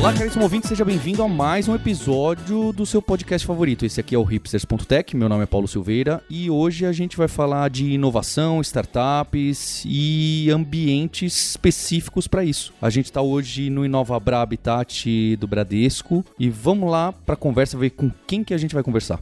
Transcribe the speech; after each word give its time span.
Olá, 0.00 0.14
caríssimo 0.14 0.44
ouvinte, 0.44 0.66
seja 0.66 0.82
bem-vindo 0.82 1.22
a 1.22 1.28
mais 1.28 1.68
um 1.68 1.74
episódio 1.74 2.72
do 2.72 2.86
seu 2.86 3.02
podcast 3.02 3.46
favorito. 3.46 3.84
Esse 3.84 4.00
aqui 4.00 4.14
é 4.14 4.18
o 4.18 4.22
hipsters.tech, 4.22 5.14
meu 5.14 5.28
nome 5.28 5.42
é 5.42 5.46
Paulo 5.46 5.68
Silveira 5.68 6.24
e 6.30 6.48
hoje 6.48 6.86
a 6.86 6.92
gente 6.92 7.18
vai 7.18 7.28
falar 7.28 7.68
de 7.68 7.84
inovação, 7.84 8.62
startups 8.62 9.82
e 9.84 10.50
ambientes 10.50 11.50
específicos 11.50 12.26
para 12.26 12.42
isso. 12.42 12.72
A 12.80 12.88
gente 12.88 13.04
está 13.04 13.20
hoje 13.20 13.68
no 13.68 13.84
Inovabra 13.84 14.40
Habitat 14.40 15.36
do 15.36 15.46
Bradesco 15.46 16.24
e 16.38 16.48
vamos 16.48 16.90
lá 16.90 17.12
para 17.12 17.34
a 17.34 17.36
conversa 17.36 17.76
ver 17.76 17.90
com 17.90 18.10
quem 18.26 18.42
que 18.42 18.54
a 18.54 18.58
gente 18.58 18.72
vai 18.72 18.82
conversar. 18.82 19.20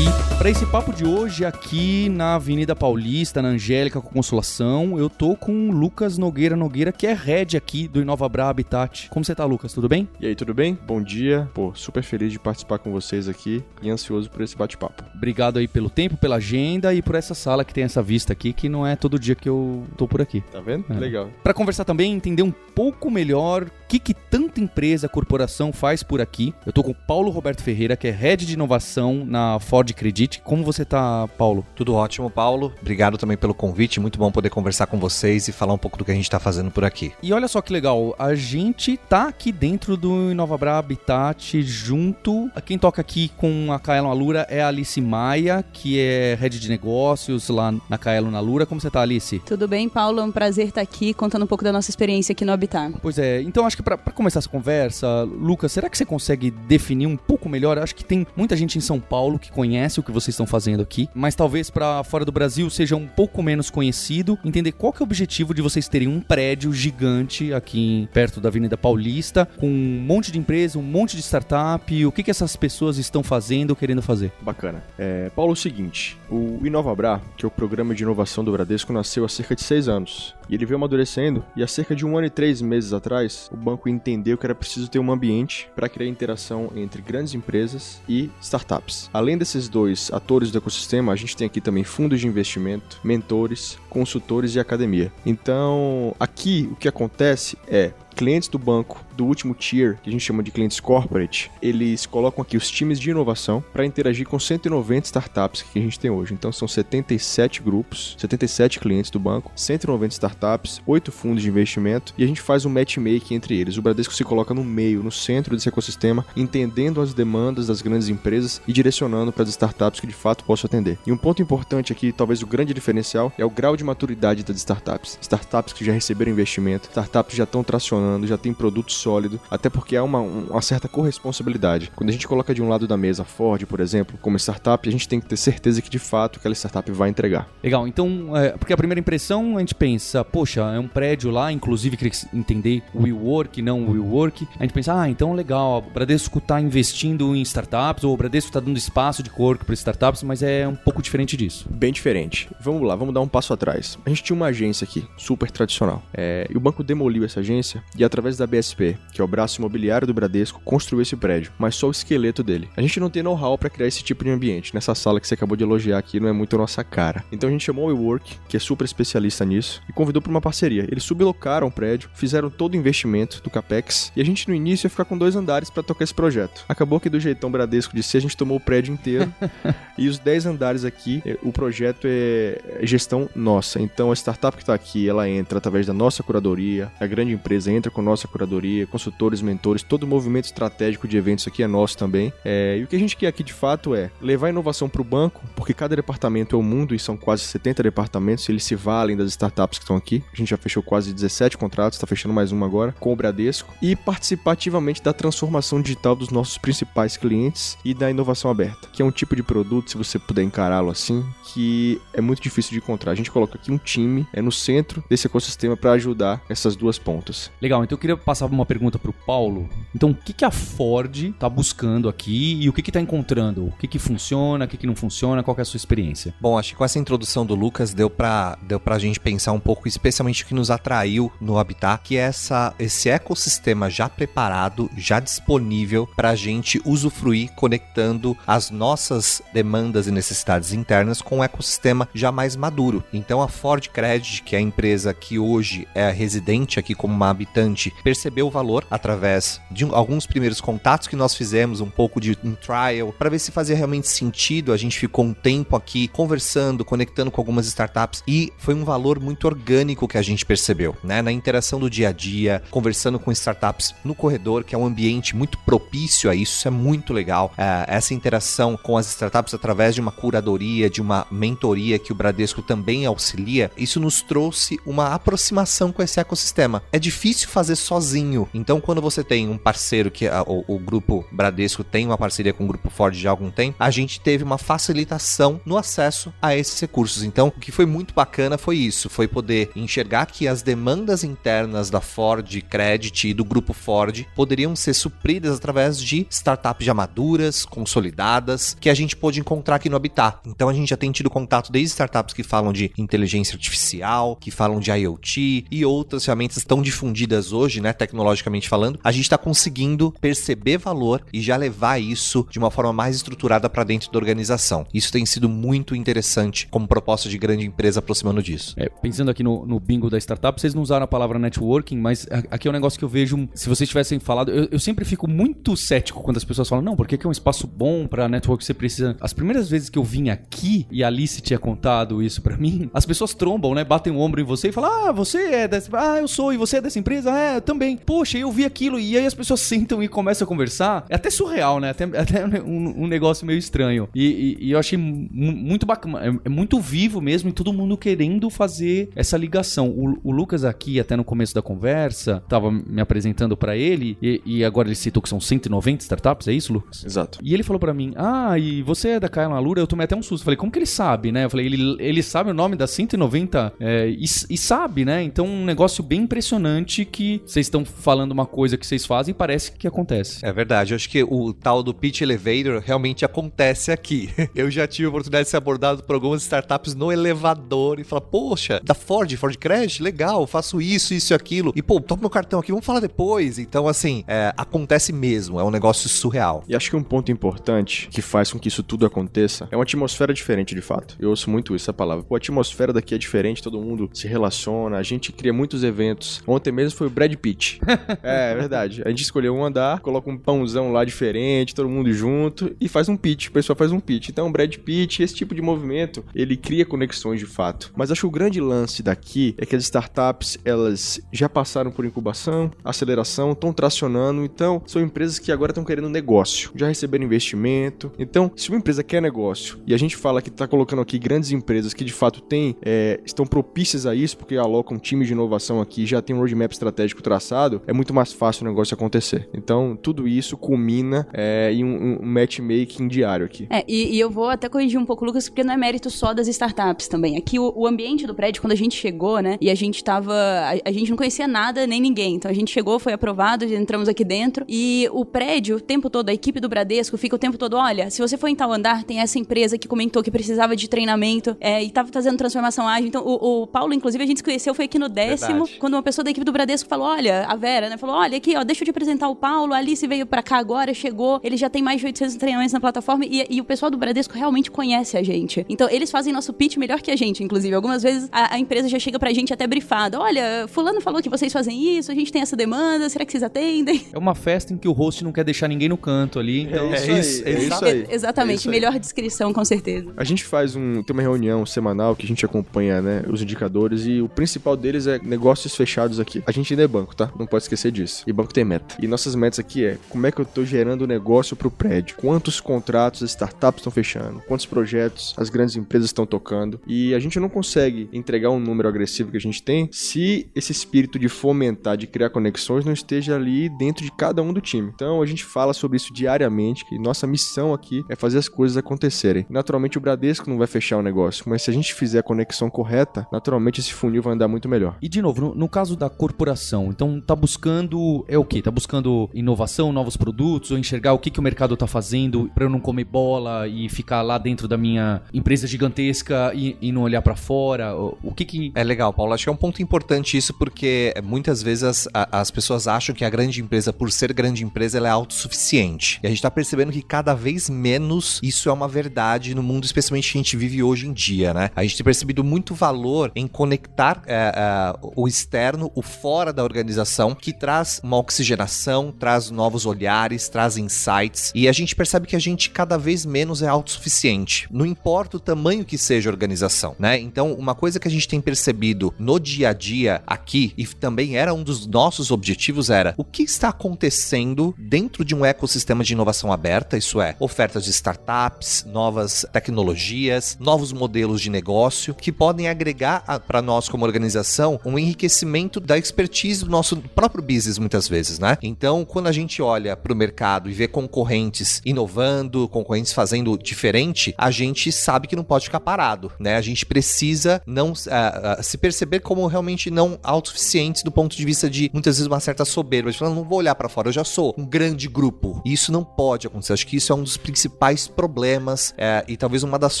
E 0.00 0.38
para 0.38 0.48
esse 0.48 0.64
papo 0.64 0.94
de 0.94 1.04
hoje, 1.04 1.44
aqui 1.44 2.08
na 2.08 2.36
Avenida 2.36 2.74
Paulista, 2.74 3.42
na 3.42 3.48
Angélica 3.48 4.00
com 4.00 4.08
Consolação, 4.08 4.98
eu 4.98 5.10
tô 5.10 5.36
com 5.36 5.68
o 5.68 5.72
Lucas 5.72 6.16
Nogueira 6.16 6.56
Nogueira, 6.56 6.90
que 6.90 7.06
é 7.06 7.12
head 7.12 7.54
aqui 7.54 7.86
do 7.86 8.00
Inovabra 8.00 8.46
Habitat. 8.46 9.10
Como 9.10 9.22
você 9.22 9.34
tá, 9.34 9.44
Lucas? 9.44 9.74
Tudo 9.74 9.90
bem? 9.90 10.08
E 10.18 10.26
aí, 10.26 10.34
tudo 10.34 10.54
bem? 10.54 10.78
Bom 10.86 11.02
dia. 11.02 11.50
Pô, 11.52 11.74
super 11.74 12.02
feliz 12.02 12.32
de 12.32 12.38
participar 12.38 12.78
com 12.78 12.90
vocês 12.90 13.28
aqui 13.28 13.62
e 13.82 13.90
ansioso 13.90 14.30
por 14.30 14.40
esse 14.40 14.56
bate-papo. 14.56 15.04
Obrigado 15.14 15.58
aí 15.58 15.68
pelo 15.68 15.90
tempo, 15.90 16.16
pela 16.16 16.36
agenda 16.36 16.94
e 16.94 17.02
por 17.02 17.14
essa 17.14 17.34
sala 17.34 17.62
que 17.62 17.74
tem 17.74 17.84
essa 17.84 18.02
vista 18.02 18.32
aqui, 18.32 18.54
que 18.54 18.70
não 18.70 18.86
é 18.86 18.96
todo 18.96 19.18
dia 19.18 19.34
que 19.34 19.50
eu 19.50 19.84
tô 19.98 20.08
por 20.08 20.22
aqui. 20.22 20.42
Tá 20.50 20.60
vendo? 20.60 20.86
É. 20.88 20.94
Legal. 20.94 21.28
Para 21.42 21.52
conversar 21.52 21.84
também, 21.84 22.14
entender 22.14 22.42
um 22.42 22.52
pouco 22.74 23.10
melhor 23.10 23.68
que, 23.90 23.98
que 23.98 24.14
tanta 24.14 24.60
empresa, 24.60 25.08
corporação 25.08 25.72
faz 25.72 26.00
por 26.00 26.20
aqui. 26.20 26.54
Eu 26.64 26.72
tô 26.72 26.80
com 26.84 26.92
o 26.92 26.94
Paulo 26.94 27.28
Roberto 27.28 27.60
Ferreira, 27.60 27.96
que 27.96 28.06
é 28.06 28.12
head 28.12 28.46
de 28.46 28.52
inovação 28.52 29.24
na 29.26 29.58
Ford 29.58 29.92
Credit. 29.92 30.40
Como 30.44 30.62
você 30.62 30.84
tá, 30.84 31.26
Paulo? 31.36 31.66
Tudo 31.74 31.94
ótimo, 31.94 32.30
Paulo. 32.30 32.72
Obrigado 32.80 33.18
também 33.18 33.36
pelo 33.36 33.52
convite. 33.52 33.98
Muito 33.98 34.16
bom 34.16 34.30
poder 34.30 34.48
conversar 34.48 34.86
com 34.86 34.96
vocês 34.96 35.48
e 35.48 35.52
falar 35.52 35.74
um 35.74 35.78
pouco 35.78 35.98
do 35.98 36.04
que 36.04 36.12
a 36.12 36.14
gente 36.14 36.24
está 36.24 36.38
fazendo 36.38 36.70
por 36.70 36.84
aqui. 36.84 37.12
E 37.20 37.32
olha 37.32 37.48
só 37.48 37.60
que 37.60 37.72
legal, 37.72 38.14
a 38.16 38.32
gente 38.36 38.96
tá 38.96 39.26
aqui 39.26 39.50
dentro 39.50 39.96
do 39.96 40.30
Inovabra 40.30 40.78
Habitat 40.78 41.60
junto. 41.60 42.48
Quem 42.64 42.78
toca 42.78 43.00
aqui 43.00 43.32
com 43.36 43.72
a 43.72 43.80
Kaelon 43.80 44.08
Alura 44.08 44.46
é 44.48 44.62
a 44.62 44.68
Alice 44.68 45.00
Maia, 45.00 45.64
que 45.72 45.98
é 45.98 46.36
head 46.40 46.60
de 46.60 46.68
negócios 46.68 47.48
lá 47.48 47.74
na 47.88 47.98
Kaelon 47.98 48.36
Alura. 48.36 48.66
Como 48.66 48.80
você 48.80 48.88
tá, 48.88 49.00
Alice? 49.00 49.40
Tudo 49.40 49.66
bem, 49.66 49.88
Paulo? 49.88 50.20
É 50.20 50.22
um 50.22 50.30
prazer 50.30 50.68
estar 50.68 50.80
aqui 50.80 51.12
contando 51.12 51.42
um 51.42 51.48
pouco 51.48 51.64
da 51.64 51.72
nossa 51.72 51.90
experiência 51.90 52.32
aqui 52.32 52.44
no 52.44 52.52
Habitat. 52.52 52.94
Pois 53.02 53.18
é, 53.18 53.42
então 53.42 53.66
acho 53.66 53.76
que 53.76 53.79
para 53.82 53.96
começar 53.96 54.38
essa 54.38 54.48
conversa, 54.48 55.22
Lucas, 55.22 55.72
será 55.72 55.88
que 55.88 55.96
você 55.96 56.04
consegue 56.04 56.50
definir 56.50 57.06
um 57.06 57.16
pouco 57.16 57.48
melhor? 57.48 57.78
Acho 57.78 57.94
que 57.94 58.04
tem 58.04 58.26
muita 58.36 58.56
gente 58.56 58.78
em 58.78 58.80
São 58.80 59.00
Paulo 59.00 59.38
que 59.38 59.50
conhece 59.50 60.00
o 60.00 60.02
que 60.02 60.12
vocês 60.12 60.34
estão 60.34 60.46
fazendo 60.46 60.82
aqui, 60.82 61.08
mas 61.14 61.34
talvez 61.34 61.70
para 61.70 62.02
fora 62.04 62.24
do 62.24 62.32
Brasil 62.32 62.68
seja 62.70 62.96
um 62.96 63.06
pouco 63.06 63.42
menos 63.42 63.70
conhecido. 63.70 64.38
Entender 64.44 64.72
qual 64.72 64.92
que 64.92 65.02
é 65.02 65.04
o 65.04 65.06
objetivo 65.06 65.54
de 65.54 65.62
vocês 65.62 65.88
terem 65.88 66.08
um 66.08 66.20
prédio 66.20 66.72
gigante 66.72 67.52
aqui 67.52 68.08
perto 68.12 68.40
da 68.40 68.48
Avenida 68.48 68.76
Paulista, 68.76 69.48
com 69.58 69.68
um 69.68 70.00
monte 70.00 70.32
de 70.32 70.38
empresa, 70.38 70.78
um 70.78 70.82
monte 70.82 71.16
de 71.16 71.22
startup, 71.22 72.06
o 72.06 72.12
que, 72.12 72.22
que 72.22 72.30
essas 72.30 72.56
pessoas 72.56 72.98
estão 72.98 73.22
fazendo 73.22 73.70
ou 73.70 73.76
querendo 73.76 74.02
fazer? 74.02 74.32
Bacana. 74.40 74.82
É, 74.98 75.30
Paulo, 75.30 75.52
é 75.52 75.54
o 75.54 75.56
seguinte: 75.56 76.18
o 76.30 76.58
Inovabra, 76.64 77.20
que 77.36 77.44
é 77.44 77.48
o 77.48 77.50
programa 77.50 77.94
de 77.94 78.02
inovação 78.02 78.44
do 78.44 78.52
Bradesco, 78.52 78.92
nasceu 78.92 79.24
há 79.24 79.28
cerca 79.28 79.54
de 79.54 79.62
seis 79.62 79.88
anos. 79.88 80.34
E 80.50 80.54
ele 80.56 80.66
veio 80.66 80.76
amadurecendo, 80.76 81.44
e 81.54 81.62
há 81.62 81.66
cerca 81.68 81.94
de 81.94 82.04
um 82.04 82.18
ano 82.18 82.26
e 82.26 82.30
três 82.30 82.60
meses 82.60 82.92
atrás, 82.92 83.48
o 83.52 83.56
banco 83.56 83.88
entendeu 83.88 84.36
que 84.36 84.44
era 84.44 84.54
preciso 84.54 84.90
ter 84.90 84.98
um 84.98 85.12
ambiente 85.12 85.70
para 85.76 85.88
criar 85.88 86.08
interação 86.08 86.72
entre 86.74 87.00
grandes 87.00 87.34
empresas 87.34 88.02
e 88.08 88.28
startups. 88.40 89.08
Além 89.12 89.38
desses 89.38 89.68
dois 89.68 90.10
atores 90.12 90.50
do 90.50 90.58
ecossistema, 90.58 91.12
a 91.12 91.16
gente 91.16 91.36
tem 91.36 91.46
aqui 91.46 91.60
também 91.60 91.84
fundos 91.84 92.20
de 92.20 92.26
investimento, 92.26 92.98
mentores, 93.04 93.78
consultores 93.88 94.56
e 94.56 94.60
academia. 94.60 95.12
Então, 95.24 96.16
aqui 96.18 96.68
o 96.72 96.74
que 96.74 96.88
acontece 96.88 97.56
é 97.68 97.92
clientes 98.14 98.48
do 98.48 98.58
banco 98.58 99.04
do 99.16 99.26
último 99.26 99.54
tier, 99.54 99.98
que 100.02 100.08
a 100.08 100.12
gente 100.12 100.24
chama 100.24 100.42
de 100.42 100.50
clientes 100.50 100.80
corporate, 100.80 101.50
eles 101.60 102.06
colocam 102.06 102.42
aqui 102.42 102.56
os 102.56 102.70
times 102.70 102.98
de 102.98 103.10
inovação 103.10 103.62
para 103.72 103.84
interagir 103.84 104.26
com 104.26 104.38
190 104.38 105.06
startups 105.06 105.62
que 105.62 105.78
a 105.78 105.82
gente 105.82 105.98
tem 105.98 106.10
hoje. 106.10 106.32
Então 106.32 106.50
são 106.50 106.66
77 106.66 107.62
grupos, 107.62 108.16
77 108.18 108.80
clientes 108.80 109.10
do 109.10 109.20
banco, 109.20 109.52
190 109.54 110.12
startups, 110.12 110.80
8 110.86 111.12
fundos 111.12 111.42
de 111.42 111.48
investimento 111.48 112.14
e 112.16 112.24
a 112.24 112.26
gente 112.26 112.40
faz 112.40 112.64
um 112.64 112.70
matchmaking 112.70 113.34
entre 113.34 113.58
eles. 113.58 113.76
O 113.76 113.82
Bradesco 113.82 114.14
se 114.14 114.24
coloca 114.24 114.54
no 114.54 114.64
meio, 114.64 115.02
no 115.02 115.12
centro 115.12 115.54
desse 115.54 115.68
ecossistema, 115.68 116.24
entendendo 116.34 117.00
as 117.00 117.12
demandas 117.12 117.66
das 117.66 117.82
grandes 117.82 118.08
empresas 118.08 118.62
e 118.66 118.72
direcionando 118.72 119.32
para 119.32 119.42
as 119.42 119.50
startups 119.50 120.00
que 120.00 120.06
de 120.06 120.14
fato 120.14 120.44
possam 120.44 120.66
atender. 120.66 120.98
E 121.06 121.12
um 121.12 121.16
ponto 121.16 121.42
importante 121.42 121.92
aqui, 121.92 122.12
talvez 122.12 122.42
o 122.42 122.46
grande 122.46 122.72
diferencial, 122.72 123.32
é 123.36 123.44
o 123.44 123.50
grau 123.50 123.76
de 123.76 123.84
maturidade 123.84 124.42
das 124.42 124.56
startups. 124.56 125.18
Startups 125.20 125.72
que 125.72 125.84
já 125.84 125.92
receberam 125.92 126.32
investimento, 126.32 126.88
startups 126.88 127.32
que 127.32 127.36
já 127.36 127.44
estão 127.44 127.62
tracionando, 127.62 127.99
já 128.24 128.36
tem 128.36 128.52
produto 128.52 128.92
sólido, 128.92 129.40
até 129.50 129.68
porque 129.68 129.96
há 129.96 130.02
uma, 130.02 130.20
uma 130.20 130.62
certa 130.62 130.88
corresponsabilidade. 130.88 131.90
Quando 131.94 132.10
a 132.10 132.12
gente 132.12 132.26
coloca 132.26 132.54
de 132.54 132.62
um 132.62 132.68
lado 132.68 132.86
da 132.86 132.96
mesa 132.96 133.24
Ford, 133.24 133.64
por 133.66 133.80
exemplo, 133.80 134.18
como 134.20 134.36
startup, 134.36 134.88
a 134.88 134.92
gente 134.92 135.08
tem 135.08 135.20
que 135.20 135.26
ter 135.26 135.36
certeza 135.36 135.80
que 135.80 135.90
de 135.90 135.98
fato 135.98 136.38
aquela 136.38 136.54
startup 136.54 136.90
vai 136.92 137.08
entregar. 137.08 137.48
Legal, 137.62 137.86
então, 137.86 138.36
é, 138.36 138.50
porque 138.50 138.72
a 138.72 138.76
primeira 138.76 139.00
impressão 139.00 139.56
a 139.56 139.60
gente 139.60 139.74
pensa, 139.74 140.24
poxa, 140.24 140.60
é 140.60 140.78
um 140.78 140.88
prédio 140.88 141.30
lá, 141.30 141.52
inclusive 141.52 141.96
queria 141.96 142.12
entender 142.32 142.82
o 142.94 143.02
WeWork, 143.02 143.62
não 143.62 143.84
o 143.84 143.92
WeWork. 143.92 144.46
A 144.58 144.62
gente 144.62 144.72
pensa, 144.72 145.00
ah, 145.00 145.08
então 145.08 145.32
legal, 145.32 145.84
o 145.86 145.90
Bradesco 145.90 146.38
está 146.38 146.60
investindo 146.60 147.34
em 147.34 147.42
startups, 147.42 148.04
ou 148.04 148.14
o 148.14 148.16
Bradesco 148.16 148.48
está 148.48 148.60
dando 148.60 148.76
espaço 148.76 149.22
de 149.22 149.30
corpo 149.30 149.64
para 149.64 149.74
startups, 149.74 150.22
mas 150.22 150.42
é 150.42 150.66
um 150.66 150.76
pouco 150.76 151.02
diferente 151.02 151.36
disso. 151.36 151.66
Bem 151.70 151.92
diferente. 151.92 152.48
Vamos 152.60 152.82
lá, 152.82 152.94
vamos 152.94 153.14
dar 153.14 153.20
um 153.20 153.28
passo 153.28 153.52
atrás. 153.52 153.98
A 154.04 154.08
gente 154.08 154.22
tinha 154.22 154.36
uma 154.36 154.46
agência 154.46 154.84
aqui, 154.84 155.04
super 155.16 155.50
tradicional. 155.50 156.02
É, 156.12 156.46
e 156.50 156.56
o 156.56 156.60
banco 156.60 156.82
demoliu 156.82 157.24
essa 157.24 157.40
agência 157.40 157.82
e 157.96 158.04
através 158.04 158.36
da 158.36 158.46
BSP, 158.46 158.96
que 159.12 159.20
é 159.20 159.24
o 159.24 159.28
braço 159.28 159.60
imobiliário 159.60 160.06
do 160.06 160.14
Bradesco, 160.14 160.60
construiu 160.64 161.02
esse 161.02 161.16
prédio, 161.16 161.52
mas 161.58 161.74
só 161.74 161.88
o 161.88 161.90
esqueleto 161.90 162.42
dele. 162.42 162.68
A 162.76 162.82
gente 162.82 163.00
não 163.00 163.10
tem 163.10 163.22
know-how 163.22 163.56
para 163.58 163.70
criar 163.70 163.86
esse 163.86 164.02
tipo 164.02 164.24
de 164.24 164.30
ambiente. 164.30 164.74
Nessa 164.74 164.94
sala 164.94 165.20
que 165.20 165.26
você 165.26 165.34
acabou 165.34 165.56
de 165.56 165.64
elogiar 165.64 165.98
aqui 165.98 166.20
não 166.20 166.28
é 166.28 166.32
muito 166.32 166.56
a 166.56 166.58
nossa 166.58 166.84
cara. 166.84 167.24
Então 167.32 167.48
a 167.48 167.52
gente 167.52 167.64
chamou 167.64 167.86
o 167.86 167.88
WeWork, 167.88 168.38
que 168.48 168.56
é 168.56 168.60
super 168.60 168.84
especialista 168.84 169.44
nisso, 169.44 169.82
e 169.88 169.92
convidou 169.92 170.22
para 170.22 170.30
uma 170.30 170.40
parceria. 170.40 170.86
Eles 170.90 171.04
sublocaram 171.04 171.66
o 171.66 171.70
prédio, 171.70 172.10
fizeram 172.14 172.50
todo 172.50 172.74
o 172.74 172.76
investimento 172.76 173.42
do 173.42 173.50
CAPEX, 173.50 174.12
e 174.14 174.20
a 174.20 174.24
gente 174.24 174.48
no 174.48 174.54
início 174.54 174.86
ia 174.86 174.90
ficar 174.90 175.04
com 175.04 175.18
dois 175.18 175.36
andares 175.36 175.70
para 175.70 175.82
tocar 175.82 176.04
esse 176.04 176.14
projeto. 176.14 176.64
Acabou 176.68 177.00
que 177.00 177.10
do 177.10 177.18
jeitão 177.18 177.50
Bradesco 177.50 177.94
de 177.94 178.02
ser, 178.02 178.18
a 178.18 178.20
gente 178.20 178.36
tomou 178.36 178.56
o 178.56 178.60
prédio 178.60 178.92
inteiro, 178.92 179.32
e 179.98 180.08
os 180.08 180.18
10 180.18 180.46
andares 180.46 180.84
aqui, 180.84 181.22
eh, 181.24 181.38
o 181.42 181.52
projeto 181.52 182.06
é 182.06 182.80
gestão 182.82 183.28
nossa. 183.34 183.80
Então 183.80 184.10
a 184.10 184.14
startup 184.14 184.56
que 184.56 184.62
está 184.62 184.74
aqui, 184.74 185.08
ela 185.08 185.28
entra 185.28 185.58
através 185.58 185.86
da 185.86 185.92
nossa 185.92 186.22
curadoria, 186.22 186.90
a 187.00 187.06
grande 187.06 187.32
empresa 187.32 187.70
entra 187.70 187.79
com 187.88 188.02
nossa 188.02 188.26
curadoria, 188.26 188.84
consultores, 188.86 189.40
mentores, 189.40 189.84
todo 189.84 190.02
o 190.02 190.06
movimento 190.06 190.46
estratégico 190.46 191.06
de 191.06 191.16
eventos 191.16 191.46
aqui 191.46 191.62
é 191.62 191.68
nosso 191.68 191.96
também. 191.96 192.32
É, 192.44 192.78
e 192.78 192.82
o 192.82 192.88
que 192.88 192.96
a 192.96 192.98
gente 192.98 193.16
quer 193.16 193.28
aqui 193.28 193.44
de 193.44 193.52
fato 193.52 193.94
é 193.94 194.10
levar 194.20 194.48
a 194.48 194.50
inovação 194.50 194.88
para 194.88 195.00
o 195.00 195.04
banco, 195.04 195.42
porque 195.54 195.72
cada 195.72 195.94
departamento 195.94 196.56
é 196.56 196.58
o 196.58 196.62
mundo 196.62 196.94
e 196.94 196.98
são 196.98 197.16
quase 197.16 197.44
70 197.44 197.84
departamentos, 197.84 198.48
eles 198.48 198.64
se 198.64 198.74
valem 198.74 199.16
das 199.16 199.28
startups 199.30 199.78
que 199.78 199.84
estão 199.84 199.96
aqui. 199.96 200.24
A 200.32 200.36
gente 200.36 200.50
já 200.50 200.56
fechou 200.56 200.82
quase 200.82 201.12
17 201.12 201.56
contratos, 201.56 201.96
está 201.96 202.06
fechando 202.06 202.34
mais 202.34 202.50
um 202.50 202.64
agora 202.64 202.92
com 202.98 203.12
o 203.12 203.16
Bradesco 203.16 203.72
e 203.80 203.94
participar 203.94 204.52
ativamente 204.52 205.02
da 205.02 205.12
transformação 205.12 205.80
digital 205.80 206.16
dos 206.16 206.30
nossos 206.30 206.58
principais 206.58 207.16
clientes 207.16 207.78
e 207.84 207.94
da 207.94 208.10
inovação 208.10 208.50
aberta, 208.50 208.88
que 208.92 209.02
é 209.02 209.04
um 209.04 209.10
tipo 209.10 209.36
de 209.36 209.42
produto, 209.42 209.90
se 209.90 209.96
você 209.96 210.18
puder 210.18 210.42
encará-lo 210.42 210.90
assim, 210.90 211.24
que 211.52 212.00
é 212.12 212.20
muito 212.20 212.42
difícil 212.42 212.72
de 212.72 212.78
encontrar. 212.78 213.12
A 213.12 213.14
gente 213.14 213.30
coloca 213.30 213.56
aqui 213.56 213.70
um 213.70 213.78
time 213.78 214.26
é 214.32 214.40
no 214.42 214.52
centro 214.52 215.04
desse 215.08 215.26
ecossistema 215.26 215.76
para 215.76 215.92
ajudar 215.92 216.42
essas 216.48 216.74
duas 216.74 216.98
pontas. 216.98 217.50
Legal, 217.60 217.69
então 217.78 217.96
eu 217.96 217.98
queria 217.98 218.16
passar 218.16 218.46
uma 218.46 218.66
pergunta 218.66 218.98
pro 218.98 219.12
Paulo. 219.12 219.68
Então, 219.94 220.10
o 220.10 220.14
que, 220.14 220.32
que 220.32 220.44
a 220.44 220.50
Ford 220.50 221.32
tá 221.38 221.48
buscando 221.48 222.08
aqui 222.08 222.58
e 222.60 222.68
o 222.68 222.72
que 222.72 222.82
que 222.82 222.92
tá 222.92 223.00
encontrando? 223.00 223.66
O 223.66 223.72
que 223.72 223.86
que 223.86 223.98
funciona, 223.98 224.64
o 224.64 224.68
que 224.68 224.76
que 224.76 224.86
não 224.86 224.96
funciona, 224.96 225.42
qual 225.42 225.56
é 225.58 225.62
a 225.62 225.64
sua 225.64 225.76
experiência? 225.76 226.34
Bom, 226.40 226.58
acho 226.58 226.70
que 226.70 226.76
com 226.76 226.84
essa 226.84 226.98
introdução 226.98 227.44
do 227.46 227.54
Lucas 227.54 227.94
deu 227.94 228.10
pra, 228.10 228.58
deu 228.62 228.80
pra 228.80 228.98
gente 228.98 229.20
pensar 229.20 229.52
um 229.52 229.60
pouco, 229.60 229.88
especialmente 229.88 230.42
o 230.42 230.46
que 230.46 230.54
nos 230.54 230.70
atraiu 230.70 231.32
no 231.40 231.58
Habitat, 231.58 232.02
que 232.02 232.16
é 232.16 232.20
essa, 232.20 232.74
esse 232.78 233.08
ecossistema 233.08 233.90
já 233.90 234.08
preparado, 234.08 234.90
já 234.96 235.20
disponível 235.20 236.08
pra 236.16 236.34
gente 236.34 236.80
usufruir, 236.84 237.52
conectando 237.54 238.36
as 238.46 238.70
nossas 238.70 239.42
demandas 239.52 240.06
e 240.06 240.10
necessidades 240.10 240.72
internas 240.72 241.22
com 241.22 241.38
um 241.38 241.44
ecossistema 241.44 242.08
já 242.14 242.32
mais 242.32 242.56
maduro. 242.56 243.02
Então 243.12 243.42
a 243.42 243.48
Ford 243.48 243.88
Credit, 243.88 244.42
que 244.42 244.54
é 244.54 244.58
a 244.58 244.62
empresa 244.62 245.12
que 245.12 245.38
hoje 245.38 245.86
é 245.94 246.10
residente 246.10 246.78
aqui 246.78 246.94
como 246.94 247.14
uma 247.14 247.30
habitante, 247.30 247.59
percebeu 248.02 248.46
o 248.46 248.50
valor 248.50 248.86
através 248.90 249.60
de 249.70 249.84
um, 249.84 249.94
alguns 249.94 250.26
primeiros 250.26 250.60
contatos 250.60 251.08
que 251.08 251.16
nós 251.16 251.34
fizemos, 251.34 251.80
um 251.80 251.90
pouco 251.90 252.20
de 252.20 252.36
um 252.44 252.54
trial, 252.54 253.12
para 253.18 253.30
ver 253.30 253.38
se 253.38 253.50
fazia 253.50 253.76
realmente 253.76 254.08
sentido. 254.08 254.72
A 254.72 254.76
gente 254.76 254.98
ficou 254.98 255.24
um 255.24 255.34
tempo 255.34 255.76
aqui 255.76 256.08
conversando, 256.08 256.84
conectando 256.84 257.30
com 257.30 257.40
algumas 257.40 257.66
startups 257.66 258.22
e 258.26 258.52
foi 258.58 258.74
um 258.74 258.84
valor 258.84 259.20
muito 259.20 259.46
orgânico 259.46 260.08
que 260.08 260.18
a 260.18 260.22
gente 260.22 260.44
percebeu, 260.44 260.96
né? 261.02 261.22
Na 261.22 261.32
interação 261.32 261.78
do 261.78 261.90
dia 261.90 262.08
a 262.08 262.12
dia, 262.12 262.62
conversando 262.70 263.18
com 263.18 263.32
startups 263.32 263.94
no 264.04 264.14
corredor, 264.14 264.64
que 264.64 264.74
é 264.74 264.78
um 264.78 264.86
ambiente 264.86 265.34
muito 265.36 265.58
propício 265.58 266.30
a 266.30 266.34
isso, 266.34 266.60
isso 266.60 266.68
é 266.68 266.70
muito 266.70 267.12
legal. 267.12 267.52
É, 267.56 267.84
essa 267.88 268.14
interação 268.14 268.76
com 268.76 268.96
as 268.96 269.08
startups 269.08 269.54
através 269.54 269.94
de 269.94 270.00
uma 270.00 270.12
curadoria, 270.12 270.90
de 270.90 271.00
uma 271.00 271.26
mentoria 271.30 271.98
que 271.98 272.12
o 272.12 272.14
Bradesco 272.14 272.62
também 272.62 273.06
auxilia, 273.06 273.70
isso 273.76 274.00
nos 274.00 274.20
trouxe 274.22 274.78
uma 274.84 275.14
aproximação 275.14 275.92
com 275.92 276.02
esse 276.02 276.20
ecossistema. 276.20 276.82
É 276.92 276.98
difícil 276.98 277.48
fazer 277.50 277.76
sozinho. 277.76 278.48
Então, 278.54 278.80
quando 278.80 279.00
você 279.00 279.22
tem 279.22 279.48
um 279.48 279.58
parceiro 279.58 280.10
que 280.10 280.26
a, 280.26 280.42
o, 280.42 280.64
o, 280.66 280.78
grupo 280.78 281.24
Bradesco 281.30 281.84
tem 281.84 282.06
uma 282.06 282.16
parceria 282.16 282.52
com 282.52 282.64
o 282.64 282.66
grupo 282.66 282.88
Ford 282.88 283.14
já 283.14 283.30
há 283.30 283.32
algum 283.32 283.50
tempo, 283.50 283.76
a 283.78 283.90
gente 283.90 284.20
teve 284.20 284.44
uma 284.44 284.58
facilitação 284.58 285.60
no 285.64 285.76
acesso 285.76 286.32
a 286.40 286.56
esses 286.56 286.80
recursos. 286.80 287.22
Então, 287.22 287.48
o 287.48 287.60
que 287.60 287.72
foi 287.72 287.86
muito 287.86 288.14
bacana 288.14 288.56
foi 288.56 288.76
isso, 288.76 289.08
foi 289.10 289.28
poder 289.28 289.70
enxergar 289.74 290.26
que 290.26 290.48
as 290.48 290.62
demandas 290.62 291.24
internas 291.24 291.90
da 291.90 292.00
Ford 292.00 292.48
Credit 292.62 293.28
e 293.28 293.34
do 293.34 293.44
grupo 293.44 293.72
Ford 293.72 294.26
poderiam 294.34 294.74
ser 294.76 294.94
supridas 294.94 295.56
através 295.56 296.00
de 296.00 296.26
startups 296.30 296.86
já 296.86 296.94
maduras, 296.94 297.64
consolidadas, 297.64 298.76
que 298.80 298.88
a 298.88 298.94
gente 298.94 299.16
pôde 299.16 299.40
encontrar 299.40 299.76
aqui 299.76 299.88
no 299.88 299.96
Habitat. 299.96 300.38
Então, 300.46 300.68
a 300.68 300.72
gente 300.72 300.90
já 300.90 300.96
tem 300.96 301.10
tido 301.10 301.30
contato 301.30 301.72
desde 301.72 301.90
startups 301.90 302.34
que 302.34 302.42
falam 302.42 302.72
de 302.72 302.92
inteligência 302.96 303.54
artificial, 303.54 304.36
que 304.36 304.50
falam 304.50 304.80
de 304.80 304.90
IoT 304.90 305.66
e 305.70 305.84
outras 305.84 306.24
ferramentas 306.24 306.64
tão 306.64 306.82
difundidas 306.82 307.39
hoje, 307.52 307.80
né, 307.80 307.92
tecnologicamente 307.92 308.68
falando, 308.68 308.98
a 309.02 309.10
gente 309.10 309.24
está 309.24 309.38
conseguindo 309.38 310.12
perceber 310.20 310.78
valor 310.78 311.22
e 311.32 311.40
já 311.40 311.56
levar 311.56 312.00
isso 312.00 312.46
de 312.50 312.58
uma 312.58 312.70
forma 312.70 312.92
mais 312.92 313.16
estruturada 313.16 313.68
para 313.68 313.84
dentro 313.84 314.10
da 314.12 314.18
organização. 314.18 314.86
Isso 314.92 315.12
tem 315.12 315.24
sido 315.26 315.48
muito 315.48 315.94
interessante 315.94 316.68
como 316.70 316.86
proposta 316.86 317.28
de 317.28 317.38
grande 317.38 317.66
empresa 317.66 318.00
aproximando 318.00 318.42
disso. 318.42 318.74
É, 318.76 318.88
pensando 318.88 319.30
aqui 319.30 319.42
no, 319.42 319.66
no, 319.66 319.80
bingo 319.80 320.10
da 320.10 320.18
startup, 320.18 320.60
vocês 320.60 320.74
não 320.74 320.82
usaram 320.82 321.04
a 321.04 321.08
palavra 321.08 321.38
networking, 321.38 321.96
mas 321.96 322.26
aqui 322.50 322.68
é 322.68 322.70
um 322.70 322.74
negócio 322.74 322.98
que 322.98 323.04
eu 323.04 323.08
vejo, 323.08 323.48
se 323.54 323.68
vocês 323.68 323.88
tivessem 323.88 324.18
falado, 324.20 324.50
eu, 324.50 324.68
eu 324.70 324.78
sempre 324.78 325.04
fico 325.04 325.28
muito 325.28 325.76
cético 325.76 326.22
quando 326.22 326.36
as 326.36 326.44
pessoas 326.44 326.68
falam, 326.68 326.84
não, 326.84 326.96
porque 326.96 327.14
aqui 327.14 327.26
é 327.26 327.28
um 327.28 327.32
espaço 327.32 327.66
bom 327.66 328.06
para 328.06 328.28
network, 328.28 328.64
você 328.64 328.74
precisa. 328.74 329.16
As 329.20 329.32
primeiras 329.32 329.68
vezes 329.68 329.88
que 329.88 329.98
eu 329.98 330.04
vim 330.04 330.28
aqui 330.28 330.86
e 330.90 331.02
a 331.02 331.06
Alice 331.06 331.40
tinha 331.40 331.58
contado 331.58 332.22
isso 332.22 332.42
para 332.42 332.56
mim, 332.56 332.90
as 332.92 333.06
pessoas 333.06 333.34
trombam, 333.34 333.74
né? 333.74 333.84
Batem 333.84 334.12
o 334.12 334.18
ombro 334.18 334.40
em 334.40 334.44
você 334.44 334.68
e 334.68 334.72
falam, 334.72 335.08
ah, 335.08 335.12
você 335.12 335.38
é 335.38 335.68
dessa. 335.68 335.90
Ah, 335.92 336.18
eu 336.18 336.28
sou, 336.28 336.52
e 336.52 336.56
você 336.56 336.76
é 336.76 336.80
dessa 336.80 336.98
empresa? 336.98 337.29
É, 337.36 337.56
eu 337.56 337.60
também. 337.60 337.96
Poxa, 337.96 338.38
eu 338.38 338.50
vi 338.50 338.64
aquilo. 338.64 338.98
E 338.98 339.16
aí 339.16 339.26
as 339.26 339.34
pessoas 339.34 339.60
sentam 339.60 340.02
e 340.02 340.08
começam 340.08 340.44
a 340.44 340.48
conversar. 340.48 341.04
É 341.08 341.14
até 341.14 341.30
surreal, 341.30 341.80
né? 341.80 341.90
Até, 341.90 342.04
até 342.04 342.44
um, 342.62 343.04
um 343.04 343.06
negócio 343.06 343.46
meio 343.46 343.58
estranho. 343.58 344.08
E, 344.14 344.56
e, 344.60 344.66
e 344.66 344.70
eu 344.72 344.78
achei 344.78 344.98
muito 344.98 345.86
bacana. 345.86 346.24
É, 346.24 346.32
é, 346.44 346.48
muito 346.48 346.80
vivo 346.80 347.20
mesmo 347.20 347.50
e 347.50 347.52
todo 347.52 347.72
mundo 347.72 347.96
querendo 347.96 348.50
fazer 348.50 349.10
essa 349.14 349.36
ligação. 349.36 349.88
O, 349.88 350.18
o, 350.24 350.30
Lucas 350.30 350.64
aqui, 350.64 350.98
até 350.98 351.16
no 351.16 351.24
começo 351.24 351.54
da 351.54 351.62
conversa, 351.62 352.42
tava 352.48 352.70
me 352.70 353.00
apresentando 353.00 353.56
para 353.56 353.76
ele 353.76 354.16
e, 354.22 354.42
e, 354.44 354.64
agora 354.64 354.88
ele 354.88 354.94
citou 354.94 355.22
que 355.22 355.28
são 355.28 355.40
190 355.40 356.02
startups, 356.02 356.48
é 356.48 356.52
isso, 356.52 356.72
Lucas? 356.72 357.04
Exato. 357.04 357.38
E 357.42 357.52
ele 357.52 357.62
falou 357.62 357.78
para 357.78 357.92
mim, 357.92 358.12
ah, 358.16 358.58
e 358.58 358.82
você 358.82 359.10
é 359.10 359.20
da 359.20 359.28
Kaila 359.28 359.58
Lura? 359.58 359.80
Eu 359.80 359.86
tomei 359.86 360.04
até 360.04 360.16
um 360.16 360.22
susto. 360.22 360.44
falei, 360.44 360.56
como 360.56 360.70
que 360.70 360.78
ele 360.78 360.86
sabe, 360.86 361.32
né? 361.32 361.44
Eu 361.44 361.50
falei, 361.50 361.66
ele, 361.66 361.96
ele 361.98 362.22
sabe 362.22 362.50
o 362.50 362.54
nome 362.54 362.76
das 362.76 362.90
190 362.90 363.72
é, 363.78 364.08
e, 364.08 364.24
e 364.24 364.58
sabe, 364.58 365.04
né? 365.04 365.22
Então, 365.22 365.46
um 365.46 365.64
negócio 365.64 366.02
bem 366.02 366.22
impressionante 366.22 367.04
que 367.10 367.42
vocês 367.44 367.66
estão 367.66 367.84
falando 367.84 368.32
uma 368.32 368.46
coisa 368.46 368.76
que 368.76 368.86
vocês 368.86 369.04
fazem 369.04 369.32
e 369.32 369.34
parece 369.34 369.72
que 369.72 369.86
acontece. 369.86 370.44
É 370.44 370.52
verdade. 370.52 370.92
Eu 370.92 370.96
acho 370.96 371.08
que 371.08 371.22
o 371.22 371.52
tal 371.52 371.82
do 371.82 371.92
pitch 371.92 372.20
elevator 372.20 372.82
realmente 372.84 373.24
acontece 373.24 373.90
aqui. 373.90 374.30
Eu 374.54 374.70
já 374.70 374.86
tive 374.86 375.06
a 375.06 375.08
oportunidade 375.08 375.44
de 375.44 375.50
ser 375.50 375.56
abordado 375.56 376.02
por 376.02 376.14
algumas 376.14 376.42
startups 376.42 376.94
no 376.94 377.12
elevador 377.12 377.98
e 377.98 378.04
falar, 378.04 378.22
poxa, 378.22 378.80
da 378.82 378.94
Ford, 378.94 379.34
Ford 379.36 379.56
Credit, 379.56 380.02
legal, 380.02 380.46
faço 380.46 380.80
isso, 380.80 381.14
isso 381.14 381.32
e 381.32 381.34
aquilo. 381.34 381.72
E, 381.74 381.82
pô, 381.82 382.00
toma 382.00 382.20
meu 382.20 382.30
cartão 382.30 382.60
aqui, 382.60 382.70
vamos 382.70 382.86
falar 382.86 383.00
depois. 383.00 383.58
Então, 383.58 383.88
assim, 383.88 384.24
é, 384.26 384.52
acontece 384.56 385.12
mesmo. 385.12 385.58
É 385.58 385.64
um 385.64 385.70
negócio 385.70 386.08
surreal. 386.08 386.64
E 386.68 386.76
acho 386.76 386.90
que 386.90 386.96
um 386.96 387.02
ponto 387.02 387.30
importante 387.32 388.08
que 388.10 388.22
faz 388.22 388.52
com 388.52 388.58
que 388.58 388.68
isso 388.68 388.82
tudo 388.82 389.06
aconteça 389.06 389.68
é 389.70 389.76
uma 389.76 389.82
atmosfera 389.82 390.32
diferente, 390.32 390.74
de 390.74 390.80
fato. 390.80 391.16
Eu 391.18 391.30
ouço 391.30 391.50
muito 391.50 391.74
essa 391.74 391.92
palavra. 391.92 392.24
Pô, 392.24 392.34
a 392.34 392.38
atmosfera 392.38 392.92
daqui 392.92 393.14
é 393.14 393.18
diferente, 393.18 393.62
todo 393.62 393.80
mundo 393.80 394.08
se 394.12 394.28
relaciona, 394.28 394.96
a 394.96 395.02
gente 395.02 395.32
cria 395.32 395.52
muitos 395.52 395.82
eventos. 395.82 396.42
Ontem 396.46 396.72
mesmo 396.72 396.96
foi 397.00 397.06
o 397.06 397.10
Brad 397.10 397.34
Pitt. 397.36 397.80
é, 398.22 398.52
é, 398.52 398.54
verdade. 398.54 399.02
A 399.06 399.08
gente 399.08 399.22
escolheu 399.22 399.54
um 399.54 399.64
andar, 399.64 400.00
coloca 400.00 400.28
um 400.28 400.36
pãozão 400.36 400.92
lá 400.92 401.02
diferente, 401.02 401.74
todo 401.74 401.88
mundo 401.88 402.12
junto 402.12 402.76
e 402.78 402.88
faz 402.88 403.08
um 403.08 403.16
pitch. 403.16 403.48
O 403.48 403.52
pessoal 403.52 403.74
faz 403.74 403.90
um 403.90 403.98
pitch. 403.98 404.28
Então, 404.28 404.46
o 404.46 404.52
Brad 404.52 404.76
Pitt, 404.76 405.22
esse 405.22 405.34
tipo 405.34 405.54
de 405.54 405.62
movimento, 405.62 406.22
ele 406.34 406.58
cria 406.58 406.84
conexões 406.84 407.40
de 407.40 407.46
fato. 407.46 407.90
Mas 407.96 408.10
acho 408.10 408.20
que 408.20 408.26
o 408.26 408.30
grande 408.30 408.60
lance 408.60 409.02
daqui 409.02 409.54
é 409.56 409.64
que 409.64 409.74
as 409.74 409.82
startups, 409.84 410.58
elas 410.62 411.22
já 411.32 411.48
passaram 411.48 411.90
por 411.90 412.04
incubação, 412.04 412.70
aceleração, 412.84 413.52
estão 413.52 413.72
tracionando. 413.72 414.44
Então, 414.44 414.82
são 414.86 415.00
empresas 415.00 415.38
que 415.38 415.50
agora 415.50 415.70
estão 415.70 415.84
querendo 415.84 416.10
negócio, 416.10 416.70
já 416.74 416.86
receberam 416.86 417.24
investimento. 417.24 418.12
Então, 418.18 418.52
se 418.54 418.68
uma 418.68 418.76
empresa 418.76 419.02
quer 419.02 419.22
negócio 419.22 419.78
e 419.86 419.94
a 419.94 419.98
gente 419.98 420.16
fala 420.16 420.42
que 420.42 420.50
está 420.50 420.68
colocando 420.68 421.00
aqui 421.00 421.18
grandes 421.18 421.50
empresas 421.50 421.94
que 421.94 422.04
de 422.04 422.12
fato 422.12 422.42
têm, 422.42 422.76
é, 422.82 423.18
estão 423.24 423.46
propícias 423.46 424.04
a 424.04 424.14
isso, 424.14 424.36
porque 424.36 424.56
alocam 424.56 424.98
time 424.98 425.24
de 425.24 425.32
inovação 425.32 425.80
aqui, 425.80 426.04
já 426.04 426.20
tem 426.20 426.36
um 426.36 426.40
roadmap 426.40 426.70
estratégico 426.70 426.89
traçado, 427.22 427.82
é 427.86 427.92
muito 427.92 428.12
mais 428.12 428.32
fácil 428.32 428.66
o 428.66 428.68
negócio 428.68 428.94
acontecer. 428.94 429.48
Então, 429.54 429.98
tudo 430.00 430.26
isso 430.26 430.56
culmina 430.56 431.26
é, 431.32 431.72
em 431.72 431.84
um, 431.84 432.20
um 432.20 432.26
matchmaking 432.26 433.08
diário 433.08 433.46
aqui. 433.46 433.66
É, 433.70 433.84
e, 433.86 434.16
e, 434.16 434.20
eu 434.20 434.30
vou 434.30 434.48
até 434.48 434.68
corrigir 434.68 434.98
um 434.98 435.04
pouco, 435.04 435.24
Lucas, 435.24 435.48
porque 435.48 435.64
não 435.64 435.74
é 435.74 435.76
mérito 435.76 436.10
só 436.10 436.32
das 436.32 436.48
startups 436.48 437.08
também. 437.08 437.36
Aqui, 437.36 437.58
o, 437.58 437.72
o 437.76 437.86
ambiente 437.86 438.26
do 438.26 438.34
prédio, 438.34 438.60
quando 438.60 438.72
a 438.72 438.76
gente 438.76 438.96
chegou, 438.96 439.40
né, 439.40 439.56
e 439.60 439.70
a 439.70 439.74
gente 439.74 440.02
tava. 440.02 440.34
A, 440.34 440.88
a, 440.88 440.92
gente 440.92 441.10
não 441.10 441.16
conhecia 441.16 441.46
nada 441.46 441.86
nem 441.86 442.00
ninguém. 442.00 442.34
Então, 442.34 442.50
a 442.50 442.54
gente 442.54 442.70
chegou, 442.70 442.98
foi 442.98 443.12
aprovado, 443.12 443.64
entramos 443.64 444.08
aqui 444.08 444.24
dentro, 444.24 444.64
e 444.68 445.08
o 445.12 445.24
prédio, 445.24 445.76
o 445.76 445.80
tempo 445.80 446.08
todo, 446.08 446.28
a 446.28 446.32
equipe 446.32 446.60
do 446.60 446.68
Bradesco 446.68 447.16
fica 447.16 447.36
o 447.36 447.38
tempo 447.38 447.58
todo: 447.58 447.76
olha, 447.76 448.10
se 448.10 448.20
você 448.20 448.36
for 448.36 448.48
em 448.48 448.54
tal 448.54 448.72
andar, 448.72 449.04
tem 449.04 449.20
essa 449.20 449.38
empresa 449.38 449.78
que 449.78 449.88
comentou 449.88 450.22
que 450.22 450.30
precisava 450.30 450.76
de 450.76 450.88
treinamento 450.88 451.56
é, 451.60 451.82
e 451.82 451.90
tava 451.90 452.10
fazendo 452.12 452.36
transformação 452.36 452.86
ágil. 452.88 453.08
Então, 453.08 453.22
o, 453.24 453.62
o, 453.62 453.66
Paulo, 453.66 453.92
inclusive, 453.92 454.22
a 454.22 454.26
gente 454.26 454.38
se 454.38 454.44
conheceu, 454.44 454.74
foi 454.74 454.84
aqui 454.84 454.98
no 454.98 455.08
décimo, 455.08 455.64
Verdade. 455.64 455.78
quando 455.78 455.94
uma 455.94 456.02
pessoa 456.02 456.24
da 456.24 456.30
equipe 456.30 456.44
do 456.44 456.52
Bradesco 456.52 456.79
falou: 456.86 457.06
olha, 457.06 457.44
a 457.46 457.56
Vera, 457.56 457.88
né? 457.88 457.96
Falou: 457.96 458.16
olha, 458.16 458.36
aqui, 458.36 458.56
ó, 458.56 458.64
deixa 458.64 458.82
eu 458.82 458.86
te 458.86 458.90
apresentar 458.90 459.28
o 459.28 459.36
Paulo, 459.36 459.72
a 459.72 459.78
Alice 459.78 460.06
veio 460.06 460.26
pra 460.26 460.42
cá 460.42 460.58
agora, 460.58 460.92
chegou, 460.94 461.40
ele 461.42 461.56
já 461.56 461.68
tem 461.68 461.82
mais 461.82 462.00
de 462.00 462.06
800 462.06 462.36
treinamentos 462.36 462.72
na 462.72 462.80
plataforma 462.80 463.24
e, 463.24 463.46
e 463.48 463.60
o 463.60 463.64
pessoal 463.64 463.90
do 463.90 463.98
Bradesco 463.98 464.34
realmente 464.34 464.70
conhece 464.70 465.16
a 465.16 465.22
gente. 465.22 465.64
Então, 465.68 465.88
eles 465.90 466.10
fazem 466.10 466.32
nosso 466.32 466.52
pitch 466.52 466.76
melhor 466.76 467.00
que 467.00 467.10
a 467.10 467.16
gente, 467.16 467.42
inclusive. 467.42 467.74
Algumas 467.74 468.02
vezes 468.02 468.28
a, 468.32 468.54
a 468.54 468.58
empresa 468.58 468.88
já 468.88 468.98
chega 468.98 469.18
pra 469.18 469.32
gente 469.32 469.52
até 469.52 469.66
brifada: 469.66 470.18
olha, 470.18 470.66
Fulano 470.68 471.00
falou 471.00 471.22
que 471.22 471.28
vocês 471.28 471.52
fazem 471.52 471.98
isso, 471.98 472.10
a 472.10 472.14
gente 472.14 472.32
tem 472.32 472.42
essa 472.42 472.56
demanda, 472.56 473.08
será 473.08 473.24
que 473.24 473.32
vocês 473.32 473.42
atendem? 473.42 474.06
É 474.12 474.18
uma 474.18 474.34
festa 474.34 474.72
em 474.72 474.78
que 474.78 474.88
o 474.88 474.92
host 474.92 475.22
não 475.24 475.32
quer 475.32 475.44
deixar 475.44 475.68
ninguém 475.68 475.88
no 475.88 475.96
canto 475.96 476.38
ali. 476.38 476.62
Então... 476.62 476.92
É, 476.92 476.96
isso, 476.96 477.10
é 477.10 477.18
isso, 477.20 477.44
aí, 477.44 477.54
é 477.54 477.58
isso 477.58 477.84
aí. 477.84 478.06
exatamente, 478.10 478.52
é 478.52 478.54
isso 478.56 478.70
melhor 478.70 478.98
descrição, 478.98 479.52
com 479.52 479.64
certeza. 479.64 480.12
A 480.16 480.24
gente 480.24 480.44
faz 480.44 480.76
um. 480.76 481.02
Tem 481.02 481.14
uma 481.14 481.22
reunião 481.22 481.64
semanal 481.66 482.14
que 482.16 482.24
a 482.24 482.28
gente 482.28 482.44
acompanha, 482.44 483.00
né, 483.00 483.22
os 483.28 483.42
indicadores 483.42 484.06
e 484.06 484.20
o 484.20 484.28
principal 484.28 484.76
deles 484.76 485.06
é 485.06 485.18
negócios 485.18 485.74
fechados 485.74 486.20
aqui. 486.20 486.42
A 486.46 486.52
gente 486.52 486.69
ainda 486.74 486.84
é 486.84 486.88
banco, 486.88 487.14
tá? 487.14 487.30
Não 487.38 487.46
pode 487.46 487.64
esquecer 487.64 487.90
disso. 487.90 488.24
E 488.26 488.32
banco 488.32 488.52
tem 488.52 488.64
meta. 488.64 488.96
E 489.00 489.06
nossas 489.06 489.34
metas 489.34 489.58
aqui 489.58 489.84
é 489.84 489.98
como 490.08 490.26
é 490.26 490.32
que 490.32 490.40
eu 490.40 490.44
tô 490.44 490.64
gerando 490.64 491.06
negócio 491.06 491.56
pro 491.56 491.70
prédio, 491.70 492.16
quantos 492.16 492.60
contratos 492.60 493.22
as 493.22 493.30
startups 493.30 493.80
estão 493.80 493.92
fechando, 493.92 494.42
quantos 494.46 494.66
projetos 494.66 495.34
as 495.36 495.48
grandes 495.48 495.76
empresas 495.76 496.08
estão 496.08 496.26
tocando. 496.26 496.80
E 496.86 497.14
a 497.14 497.18
gente 497.18 497.38
não 497.40 497.48
consegue 497.48 498.08
entregar 498.12 498.50
um 498.50 498.60
número 498.60 498.88
agressivo 498.88 499.30
que 499.30 499.36
a 499.36 499.40
gente 499.40 499.62
tem 499.62 499.88
se 499.92 500.50
esse 500.54 500.72
espírito 500.72 501.18
de 501.18 501.28
fomentar, 501.28 501.96
de 501.96 502.06
criar 502.06 502.30
conexões 502.30 502.84
não 502.84 502.92
esteja 502.92 503.36
ali 503.36 503.68
dentro 503.68 504.04
de 504.04 504.12
cada 504.12 504.42
um 504.42 504.52
do 504.52 504.60
time. 504.60 504.92
Então 504.94 505.22
a 505.22 505.26
gente 505.26 505.44
fala 505.44 505.72
sobre 505.72 505.96
isso 505.96 506.12
diariamente, 506.12 506.84
que 506.84 506.98
nossa 506.98 507.26
missão 507.26 507.72
aqui 507.74 508.04
é 508.08 508.16
fazer 508.16 508.38
as 508.38 508.48
coisas 508.48 508.76
acontecerem. 508.76 509.46
Naturalmente 509.48 509.98
o 509.98 510.00
Bradesco 510.00 510.48
não 510.48 510.58
vai 510.58 510.66
fechar 510.66 510.98
o 510.98 511.02
negócio, 511.02 511.44
mas 511.46 511.62
se 511.62 511.70
a 511.70 511.74
gente 511.74 511.94
fizer 511.94 512.18
a 512.18 512.22
conexão 512.22 512.70
correta, 512.70 513.26
naturalmente 513.32 513.80
esse 513.80 513.92
funil 513.92 514.22
vai 514.22 514.34
andar 514.34 514.48
muito 514.48 514.68
melhor. 514.68 514.96
E 515.00 515.08
de 515.08 515.22
novo, 515.22 515.40
no, 515.40 515.54
no 515.54 515.68
caso 515.68 515.96
da 515.96 516.08
corporação, 516.08 516.59
então 516.88 517.20
tá 517.20 517.34
buscando 517.34 518.24
é 518.28 518.38
o 518.38 518.44
que? 518.44 518.62
Tá 518.62 518.70
buscando 518.70 519.28
inovação, 519.32 519.92
novos 519.92 520.16
produtos 520.16 520.70
ou 520.70 520.78
enxergar 520.78 521.12
o 521.12 521.18
que, 521.18 521.30
que 521.30 521.40
o 521.40 521.42
mercado 521.42 521.76
tá 521.76 521.86
fazendo 521.86 522.50
para 522.54 522.64
eu 522.64 522.70
não 522.70 522.80
comer 522.80 523.04
bola 523.04 523.66
e 523.66 523.88
ficar 523.88 524.22
lá 524.22 524.38
dentro 524.38 524.68
da 524.68 524.76
minha 524.76 525.22
empresa 525.32 525.66
gigantesca 525.66 526.52
e, 526.54 526.76
e 526.80 526.92
não 526.92 527.02
olhar 527.02 527.22
para 527.22 527.36
fora? 527.36 527.96
O, 527.96 528.18
o, 528.22 528.34
que 528.34 528.44
que 528.44 528.72
É 528.74 528.84
legal, 528.84 529.12
Paulo, 529.12 529.32
acho 529.32 529.44
que 529.44 529.50
é 529.50 529.52
um 529.52 529.56
ponto 529.56 529.82
importante 529.82 530.36
isso 530.36 530.54
porque 530.54 531.14
muitas 531.22 531.62
vezes 531.62 531.84
as, 531.84 532.08
as 532.12 532.50
pessoas 532.50 532.86
acham 532.86 533.14
que 533.14 533.24
a 533.24 533.30
grande 533.30 533.60
empresa 533.60 533.92
por 533.92 534.10
ser 534.10 534.32
grande 534.32 534.64
empresa 534.64 534.98
ela 534.98 535.08
é 535.08 535.10
autossuficiente. 535.10 536.20
E 536.22 536.26
a 536.26 536.30
gente 536.30 536.42
tá 536.42 536.50
percebendo 536.50 536.92
que 536.92 537.02
cada 537.02 537.34
vez 537.34 537.70
menos 537.70 538.40
isso 538.42 538.68
é 538.68 538.72
uma 538.72 538.88
verdade 538.88 539.54
no 539.54 539.62
mundo 539.62 539.84
especialmente 539.84 540.32
que 540.32 540.38
a 540.38 540.40
gente 540.42 540.56
vive 540.56 540.82
hoje 540.82 541.06
em 541.06 541.12
dia, 541.12 541.54
né? 541.54 541.70
A 541.74 541.82
gente 541.82 541.96
tem 541.96 542.04
percebido 542.04 542.44
muito 542.44 542.74
valor 542.74 543.32
em 543.34 543.46
conectar 543.46 544.22
é, 544.26 544.52
é, 544.54 544.98
o 545.16 545.26
externo, 545.26 545.90
o 545.94 546.02
fora 546.02 546.49
da 546.52 546.64
organização, 546.64 547.34
que 547.34 547.50
que 547.50 547.58
traz 547.58 548.00
uma 548.04 548.16
oxigenação, 548.16 549.10
traz 549.10 549.50
novos 549.50 549.84
olhares, 549.84 550.48
traz 550.48 550.76
insights 550.76 551.50
e 551.52 551.68
a 551.68 551.72
gente 551.72 551.96
percebe 551.96 552.28
que 552.28 552.36
a 552.36 552.38
gente 552.38 552.70
cada 552.70 552.96
vez 552.96 553.26
menos 553.26 553.60
é 553.60 553.66
autossuficiente. 553.66 554.68
Não 554.70 554.86
importa 554.86 555.36
o 555.36 555.40
tamanho 555.40 555.84
que 555.84 555.98
seja 555.98 556.30
a 556.30 556.32
organização, 556.32 556.94
né? 556.96 557.18
Então, 557.18 557.52
uma 557.54 557.74
coisa 557.74 557.98
que 557.98 558.06
a 558.06 558.10
gente 558.10 558.28
tem 558.28 558.40
percebido 558.40 559.12
no 559.18 559.40
dia 559.40 559.70
a 559.70 559.72
dia 559.72 560.22
aqui 560.24 560.72
e 560.76 560.86
também 560.86 561.36
era 561.36 561.52
um 561.52 561.64
dos 561.64 561.86
nossos 561.86 562.30
objetivos 562.30 562.88
era 562.88 563.14
o 563.16 563.24
que 563.24 563.42
está 563.42 563.70
acontecendo 563.70 564.72
dentro 564.78 565.24
de 565.24 565.34
um 565.34 565.44
ecossistema 565.44 566.04
de 566.04 566.12
inovação 566.12 566.52
aberta, 566.52 566.96
isso 566.96 567.20
é, 567.20 567.34
ofertas 567.40 567.84
de 567.84 567.90
startups, 567.90 568.84
novas 568.86 569.44
tecnologias, 569.52 570.56
novos 570.60 570.92
modelos 570.92 571.40
de 571.40 571.50
negócio 571.50 572.14
que 572.14 572.30
podem 572.30 572.68
agregar 572.68 573.24
para 573.40 573.60
nós 573.60 573.88
como 573.88 574.04
organização 574.04 574.78
um 574.84 574.96
enriquecimento 574.96 575.80
da 575.80 575.98
expertise 575.98 576.39
do 576.48 576.70
nosso 576.70 576.96
próprio 576.96 577.42
business 577.42 577.78
muitas 577.78 578.08
vezes, 578.08 578.38
né? 578.38 578.56
Então, 578.62 579.04
quando 579.04 579.26
a 579.26 579.32
gente 579.32 579.60
olha 579.60 579.96
para 579.96 580.12
o 580.12 580.16
mercado 580.16 580.70
e 580.70 580.72
vê 580.72 580.88
concorrentes 580.88 581.80
inovando, 581.84 582.68
concorrentes 582.68 583.12
fazendo 583.12 583.56
diferente, 583.58 584.34
a 584.36 584.50
gente 584.50 584.90
sabe 584.90 585.28
que 585.28 585.36
não 585.36 585.44
pode 585.44 585.64
ficar 585.64 585.80
parado, 585.80 586.32
né? 586.38 586.56
A 586.56 586.60
gente 586.60 586.86
precisa 586.86 587.62
não 587.66 587.90
uh, 587.90 587.92
uh, 587.92 588.62
se 588.62 588.78
perceber 588.78 589.20
como 589.20 589.46
realmente 589.46 589.90
não 589.90 590.18
autossuficientes 590.22 591.02
do 591.02 591.10
ponto 591.10 591.36
de 591.36 591.44
vista 591.44 591.68
de 591.68 591.90
muitas 591.92 592.16
vezes 592.16 592.26
uma 592.26 592.40
certa 592.40 592.64
soberba, 592.64 593.10
de 593.10 593.18
falar, 593.18 593.34
não 593.34 593.44
vou 593.44 593.58
olhar 593.58 593.74
para 593.74 593.88
fora, 593.88 594.08
eu 594.08 594.12
já 594.12 594.24
sou 594.24 594.54
um 594.56 594.64
grande 594.64 595.08
grupo. 595.08 595.60
E 595.64 595.72
isso 595.72 595.92
não 595.92 596.04
pode 596.04 596.46
acontecer. 596.46 596.72
Acho 596.72 596.86
que 596.86 596.96
isso 596.96 597.12
é 597.12 597.16
um 597.16 597.22
dos 597.22 597.36
principais 597.36 598.06
problemas 598.06 598.94
é, 598.96 599.24
e 599.28 599.36
talvez 599.36 599.62
uma 599.62 599.78
das 599.78 600.00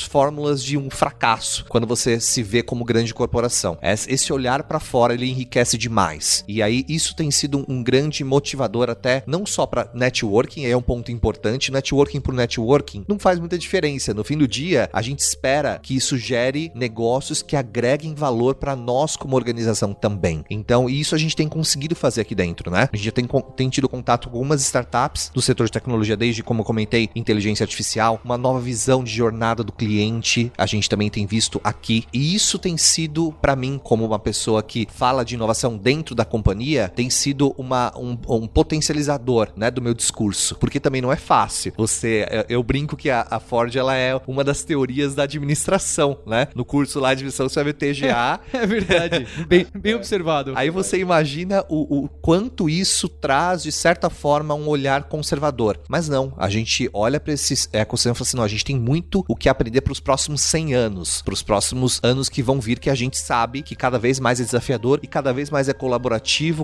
fórmulas 0.00 0.62
de 0.62 0.76
um 0.76 0.90
fracasso 0.90 1.64
quando 1.68 1.86
você 1.86 2.20
se 2.20 2.42
vê 2.42 2.62
como 2.62 2.84
grande 2.84 3.12
corporação. 3.12 3.78
Esse 3.82 4.32
olhar 4.32 4.62
para 4.64 4.80
fora 4.80 5.14
ele 5.14 5.26
enriquece 5.26 5.76
demais. 5.76 6.19
E 6.46 6.62
aí 6.62 6.84
isso 6.88 7.14
tem 7.14 7.30
sido 7.30 7.64
um 7.68 7.82
grande 7.82 8.22
motivador 8.24 8.90
até 8.90 9.22
não 9.26 9.46
só 9.46 9.66
para 9.66 9.90
networking, 9.94 10.66
é 10.66 10.76
um 10.76 10.82
ponto 10.82 11.10
importante. 11.10 11.72
Networking 11.72 12.20
por 12.20 12.34
networking 12.34 13.04
não 13.08 13.18
faz 13.18 13.38
muita 13.38 13.58
diferença. 13.58 14.14
No 14.14 14.24
fim 14.24 14.36
do 14.36 14.48
dia, 14.48 14.88
a 14.92 15.02
gente 15.02 15.20
espera 15.20 15.78
que 15.82 15.94
isso 15.94 16.16
gere 16.16 16.70
negócios 16.74 17.42
que 17.42 17.56
agreguem 17.56 18.14
valor 18.14 18.54
para 18.54 18.76
nós 18.76 19.16
como 19.16 19.36
organização 19.36 19.92
também. 19.92 20.44
Então, 20.50 20.88
isso 20.88 21.14
a 21.14 21.18
gente 21.18 21.36
tem 21.36 21.48
conseguido 21.48 21.94
fazer 21.94 22.20
aqui 22.20 22.34
dentro, 22.34 22.70
né? 22.70 22.88
A 22.92 22.96
gente 22.96 23.06
já 23.06 23.12
tem, 23.12 23.26
tem 23.56 23.68
tido 23.68 23.88
contato 23.88 24.28
com 24.28 24.36
algumas 24.36 24.62
startups 24.62 25.30
do 25.32 25.42
setor 25.42 25.66
de 25.66 25.72
tecnologia, 25.72 26.16
desde 26.16 26.42
como 26.42 26.60
eu 26.60 26.64
comentei, 26.64 27.08
inteligência 27.14 27.64
artificial, 27.64 28.20
uma 28.24 28.38
nova 28.38 28.60
visão 28.60 29.02
de 29.04 29.12
jornada 29.12 29.62
do 29.62 29.72
cliente, 29.72 30.52
a 30.56 30.66
gente 30.66 30.88
também 30.88 31.10
tem 31.10 31.26
visto 31.26 31.60
aqui. 31.62 32.04
E 32.12 32.34
isso 32.34 32.58
tem 32.58 32.76
sido, 32.76 33.32
para 33.40 33.56
mim, 33.56 33.80
como 33.82 34.04
uma 34.04 34.18
pessoa 34.18 34.62
que 34.62 34.86
fala 34.90 35.24
de 35.24 35.34
inovação 35.34 35.76
dentro 35.76 36.09
da 36.14 36.24
companhia, 36.24 36.88
tem 36.88 37.10
sido 37.10 37.54
uma, 37.56 37.92
um, 37.96 38.18
um 38.28 38.46
potencializador, 38.46 39.48
né, 39.56 39.70
do 39.70 39.82
meu 39.82 39.94
discurso. 39.94 40.56
Porque 40.56 40.80
também 40.80 41.00
não 41.00 41.12
é 41.12 41.16
fácil. 41.16 41.72
Você, 41.76 42.26
eu, 42.48 42.62
brinco 42.62 42.96
que 42.96 43.10
a, 43.10 43.26
a, 43.30 43.40
Ford, 43.40 43.74
ela 43.74 43.96
é 43.96 44.20
uma 44.26 44.44
das 44.44 44.62
teorias 44.62 45.14
da 45.14 45.24
administração, 45.24 46.18
né? 46.26 46.48
No 46.54 46.64
curso 46.64 47.00
lá 47.00 47.08
de 47.08 47.20
administração, 47.20 47.48
você 47.48 47.62
vai 47.62 47.72
ver 47.72 47.74
TGA. 47.74 48.40
É, 48.52 48.56
é 48.62 48.66
verdade. 48.66 49.26
bem, 49.46 49.66
bem 49.74 49.94
observado. 49.94 50.52
Aí 50.56 50.70
você 50.70 50.98
imagina 50.98 51.64
o, 51.68 52.04
o 52.04 52.08
quanto 52.08 52.68
isso 52.68 53.08
traz, 53.08 53.62
de 53.62 53.72
certa 53.72 54.10
forma, 54.10 54.54
um 54.54 54.68
olhar 54.68 55.04
conservador. 55.04 55.80
Mas 55.88 56.08
não, 56.08 56.32
a 56.36 56.48
gente 56.48 56.88
olha 56.92 57.18
para 57.18 57.32
esse 57.32 57.68
ecossistema 57.72 58.14
e 58.14 58.16
fala 58.16 58.26
assim, 58.26 58.36
não, 58.36 58.44
a 58.44 58.48
gente 58.48 58.64
tem 58.64 58.78
muito 58.78 59.24
o 59.28 59.36
que 59.36 59.48
aprender 59.48 59.80
para 59.80 59.92
os 59.92 60.00
próximos 60.00 60.40
100 60.42 60.74
anos, 60.74 61.22
para 61.22 61.34
os 61.34 61.42
próximos 61.42 62.00
anos 62.02 62.28
que 62.28 62.42
vão 62.42 62.60
vir, 62.60 62.78
que 62.78 62.90
a 62.90 62.94
gente 62.94 63.18
sabe 63.18 63.62
que 63.62 63.76
cada 63.76 63.98
vez 63.98 64.20
mais 64.20 64.40
é 64.40 64.44
desafiador 64.44 65.00
e 65.02 65.06
cada 65.06 65.32
vez 65.32 65.50
mais 65.50 65.68
é 65.68 65.72
colaborativo, 65.72 65.99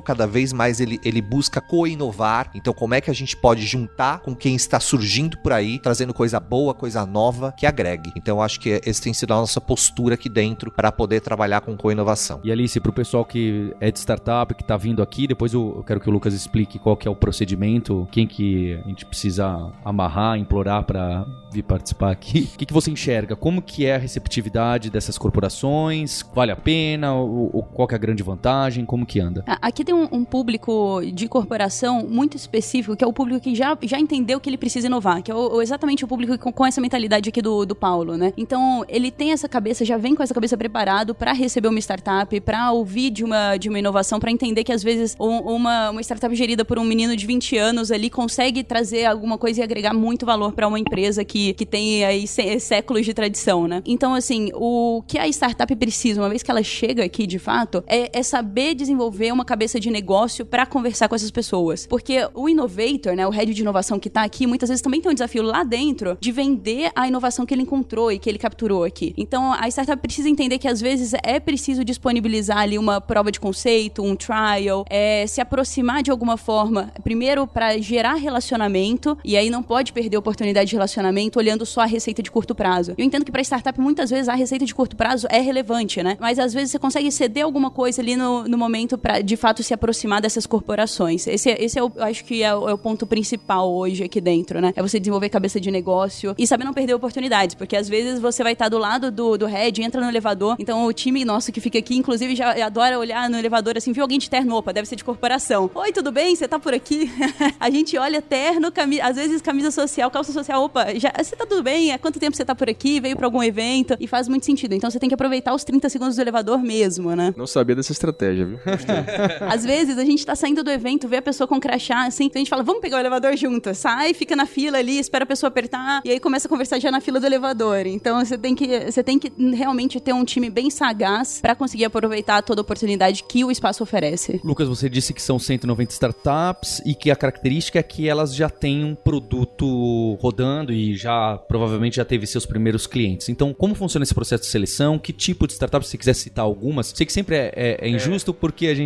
cada 0.04 0.26
vez 0.26 0.52
mais 0.52 0.80
ele, 0.80 1.00
ele 1.04 1.20
busca 1.20 1.60
co-inovar. 1.60 2.50
Então, 2.54 2.72
como 2.72 2.94
é 2.94 3.00
que 3.00 3.10
a 3.10 3.14
gente 3.14 3.36
pode 3.36 3.66
juntar 3.66 4.20
com 4.20 4.34
quem 4.34 4.54
está 4.54 4.80
surgindo 4.80 5.36
por 5.38 5.52
aí, 5.52 5.78
trazendo 5.78 6.14
coisa 6.14 6.40
boa, 6.40 6.74
coisa 6.74 7.04
nova, 7.04 7.52
que 7.52 7.66
agregue. 7.66 8.12
Então, 8.16 8.40
acho 8.40 8.60
que 8.60 8.80
esse 8.84 9.02
tem 9.02 9.12
sido 9.12 9.32
a 9.32 9.36
nossa 9.36 9.60
postura 9.60 10.14
aqui 10.14 10.28
dentro 10.28 10.70
para 10.70 10.90
poder 10.90 11.20
trabalhar 11.20 11.60
com 11.60 11.76
co-inovação. 11.76 12.40
E 12.44 12.52
Alice, 12.52 12.78
para 12.80 12.90
o 12.90 12.92
pessoal 12.92 13.24
que 13.24 13.74
é 13.80 13.90
de 13.90 13.98
startup, 13.98 14.54
que 14.54 14.62
está 14.62 14.76
vindo 14.76 15.02
aqui, 15.02 15.26
depois 15.26 15.52
eu 15.52 15.84
quero 15.86 16.00
que 16.00 16.08
o 16.08 16.12
Lucas 16.12 16.34
explique 16.34 16.78
qual 16.78 16.96
que 16.96 17.08
é 17.08 17.10
o 17.10 17.16
procedimento, 17.16 18.08
quem 18.10 18.26
que 18.26 18.74
a 18.84 18.88
gente 18.88 19.04
precisa 19.04 19.72
amarrar, 19.84 20.38
implorar 20.38 20.84
para 20.84 21.26
vir 21.52 21.62
participar 21.62 22.10
aqui. 22.10 22.50
O 22.56 22.58
que, 22.58 22.66
que 22.66 22.72
você 22.72 22.90
enxerga? 22.90 23.36
Como 23.36 23.60
que 23.60 23.84
é 23.84 23.96
a 23.96 23.98
receptividade 23.98 24.88
dessas 24.88 25.18
corporações? 25.18 26.24
Vale 26.34 26.52
a 26.52 26.56
pena? 26.56 27.12
Ou, 27.14 27.50
ou 27.52 27.62
qual 27.62 27.86
que 27.86 27.94
é 27.94 27.96
a 27.96 27.98
grande 27.98 28.22
vantagem? 28.22 28.84
Como 28.86 29.04
que 29.04 29.20
Aqui 29.60 29.84
tem 29.84 29.94
um, 29.94 30.08
um, 30.10 30.24
público 30.24 31.00
de 31.12 31.28
corporação 31.28 32.06
muito 32.08 32.36
específico, 32.36 32.96
que 32.96 33.04
é 33.04 33.06
o 33.06 33.12
público 33.12 33.40
que 33.40 33.54
já, 33.54 33.76
já 33.82 33.98
entendeu 33.98 34.40
que 34.40 34.48
ele 34.48 34.56
precisa 34.56 34.86
inovar, 34.86 35.22
que 35.22 35.30
é 35.30 35.34
o, 35.34 35.60
exatamente 35.62 36.04
o 36.04 36.08
público 36.08 36.38
com, 36.38 36.52
com, 36.52 36.66
essa 36.66 36.80
mentalidade 36.80 37.28
aqui 37.28 37.40
do, 37.40 37.64
do 37.64 37.74
Paulo, 37.74 38.16
né? 38.16 38.32
Então, 38.36 38.84
ele 38.88 39.10
tem 39.10 39.32
essa 39.32 39.48
cabeça, 39.48 39.84
já 39.84 39.96
vem 39.96 40.14
com 40.14 40.22
essa 40.22 40.34
cabeça 40.34 40.56
preparado 40.56 41.14
para 41.14 41.32
receber 41.32 41.68
uma 41.68 41.78
startup, 41.78 42.40
para 42.40 42.72
ouvir 42.72 43.10
de 43.10 43.24
uma, 43.24 43.56
de 43.56 43.68
uma 43.68 43.78
inovação, 43.78 44.18
para 44.18 44.30
entender 44.30 44.64
que 44.64 44.72
às 44.72 44.82
vezes 44.82 45.16
uma, 45.18 45.90
uma 45.90 46.00
startup 46.00 46.34
gerida 46.34 46.64
por 46.64 46.78
um 46.78 46.84
menino 46.84 47.16
de 47.16 47.26
20 47.26 47.56
anos 47.56 47.90
ali 47.90 48.10
consegue 48.10 48.62
trazer 48.62 49.04
alguma 49.04 49.38
coisa 49.38 49.60
e 49.60 49.62
agregar 49.62 49.94
muito 49.94 50.26
valor 50.26 50.52
para 50.52 50.66
uma 50.68 50.78
empresa 50.78 51.24
que, 51.24 51.52
que 51.54 51.66
tem 51.66 52.04
aí 52.04 52.26
séculos 52.26 53.04
de 53.04 53.14
tradição, 53.14 53.66
né? 53.66 53.82
Então, 53.86 54.14
assim, 54.14 54.50
o 54.54 55.02
que 55.06 55.18
a 55.18 55.26
startup 55.28 55.74
precisa, 55.76 56.20
uma 56.20 56.28
vez 56.28 56.42
que 56.42 56.50
ela 56.50 56.62
chega 56.62 57.04
aqui 57.04 57.26
de 57.26 57.38
fato, 57.38 57.82
é, 57.86 58.18
é 58.18 58.22
saber 58.22 58.74
desenvolver 58.74 59.15
uma 59.32 59.44
cabeça 59.44 59.80
de 59.80 59.90
negócio 59.90 60.44
para 60.44 60.66
conversar 60.66 61.08
com 61.08 61.14
essas 61.14 61.30
pessoas. 61.30 61.86
Porque 61.86 62.28
o 62.34 62.48
innovator, 62.48 63.14
né, 63.14 63.26
o 63.26 63.30
head 63.30 63.52
de 63.52 63.62
inovação 63.62 63.98
que 63.98 64.10
tá 64.10 64.22
aqui, 64.22 64.46
muitas 64.46 64.68
vezes 64.68 64.82
também 64.82 65.00
tem 65.00 65.10
um 65.10 65.14
desafio 65.14 65.42
lá 65.42 65.64
dentro 65.64 66.16
de 66.20 66.32
vender 66.32 66.90
a 66.94 67.06
inovação 67.08 67.46
que 67.46 67.54
ele 67.54 67.62
encontrou 67.62 68.12
e 68.12 68.18
que 68.18 68.28
ele 68.28 68.38
capturou 68.38 68.84
aqui. 68.84 69.14
Então, 69.16 69.52
a 69.52 69.68
startup 69.68 70.00
precisa 70.00 70.28
entender 70.28 70.58
que 70.58 70.68
às 70.68 70.80
vezes 70.80 71.12
é 71.22 71.40
preciso 71.40 71.84
disponibilizar 71.84 72.58
ali 72.58 72.78
uma 72.78 73.00
prova 73.00 73.30
de 73.32 73.40
conceito, 73.40 74.02
um 74.02 74.14
trial, 74.14 74.84
é, 74.88 75.26
se 75.26 75.40
aproximar 75.40 76.02
de 76.02 76.10
alguma 76.10 76.36
forma, 76.36 76.92
primeiro 77.02 77.46
para 77.46 77.78
gerar 77.78 78.14
relacionamento, 78.14 79.16
e 79.24 79.36
aí 79.36 79.50
não 79.50 79.62
pode 79.62 79.92
perder 79.92 80.16
a 80.16 80.20
oportunidade 80.20 80.70
de 80.70 80.76
relacionamento 80.76 81.38
olhando 81.38 81.64
só 81.64 81.82
a 81.82 81.86
receita 81.86 82.22
de 82.22 82.30
curto 82.30 82.54
prazo. 82.54 82.94
Eu 82.96 83.04
entendo 83.04 83.24
que 83.24 83.32
para 83.32 83.42
startup 83.42 83.80
muitas 83.80 84.10
vezes 84.10 84.28
a 84.28 84.34
receita 84.34 84.64
de 84.64 84.74
curto 84.74 84.96
prazo 84.96 85.26
é 85.30 85.40
relevante, 85.40 86.02
né? 86.02 86.16
Mas 86.20 86.38
às 86.38 86.52
vezes 86.52 86.70
você 86.70 86.78
consegue 86.78 87.10
ceder 87.10 87.44
alguma 87.44 87.70
coisa 87.70 88.00
ali 88.00 88.16
no, 88.16 88.48
no 88.48 88.58
momento 88.58 88.98
para 89.06 89.20
de 89.20 89.36
fato 89.36 89.62
se 89.62 89.72
aproximar 89.72 90.20
dessas 90.20 90.46
corporações. 90.46 91.28
Esse, 91.28 91.50
esse 91.50 91.78
é 91.78 91.82
o, 91.82 91.92
acho 92.00 92.24
que 92.24 92.42
é 92.42 92.52
o, 92.52 92.68
é 92.68 92.74
o, 92.74 92.78
ponto 92.78 93.06
principal 93.06 93.72
hoje 93.72 94.02
aqui 94.02 94.20
dentro, 94.20 94.60
né? 94.60 94.72
É 94.74 94.82
você 94.82 94.98
desenvolver 94.98 95.28
cabeça 95.28 95.60
de 95.60 95.70
negócio 95.70 96.34
e 96.36 96.44
saber 96.44 96.64
não 96.64 96.74
perder 96.74 96.94
oportunidades, 96.94 97.54
porque 97.54 97.76
às 97.76 97.88
vezes 97.88 98.18
você 98.18 98.42
vai 98.42 98.54
estar 98.54 98.68
do 98.68 98.78
lado 98.78 99.12
do, 99.12 99.38
do 99.38 99.46
head, 99.46 99.80
entra 99.80 100.00
no 100.00 100.08
elevador. 100.08 100.56
Então 100.58 100.84
o 100.84 100.92
time 100.92 101.24
nosso 101.24 101.52
que 101.52 101.60
fica 101.60 101.78
aqui, 101.78 101.96
inclusive, 101.96 102.34
já 102.34 102.66
adora 102.66 102.98
olhar 102.98 103.30
no 103.30 103.38
elevador 103.38 103.76
assim, 103.76 103.92
viu 103.92 104.02
alguém 104.02 104.18
de 104.18 104.28
terno, 104.28 104.56
opa, 104.56 104.72
deve 104.72 104.88
ser 104.88 104.96
de 104.96 105.04
corporação. 105.04 105.70
Oi, 105.72 105.92
tudo 105.92 106.10
bem? 106.10 106.34
Você 106.34 106.48
tá 106.48 106.58
por 106.58 106.74
aqui? 106.74 107.08
a 107.60 107.70
gente 107.70 107.96
olha 107.96 108.20
terno, 108.20 108.72
cami 108.72 109.00
às 109.00 109.14
vezes 109.14 109.40
camisa 109.40 109.70
social, 109.70 110.10
calça 110.10 110.32
social, 110.32 110.64
opa, 110.64 110.98
já, 110.98 111.12
você 111.16 111.36
tá 111.36 111.46
tudo 111.46 111.62
bem? 111.62 111.92
Há 111.92 111.98
quanto 111.98 112.18
tempo 112.18 112.36
você 112.36 112.44
tá 112.44 112.56
por 112.56 112.68
aqui? 112.68 112.98
Veio 112.98 113.14
para 113.14 113.28
algum 113.28 113.40
evento? 113.42 113.96
E 114.00 114.08
faz 114.08 114.26
muito 114.26 114.44
sentido. 114.44 114.74
Então 114.74 114.90
você 114.90 114.98
tem 114.98 115.08
que 115.08 115.14
aproveitar 115.14 115.54
os 115.54 115.62
30 115.62 115.88
segundos 115.88 116.16
do 116.16 116.20
elevador 116.20 116.58
mesmo, 116.58 117.14
né? 117.14 117.32
Não 117.36 117.46
sabia 117.46 117.76
dessa 117.76 117.92
estratégia, 117.92 118.46
viu? 118.46 118.58
Às 119.48 119.64
vezes 119.64 119.98
a 119.98 120.04
gente 120.04 120.24
tá 120.24 120.34
saindo 120.34 120.62
do 120.62 120.70
evento, 120.70 121.08
vê 121.08 121.16
a 121.16 121.22
pessoa 121.22 121.46
com 121.46 121.60
crachá, 121.60 122.06
assim, 122.06 122.24
então 122.24 122.40
a 122.40 122.40
gente 122.40 122.50
fala, 122.50 122.62
vamos 122.62 122.80
pegar 122.80 122.96
o 122.96 123.00
elevador 123.00 123.36
junto. 123.36 123.74
Sai, 123.74 124.14
fica 124.14 124.36
na 124.36 124.46
fila 124.46 124.78
ali, 124.78 124.98
espera 124.98 125.24
a 125.24 125.26
pessoa 125.26 125.48
apertar, 125.48 126.02
e 126.04 126.10
aí 126.10 126.20
começa 126.20 126.48
a 126.48 126.50
conversar 126.50 126.78
já 126.78 126.90
na 126.90 127.00
fila 127.00 127.20
do 127.20 127.26
elevador. 127.26 127.86
Então 127.86 128.24
você 128.24 128.36
tem 128.36 128.54
que, 128.54 128.90
você 128.90 129.02
tem 129.02 129.18
que 129.18 129.32
realmente 129.54 130.00
ter 130.00 130.12
um 130.12 130.24
time 130.24 130.50
bem 130.50 130.70
sagaz 130.70 131.40
para 131.40 131.54
conseguir 131.54 131.84
aproveitar 131.84 132.42
toda 132.42 132.60
a 132.60 132.62
oportunidade 132.62 133.24
que 133.24 133.44
o 133.44 133.50
espaço 133.50 133.82
oferece. 133.82 134.40
Lucas, 134.44 134.68
você 134.68 134.88
disse 134.88 135.12
que 135.12 135.22
são 135.22 135.38
190 135.38 135.92
startups 135.92 136.82
e 136.84 136.94
que 136.94 137.10
a 137.10 137.16
característica 137.16 137.78
é 137.78 137.82
que 137.82 138.08
elas 138.08 138.34
já 138.34 138.48
têm 138.48 138.84
um 138.84 138.94
produto 138.94 140.14
rodando 140.20 140.72
e 140.72 140.94
já 140.94 141.36
provavelmente 141.48 141.96
já 141.96 142.04
teve 142.04 142.26
seus 142.26 142.46
primeiros 142.46 142.86
clientes. 142.86 143.28
Então, 143.28 143.52
como 143.52 143.74
funciona 143.74 144.04
esse 144.04 144.14
processo 144.14 144.44
de 144.44 144.48
seleção? 144.48 144.98
Que 144.98 145.12
tipo 145.12 145.46
de 145.46 145.52
startup, 145.52 145.84
se 145.84 145.90
você 145.90 145.98
quiser 145.98 146.14
citar 146.14 146.44
algumas? 146.44 146.92
Sei 146.94 147.06
que 147.06 147.12
sempre 147.12 147.36
é, 147.36 147.52
é, 147.54 147.78
é 147.82 147.88
injusto 147.88 148.30
é. 148.30 148.34
porque 148.34 148.66
a 148.66 148.74
gente 148.74 148.85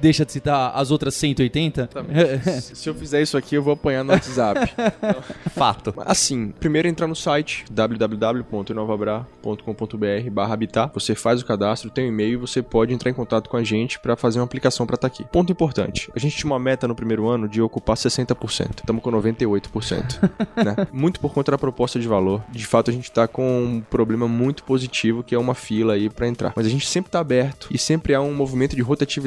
deixa 0.00 0.24
de 0.24 0.32
citar 0.32 0.72
as 0.74 0.90
outras 0.90 1.14
180. 1.14 1.88
se 2.60 2.88
eu 2.88 2.94
fizer 2.94 3.20
isso 3.22 3.36
aqui, 3.36 3.54
eu 3.54 3.62
vou 3.62 3.74
apanhar 3.74 4.02
no 4.04 4.12
WhatsApp. 4.12 4.72
Fato. 5.54 5.94
Assim, 5.98 6.52
primeiro 6.58 6.88
entrar 6.88 7.06
no 7.06 7.16
site 7.16 7.64
www.inovabra.com.br 7.70 10.30
barra 10.30 10.54
habitat. 10.54 10.90
Você 10.94 11.14
faz 11.14 11.42
o 11.42 11.46
cadastro, 11.46 11.90
tem 11.90 12.06
um 12.06 12.08
e-mail 12.08 12.32
e 12.34 12.36
você 12.36 12.62
pode 12.62 12.92
entrar 12.92 13.10
em 13.10 13.14
contato 13.14 13.48
com 13.48 13.56
a 13.56 13.64
gente 13.64 13.98
para 13.98 14.14
fazer 14.16 14.38
uma 14.38 14.44
aplicação 14.44 14.86
para 14.86 14.94
estar 14.94 15.08
tá 15.08 15.14
aqui. 15.14 15.24
Ponto 15.30 15.50
importante. 15.52 16.10
A 16.14 16.18
gente 16.18 16.36
tinha 16.36 16.50
uma 16.50 16.58
meta 16.58 16.88
no 16.88 16.94
primeiro 16.94 17.28
ano 17.28 17.48
de 17.48 17.62
ocupar 17.62 17.96
60%. 17.96 18.80
Estamos 18.80 19.02
com 19.02 19.10
98%. 19.10 20.30
né? 20.64 20.86
Muito 20.92 21.20
por 21.20 21.32
conta 21.32 21.52
da 21.52 21.58
proposta 21.58 21.98
de 21.98 22.08
valor. 22.08 22.42
De 22.50 22.66
fato, 22.66 22.90
a 22.90 22.92
gente 22.92 23.04
está 23.04 23.28
com 23.28 23.62
um 23.62 23.80
problema 23.80 24.28
muito 24.28 24.64
positivo 24.64 25.22
que 25.22 25.34
é 25.34 25.38
uma 25.38 25.54
fila 25.54 25.94
aí 25.94 26.08
para 26.08 26.26
entrar. 26.26 26.52
Mas 26.56 26.66
a 26.66 26.68
gente 26.68 26.86
sempre 26.86 27.08
está 27.08 27.20
aberto 27.20 27.68
e 27.70 27.78
sempre 27.78 28.14
há 28.14 28.20
um 28.20 28.34
movimento 28.34 28.76
de 28.76 28.82
rotatividade, 28.82 29.19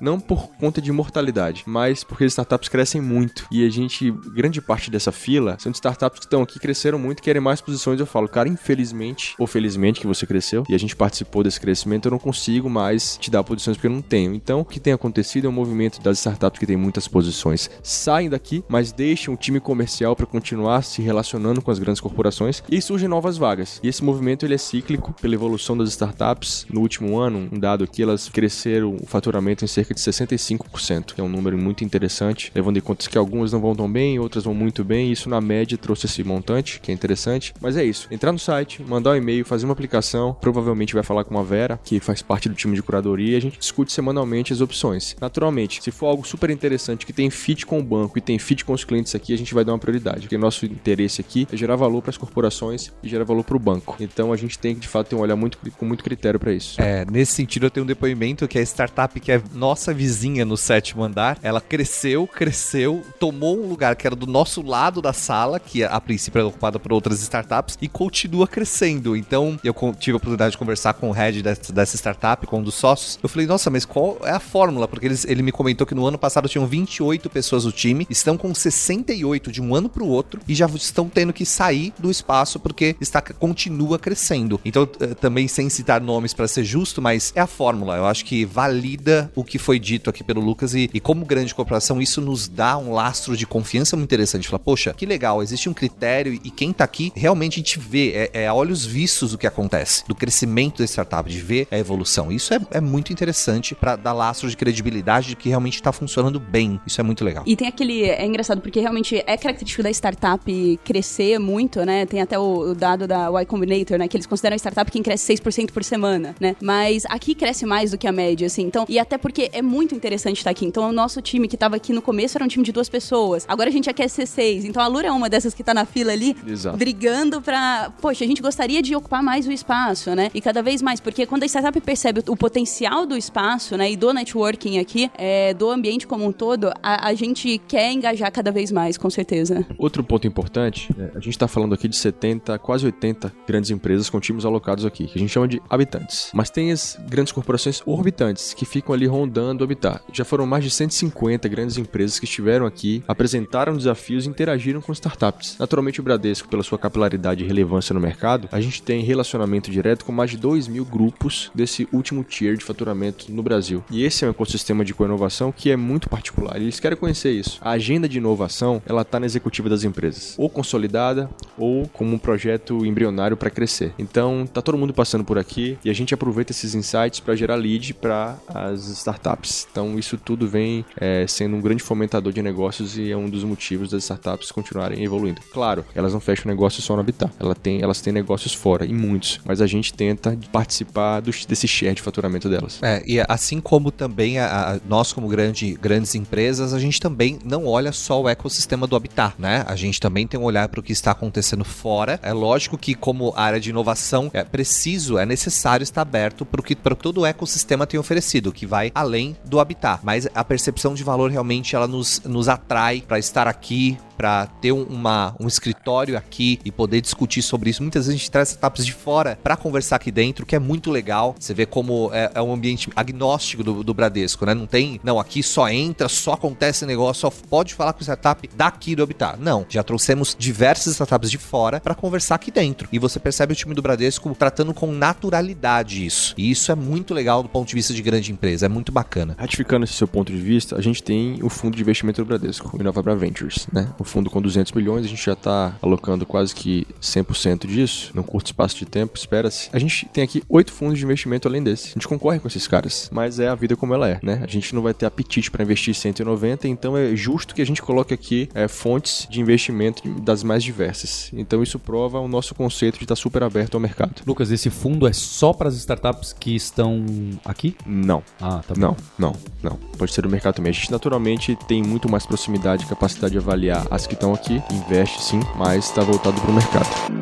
não 0.00 0.18
por 0.18 0.48
conta 0.58 0.80
de 0.80 0.90
mortalidade, 0.90 1.62
mas 1.66 2.02
porque 2.02 2.24
as 2.24 2.32
startups 2.32 2.68
crescem 2.68 3.00
muito. 3.00 3.46
E 3.50 3.66
a 3.66 3.70
gente, 3.70 4.10
grande 4.10 4.60
parte 4.60 4.90
dessa 4.90 5.12
fila, 5.12 5.56
são 5.58 5.70
de 5.70 5.76
startups 5.76 6.20
que 6.20 6.26
estão 6.26 6.42
aqui, 6.42 6.58
cresceram 6.58 6.98
muito, 6.98 7.22
querem 7.22 7.40
mais 7.40 7.60
posições. 7.60 8.00
Eu 8.00 8.06
falo, 8.06 8.28
cara, 8.28 8.48
infelizmente, 8.48 9.34
ou 9.38 9.46
felizmente 9.46 10.00
que 10.00 10.06
você 10.06 10.26
cresceu, 10.26 10.64
e 10.68 10.74
a 10.74 10.78
gente 10.78 10.96
participou 10.96 11.42
desse 11.42 11.60
crescimento, 11.60 12.06
eu 12.06 12.10
não 12.10 12.18
consigo 12.18 12.68
mais 12.68 13.16
te 13.16 13.30
dar 13.30 13.44
posições 13.44 13.76
porque 13.76 13.86
eu 13.86 13.92
não 13.92 14.02
tenho. 14.02 14.34
Então, 14.34 14.60
o 14.60 14.64
que 14.64 14.80
tem 14.80 14.92
acontecido 14.92 15.46
é 15.46 15.48
um 15.48 15.52
movimento 15.52 16.00
das 16.00 16.18
startups 16.18 16.58
que 16.58 16.66
tem 16.66 16.76
muitas 16.76 17.06
posições 17.08 17.70
saem 17.82 18.28
daqui, 18.28 18.64
mas 18.68 18.92
deixam 18.92 19.34
o 19.34 19.36
time 19.36 19.60
comercial 19.60 20.16
para 20.16 20.26
continuar 20.26 20.82
se 20.82 21.02
relacionando 21.02 21.62
com 21.62 21.70
as 21.70 21.78
grandes 21.78 22.00
corporações 22.00 22.62
e 22.70 22.80
surgem 22.80 23.08
novas 23.08 23.36
vagas. 23.36 23.80
E 23.82 23.88
esse 23.88 24.02
movimento 24.02 24.44
ele 24.44 24.54
é 24.54 24.58
cíclico 24.58 25.14
pela 25.20 25.34
evolução 25.34 25.76
das 25.76 25.90
startups. 25.90 26.66
No 26.70 26.80
último 26.80 27.18
ano, 27.18 27.48
um 27.52 27.58
dado 27.58 27.84
aqui, 27.84 28.02
elas 28.02 28.28
cresceram 28.28 28.96
o 29.00 29.06
faturamento 29.06 29.35
em 29.64 29.66
cerca 29.66 29.94
de 29.94 30.00
65%, 30.00 31.14
que 31.14 31.20
é 31.20 31.24
um 31.24 31.28
número 31.28 31.56
muito 31.58 31.84
interessante, 31.84 32.50
levando 32.54 32.76
em 32.76 32.80
conta 32.80 33.08
que 33.08 33.18
algumas 33.18 33.52
não 33.52 33.60
vão 33.60 33.74
tão 33.74 33.90
bem, 33.90 34.18
outras 34.18 34.44
vão 34.44 34.54
muito 34.54 34.84
bem. 34.84 35.12
Isso 35.12 35.28
na 35.28 35.40
média 35.40 35.76
trouxe 35.76 36.06
esse 36.06 36.22
montante, 36.24 36.80
que 36.80 36.90
é 36.90 36.94
interessante. 36.94 37.54
Mas 37.60 37.76
é 37.76 37.84
isso. 37.84 38.08
Entrar 38.10 38.32
no 38.32 38.38
site, 38.38 38.82
mandar 38.82 39.10
um 39.10 39.16
e-mail, 39.16 39.44
fazer 39.44 39.64
uma 39.64 39.72
aplicação, 39.72 40.36
provavelmente 40.40 40.94
vai 40.94 41.02
falar 41.02 41.24
com 41.24 41.38
a 41.38 41.42
Vera, 41.42 41.78
que 41.84 42.00
faz 42.00 42.22
parte 42.22 42.48
do 42.48 42.54
time 42.54 42.74
de 42.74 42.82
curadoria, 42.82 43.34
e 43.34 43.36
a 43.36 43.40
gente 43.40 43.58
discute 43.58 43.92
semanalmente 43.92 44.52
as 44.52 44.60
opções. 44.60 45.16
Naturalmente, 45.20 45.82
se 45.82 45.90
for 45.90 46.06
algo 46.06 46.26
super 46.26 46.50
interessante 46.50 47.06
que 47.06 47.12
tem 47.12 47.30
fit 47.30 47.66
com 47.66 47.78
o 47.78 47.82
banco 47.82 48.18
e 48.18 48.20
tem 48.20 48.38
fit 48.38 48.64
com 48.64 48.72
os 48.72 48.84
clientes 48.84 49.14
aqui, 49.14 49.32
a 49.32 49.38
gente 49.38 49.54
vai 49.54 49.64
dar 49.64 49.72
uma 49.72 49.78
prioridade. 49.78 50.22
Porque 50.22 50.38
nosso 50.38 50.66
interesse 50.66 51.20
aqui 51.20 51.46
é 51.52 51.56
gerar 51.56 51.76
valor 51.76 52.02
para 52.02 52.10
as 52.10 52.16
corporações 52.16 52.92
e 53.02 53.08
gerar 53.08 53.24
valor 53.24 53.44
para 53.44 53.56
o 53.56 53.60
banco. 53.60 53.96
Então 54.00 54.32
a 54.32 54.36
gente 54.36 54.58
tem 54.58 54.74
que 54.74 54.80
de 54.80 54.88
fato 54.88 55.08
ter 55.08 55.16
um 55.16 55.20
olhar 55.20 55.36
muito 55.36 55.58
com 55.76 55.84
muito 55.84 56.02
critério 56.02 56.38
para 56.38 56.52
isso. 56.52 56.80
É, 56.80 57.04
nesse 57.10 57.32
sentido 57.32 57.66
eu 57.66 57.70
tenho 57.70 57.84
um 57.84 57.86
depoimento 57.86 58.46
que 58.48 58.58
a 58.58 58.62
startup 58.62 59.18
que 59.26 59.32
é 59.32 59.42
nossa 59.52 59.92
vizinha 59.92 60.44
no 60.44 60.56
sétimo 60.56 61.02
andar, 61.02 61.36
ela 61.42 61.60
cresceu, 61.60 62.28
cresceu, 62.28 63.02
tomou 63.18 63.60
um 63.60 63.68
lugar 63.68 63.96
que 63.96 64.06
era 64.06 64.14
do 64.14 64.24
nosso 64.24 64.62
lado 64.62 65.02
da 65.02 65.12
sala, 65.12 65.58
que 65.58 65.82
a 65.82 66.00
princípio 66.00 66.38
era 66.38 66.46
ocupada 66.46 66.78
por 66.78 66.92
outras 66.92 67.20
startups 67.20 67.76
e 67.82 67.88
continua 67.88 68.46
crescendo. 68.46 69.16
Então 69.16 69.58
eu 69.64 69.74
tive 69.98 70.12
a 70.14 70.18
oportunidade 70.18 70.52
de 70.52 70.58
conversar 70.58 70.94
com 70.94 71.10
o 71.10 71.12
head 71.12 71.42
dessa, 71.42 71.96
startup, 71.96 72.46
com 72.46 72.60
um 72.60 72.62
dos 72.62 72.76
sócios. 72.76 73.18
Eu 73.20 73.28
falei, 73.28 73.48
nossa, 73.48 73.68
mas 73.68 73.84
qual 73.84 74.16
é 74.22 74.30
a 74.30 74.38
fórmula? 74.38 74.86
Porque 74.86 75.06
eles, 75.06 75.24
ele 75.24 75.42
me 75.42 75.50
comentou 75.50 75.84
que 75.84 75.94
no 75.94 76.06
ano 76.06 76.16
passado 76.16 76.48
tinham 76.48 76.64
28 76.64 77.28
pessoas 77.28 77.64
no 77.64 77.72
time, 77.72 78.06
estão 78.08 78.36
com 78.36 78.54
68 78.54 79.50
de 79.50 79.60
um 79.60 79.74
ano 79.74 79.88
para 79.88 80.04
o 80.04 80.08
outro 80.08 80.40
e 80.46 80.54
já 80.54 80.66
estão 80.66 81.08
tendo 81.08 81.32
que 81.32 81.44
sair 81.44 81.92
do 81.98 82.12
espaço 82.12 82.60
porque 82.60 82.94
está 83.00 83.20
continua 83.20 83.98
crescendo. 83.98 84.60
Então, 84.64 84.86
também 85.20 85.48
sem 85.48 85.68
citar 85.68 86.00
nomes 86.00 86.32
para 86.32 86.46
ser 86.46 86.62
justo, 86.62 87.02
mas 87.02 87.32
é 87.34 87.40
a 87.40 87.46
fórmula. 87.48 87.96
Eu 87.96 88.06
acho 88.06 88.24
que 88.24 88.44
valida 88.44 89.15
o 89.34 89.44
que 89.44 89.58
foi 89.58 89.78
dito 89.78 90.10
aqui 90.10 90.22
pelo 90.22 90.40
Lucas 90.40 90.74
e, 90.74 90.90
e 90.92 91.00
como 91.00 91.24
grande 91.24 91.54
corporação, 91.54 92.00
isso 92.00 92.20
nos 92.20 92.48
dá 92.48 92.76
um 92.76 92.92
lastro 92.92 93.36
de 93.36 93.46
confiança 93.46 93.96
muito 93.96 94.08
interessante. 94.08 94.48
Fala, 94.48 94.58
poxa, 94.58 94.94
que 94.94 95.06
legal, 95.06 95.42
existe 95.42 95.68
um 95.68 95.74
critério 95.74 96.32
e 96.32 96.50
quem 96.50 96.72
tá 96.72 96.84
aqui 96.84 97.12
realmente 97.14 97.54
a 97.54 97.56
gente 97.58 97.78
vê, 97.78 98.30
é, 98.32 98.42
é 98.42 98.46
a 98.46 98.54
olhos 98.54 98.84
vistos 98.84 99.32
o 99.32 99.38
que 99.38 99.46
acontece, 99.46 100.04
do 100.06 100.14
crescimento 100.14 100.78
da 100.78 100.84
startup, 100.84 101.28
de 101.28 101.40
ver 101.40 101.66
a 101.70 101.78
evolução. 101.78 102.30
Isso 102.30 102.52
é, 102.54 102.60
é 102.70 102.80
muito 102.80 103.12
interessante 103.12 103.74
para 103.74 103.96
dar 103.96 104.12
lastro 104.12 104.48
de 104.48 104.56
credibilidade 104.56 105.28
de 105.28 105.36
que 105.36 105.48
realmente 105.48 105.74
está 105.74 105.92
funcionando 105.92 106.38
bem. 106.38 106.80
Isso 106.86 107.00
é 107.00 107.04
muito 107.04 107.24
legal. 107.24 107.44
E 107.46 107.56
tem 107.56 107.68
aquele. 107.68 108.04
É 108.04 108.24
engraçado, 108.24 108.60
porque 108.60 108.80
realmente 108.80 109.22
é 109.26 109.36
característico 109.36 109.82
da 109.82 109.90
startup 109.90 110.80
crescer 110.84 111.38
muito, 111.38 111.84
né? 111.84 112.06
Tem 112.06 112.20
até 112.20 112.38
o, 112.38 112.70
o 112.70 112.74
dado 112.74 113.06
da 113.06 113.28
Y 113.28 113.46
Combinator, 113.46 113.98
né? 113.98 114.08
Que 114.08 114.16
eles 114.16 114.26
consideram 114.26 114.54
a 114.54 114.58
startup 114.58 114.90
quem 114.90 115.02
cresce 115.02 115.34
6% 115.34 115.70
por 115.72 115.84
semana, 115.84 116.34
né? 116.40 116.56
Mas 116.60 117.04
aqui 117.06 117.34
cresce 117.34 117.66
mais 117.66 117.90
do 117.90 117.98
que 117.98 118.06
a 118.06 118.12
média, 118.12 118.46
assim. 118.46 118.62
Então, 118.62 118.84
e 118.88 118.98
até 119.06 119.16
porque 119.16 119.48
é 119.52 119.62
muito 119.62 119.94
interessante 119.94 120.38
estar 120.38 120.50
aqui. 120.50 120.66
Então, 120.66 120.88
o 120.88 120.92
nosso 120.92 121.22
time 121.22 121.46
que 121.48 121.54
estava 121.54 121.76
aqui 121.76 121.92
no 121.92 122.02
começo 122.02 122.36
era 122.36 122.44
um 122.44 122.48
time 122.48 122.64
de 122.64 122.72
duas 122.72 122.88
pessoas. 122.88 123.44
Agora 123.48 123.70
a 123.70 123.72
gente 123.72 123.86
já 123.86 123.92
quer 123.92 124.08
ser 124.08 124.26
seis. 124.26 124.64
Então, 124.64 124.82
a 124.82 124.86
Lura 124.86 125.08
é 125.08 125.12
uma 125.12 125.30
dessas 125.30 125.54
que 125.54 125.62
está 125.62 125.72
na 125.72 125.84
fila 125.84 126.12
ali, 126.12 126.36
Exato. 126.46 126.76
brigando 126.76 127.40
pra. 127.40 127.92
Poxa, 128.00 128.24
a 128.24 128.26
gente 128.26 128.42
gostaria 128.42 128.82
de 128.82 128.94
ocupar 128.94 129.22
mais 129.22 129.46
o 129.46 129.52
espaço, 129.52 130.14
né? 130.14 130.30
E 130.34 130.40
cada 130.40 130.62
vez 130.62 130.82
mais, 130.82 131.00
porque 131.00 131.24
quando 131.24 131.44
a 131.44 131.46
startup 131.46 131.80
percebe 131.80 132.20
o, 132.26 132.32
o 132.32 132.36
potencial 132.36 133.06
do 133.06 133.16
espaço, 133.16 133.76
né? 133.76 133.90
E 133.90 133.96
do 133.96 134.12
networking 134.12 134.78
aqui, 134.78 135.10
é, 135.16 135.54
do 135.54 135.70
ambiente 135.70 136.06
como 136.06 136.26
um 136.26 136.32
todo, 136.32 136.72
a, 136.82 137.08
a 137.08 137.14
gente 137.14 137.58
quer 137.68 137.92
engajar 137.92 138.30
cada 138.32 138.50
vez 138.50 138.72
mais, 138.72 138.98
com 138.98 139.08
certeza. 139.08 139.64
Outro 139.78 140.02
ponto 140.02 140.26
importante, 140.26 140.92
é, 140.98 141.10
a 141.16 141.20
gente 141.20 141.30
está 141.30 141.46
falando 141.46 141.74
aqui 141.74 141.86
de 141.86 141.96
70, 141.96 142.58
quase 142.58 142.84
80 142.86 143.32
grandes 143.46 143.70
empresas 143.70 144.10
com 144.10 144.18
times 144.18 144.44
alocados 144.44 144.84
aqui, 144.84 145.06
que 145.06 145.16
a 145.16 145.20
gente 145.20 145.30
chama 145.30 145.46
de 145.46 145.62
habitantes. 145.70 146.30
Mas 146.34 146.50
tem 146.50 146.72
as 146.72 146.98
grandes 147.08 147.32
corporações 147.32 147.80
orbitantes, 147.86 148.52
que 148.52 148.64
ficam 148.64 148.95
ali 148.96 149.06
rondando 149.06 149.62
o 149.62 149.64
habitat. 149.64 150.02
Já 150.12 150.24
foram 150.24 150.46
mais 150.46 150.64
de 150.64 150.70
150 150.70 151.48
grandes 151.48 151.76
empresas 151.76 152.18
que 152.18 152.24
estiveram 152.24 152.66
aqui, 152.66 153.02
apresentaram 153.06 153.76
desafios 153.76 154.26
e 154.26 154.28
interagiram 154.28 154.80
com 154.80 154.92
startups. 154.92 155.56
Naturalmente, 155.58 156.00
o 156.00 156.02
Bradesco, 156.02 156.48
pela 156.48 156.62
sua 156.62 156.78
capilaridade 156.78 157.44
e 157.44 157.46
relevância 157.46 157.94
no 157.94 158.00
mercado, 158.00 158.48
a 158.50 158.60
gente 158.60 158.82
tem 158.82 159.02
relacionamento 159.02 159.70
direto 159.70 160.04
com 160.04 160.12
mais 160.12 160.30
de 160.30 160.36
2 160.36 160.68
mil 160.68 160.84
grupos 160.84 161.50
desse 161.54 161.88
último 161.92 162.24
tier 162.24 162.56
de 162.56 162.64
faturamento 162.64 163.30
no 163.30 163.42
Brasil. 163.42 163.84
E 163.90 164.04
esse 164.04 164.24
é 164.24 164.28
um 164.28 164.30
ecossistema 164.30 164.84
de 164.84 164.94
co-inovação 164.94 165.52
que 165.52 165.70
é 165.70 165.76
muito 165.76 166.08
particular. 166.08 166.56
Eles 166.56 166.80
querem 166.80 166.98
conhecer 166.98 167.32
isso. 167.32 167.58
A 167.60 167.70
agenda 167.70 168.08
de 168.08 168.18
inovação, 168.18 168.82
ela 168.86 169.02
está 169.02 169.20
na 169.20 169.26
executiva 169.26 169.68
das 169.68 169.84
empresas, 169.84 170.34
ou 170.38 170.48
consolidada, 170.48 171.30
ou 171.58 171.88
como 171.88 172.14
um 172.14 172.18
projeto 172.18 172.84
embrionário 172.84 173.36
para 173.36 173.50
crescer. 173.50 173.92
Então, 173.98 174.46
tá 174.46 174.62
todo 174.62 174.78
mundo 174.78 174.92
passando 174.92 175.24
por 175.24 175.38
aqui 175.38 175.78
e 175.84 175.90
a 175.90 175.94
gente 175.94 176.14
aproveita 176.14 176.52
esses 176.52 176.74
insights 176.74 177.20
para 177.20 177.36
gerar 177.36 177.56
lead 177.56 177.94
para 177.94 178.36
as 178.48 178.85
startups. 178.88 179.66
Então, 179.70 179.98
isso 179.98 180.16
tudo 180.16 180.46
vem 180.48 180.84
é, 180.98 181.26
sendo 181.26 181.56
um 181.56 181.60
grande 181.60 181.82
fomentador 181.82 182.32
de 182.32 182.42
negócios 182.42 182.98
e 182.98 183.10
é 183.10 183.16
um 183.16 183.28
dos 183.28 183.44
motivos 183.44 183.90
das 183.90 184.02
startups 184.02 184.50
continuarem 184.50 185.02
evoluindo. 185.02 185.40
Claro, 185.52 185.84
elas 185.94 186.12
não 186.12 186.20
fecham 186.20 186.48
negócio 186.48 186.82
só 186.82 186.94
no 186.94 187.00
Habitat, 187.00 187.32
ela 187.38 187.54
tem, 187.54 187.82
elas 187.82 188.00
têm 188.00 188.12
negócios 188.12 188.52
fora, 188.52 188.84
e 188.84 188.92
muitos, 188.92 189.40
mas 189.44 189.60
a 189.60 189.66
gente 189.66 189.92
tenta 189.92 190.36
participar 190.52 191.20
do, 191.20 191.30
desse 191.30 191.68
share 191.68 191.94
de 191.94 192.02
faturamento 192.02 192.48
delas. 192.48 192.82
É, 192.82 193.02
e 193.06 193.18
assim 193.28 193.60
como 193.60 193.90
também 193.90 194.38
a, 194.38 194.74
a, 194.74 194.80
nós, 194.88 195.12
como 195.12 195.28
grande, 195.28 195.74
grandes 195.74 196.14
empresas, 196.14 196.72
a 196.72 196.78
gente 196.78 197.00
também 197.00 197.38
não 197.44 197.66
olha 197.66 197.92
só 197.92 198.20
o 198.20 198.28
ecossistema 198.28 198.86
do 198.86 198.96
Habitat, 198.96 199.34
né? 199.38 199.64
A 199.66 199.76
gente 199.76 200.00
também 200.00 200.26
tem 200.26 200.38
um 200.38 200.44
olhar 200.44 200.68
para 200.68 200.80
o 200.80 200.82
que 200.82 200.92
está 200.92 201.10
acontecendo 201.10 201.64
fora. 201.64 202.18
É 202.22 202.32
lógico 202.32 202.78
que, 202.78 202.94
como 202.94 203.32
área 203.36 203.60
de 203.60 203.70
inovação, 203.70 204.30
é 204.32 204.44
preciso, 204.44 205.18
é 205.18 205.26
necessário 205.26 205.82
estar 205.82 206.02
aberto 206.02 206.44
para 206.44 206.60
o 206.60 206.64
que 206.64 206.74
todo 206.74 207.22
o 207.22 207.26
ecossistema 207.26 207.86
tem 207.86 207.98
oferecido, 207.98 208.52
que 208.52 208.66
vai 208.66 208.75
além 208.94 209.36
do 209.44 209.60
Habitat. 209.60 210.00
Mas 210.02 210.28
a 210.34 210.44
percepção 210.44 210.94
de 210.94 211.02
valor 211.02 211.30
realmente 211.30 211.74
ela 211.74 211.86
nos, 211.86 212.20
nos 212.24 212.48
atrai 212.48 213.02
para 213.06 213.18
estar 213.18 213.46
aqui, 213.46 213.98
para 214.16 214.46
ter 214.46 214.72
um, 214.72 214.82
uma, 214.82 215.34
um 215.38 215.46
escritório 215.46 216.16
aqui 216.16 216.58
e 216.64 216.70
poder 216.70 217.00
discutir 217.00 217.42
sobre 217.42 217.70
isso. 217.70 217.82
Muitas 217.82 218.06
vezes 218.06 218.14
a 218.14 218.18
gente 218.18 218.30
traz 218.30 218.50
startups 218.50 218.84
de 218.84 218.92
fora 218.92 219.38
para 219.42 219.56
conversar 219.56 219.96
aqui 219.96 220.10
dentro, 220.10 220.46
que 220.46 220.56
é 220.56 220.58
muito 220.58 220.90
legal. 220.90 221.34
Você 221.38 221.54
vê 221.54 221.66
como 221.66 222.10
é, 222.12 222.30
é 222.34 222.42
um 222.42 222.52
ambiente 222.52 222.90
agnóstico 222.94 223.62
do, 223.62 223.84
do, 223.84 223.94
Bradesco, 223.94 224.44
né? 224.46 224.54
Não 224.54 224.66
tem, 224.66 225.00
não, 225.02 225.18
aqui 225.18 225.42
só 225.42 225.68
entra, 225.68 226.08
só 226.08 226.32
acontece 226.32 226.86
negócio, 226.86 227.22
só 227.22 227.30
pode 227.30 227.74
falar 227.74 227.92
com 227.92 228.02
startup 228.02 228.48
daqui 228.54 228.94
do 228.94 229.02
Habitat. 229.02 229.38
Não, 229.40 229.66
já 229.68 229.82
trouxemos 229.82 230.36
diversas 230.38 230.92
startups 230.94 231.30
de 231.30 231.38
fora 231.38 231.80
para 231.80 231.94
conversar 231.94 232.36
aqui 232.36 232.50
dentro. 232.50 232.88
E 232.92 232.98
você 232.98 233.18
percebe 233.18 233.52
o 233.52 233.56
time 233.56 233.74
do 233.74 233.82
Bradesco 233.82 234.34
tratando 234.34 234.72
com 234.74 234.92
naturalidade 234.92 236.04
isso. 236.04 236.34
E 236.36 236.50
isso 236.50 236.70
é 236.70 236.74
muito 236.74 237.14
legal 237.14 237.42
do 237.42 237.48
ponto 237.48 237.68
de 237.68 237.74
vista 237.74 237.92
de 237.92 238.02
grande 238.02 238.32
empresa, 238.32 238.66
é 238.66 238.68
muito 238.68 238.92
bacana. 238.92 239.34
Ratificando 239.38 239.84
esse 239.84 239.94
seu 239.94 240.08
ponto 240.08 240.32
de 240.32 240.38
vista, 240.38 240.76
a 240.76 240.80
gente 240.80 241.02
tem 241.02 241.38
o 241.42 241.48
fundo 241.48 241.76
de 241.76 241.82
investimento 241.82 242.22
do 242.22 242.26
Bradesco, 242.26 242.76
o 242.76 242.80
Inovabra 242.80 243.16
Ventures, 243.16 243.66
né? 243.72 243.88
O 243.98 244.04
fundo 244.06 244.30
com 244.30 244.40
200 244.40 244.72
milhões, 244.72 245.04
a 245.04 245.08
gente 245.08 245.24
já 245.24 245.32
está 245.32 245.76
alocando 245.82 246.24
quase 246.26 246.54
que 246.54 246.86
100% 247.00 247.66
disso, 247.66 248.10
num 248.14 248.22
curto 248.22 248.46
espaço 248.46 248.76
de 248.76 248.86
tempo, 248.86 249.16
espera-se. 249.16 249.68
A 249.72 249.78
gente 249.78 250.06
tem 250.12 250.24
aqui 250.24 250.42
oito 250.48 250.72
fundos 250.72 250.98
de 250.98 251.04
investimento 251.04 251.48
além 251.48 251.62
desse. 251.62 251.90
A 251.90 251.92
gente 251.94 252.08
concorre 252.08 252.38
com 252.38 252.48
esses 252.48 252.66
caras, 252.66 253.08
mas 253.12 253.38
é 253.38 253.48
a 253.48 253.54
vida 253.54 253.76
como 253.76 253.94
ela 253.94 254.08
é, 254.08 254.18
né? 254.22 254.40
A 254.42 254.46
gente 254.46 254.74
não 254.74 254.82
vai 254.82 254.94
ter 254.94 255.06
apetite 255.06 255.50
para 255.50 255.62
investir 255.62 255.94
190, 255.94 256.68
então 256.68 256.96
é 256.96 257.14
justo 257.14 257.54
que 257.54 257.62
a 257.62 257.66
gente 257.66 257.82
coloque 257.82 258.14
aqui 258.14 258.48
é, 258.54 258.68
fontes 258.68 259.26
de 259.30 259.40
investimento 259.40 260.08
das 260.20 260.42
mais 260.42 260.62
diversas. 260.62 261.30
Então 261.32 261.62
isso 261.62 261.78
prova 261.78 262.20
o 262.20 262.28
nosso 262.28 262.54
conceito 262.54 262.98
de 262.98 263.04
estar 263.04 263.16
super 263.16 263.42
aberto 263.42 263.74
ao 263.74 263.80
mercado. 263.80 264.22
Lucas, 264.26 264.50
esse 264.50 264.70
fundo 264.70 265.06
é 265.06 265.12
só 265.12 265.52
para 265.52 265.68
as 265.68 265.76
startups 265.76 266.32
que 266.32 266.54
estão 266.54 267.04
aqui? 267.44 267.76
Não. 267.86 268.22
Ah, 268.40 268.62
tá 268.66 268.74
bom. 268.74 268.80
Não, 268.80 268.96
não, 269.18 269.36
não. 269.62 269.76
Pode 269.98 270.12
ser 270.12 270.22
do 270.22 270.28
mercado 270.28 270.56
também. 270.56 270.70
A 270.70 270.74
gente 270.74 270.90
naturalmente 270.90 271.56
tem 271.68 271.82
muito 271.82 272.08
mais 272.08 272.26
proximidade 272.26 272.84
e 272.84 272.86
capacidade 272.86 273.32
de 273.32 273.38
avaliar 273.38 273.86
as 273.96 274.06
que 274.06 274.12
estão 274.12 274.34
aqui, 274.34 274.62
investe 274.70 275.22
sim, 275.22 275.40
mas 275.56 275.86
está 275.86 276.02
voltado 276.02 276.38
para 276.38 276.50
o 276.50 276.54
mercado. 276.54 277.16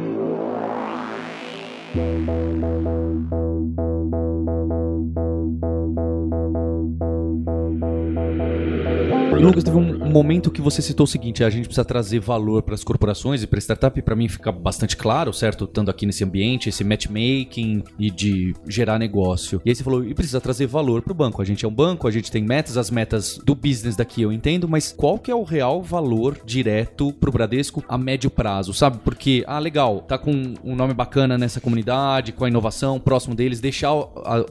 Lucas, 9.45 9.65
teve 9.65 9.77
um 9.77 10.11
momento 10.11 10.51
que 10.51 10.63
você 10.63 10.81
citou 10.81 11.05
o 11.05 11.07
seguinte: 11.07 11.45
a 11.45 11.51
gente 11.51 11.67
precisa 11.67 11.85
trazer 11.85 12.21
valor 12.21 12.63
para 12.63 12.75
as 12.75 12.83
corporações 12.83 13.43
e 13.43 13.47
para 13.47 13.59
startup, 13.59 14.01
para 14.01 14.17
mim 14.17 14.29
fica 14.29 14.51
bastante 14.51 14.97
claro, 14.97 15.33
certo? 15.33 15.65
Estando 15.65 15.91
aqui 15.91 16.07
nesse 16.07 16.25
ambiente, 16.25 16.69
esse 16.69 16.85
matchmaking 16.85 17.83
e 17.99 18.11
de 18.11 18.55
gerar 18.67 18.99
negócio. 18.99 19.61
E 19.65 19.71
aí 19.71 19.75
você 19.75 19.85
falou, 19.85 20.05
e 20.05 20.15
precisa 20.15 20.41
trazer 20.41 20.67
valor 20.67 21.03
para 21.03 21.13
o 21.13 21.15
banco. 21.15 21.43
A 21.43 21.45
gente 21.45 21.65
é 21.65 21.69
um 21.69 21.75
banco, 21.75 22.09
a 22.09 22.11
gente 22.11 22.31
tem 22.31 22.43
metas, 22.43 22.77
as 22.77 22.91
metas 22.91 23.39
do 23.45 23.55
business 23.55 23.97
daqui 23.97 24.23
eu 24.23 24.33
entendo, 24.33 24.69
mas 24.69 24.93
qual 24.97 25.19
que 25.19 25.31
é 25.31 25.35
o 25.35 25.43
real 25.43 25.83
valor 25.83 26.39
direto 26.45 27.13
para 27.13 27.29
o 27.29 27.33
Bradesco 27.33 27.85
a 27.89 27.99
médio 27.99 28.31
prazo, 28.31 28.73
sabe? 28.73 28.99
Porque, 29.05 29.45
ah, 29.47 29.59
legal, 29.59 30.01
tá 30.01 30.17
com 30.17 30.55
um 30.65 30.75
nome 30.75 30.95
bacana 30.95 31.37
nessa 31.37 31.61
comunidade, 31.61 32.33
com 32.33 32.45
a 32.45 32.49
inovação, 32.49 33.01
próximo 33.01 33.35
deles, 33.35 33.61
deixar 33.61 33.93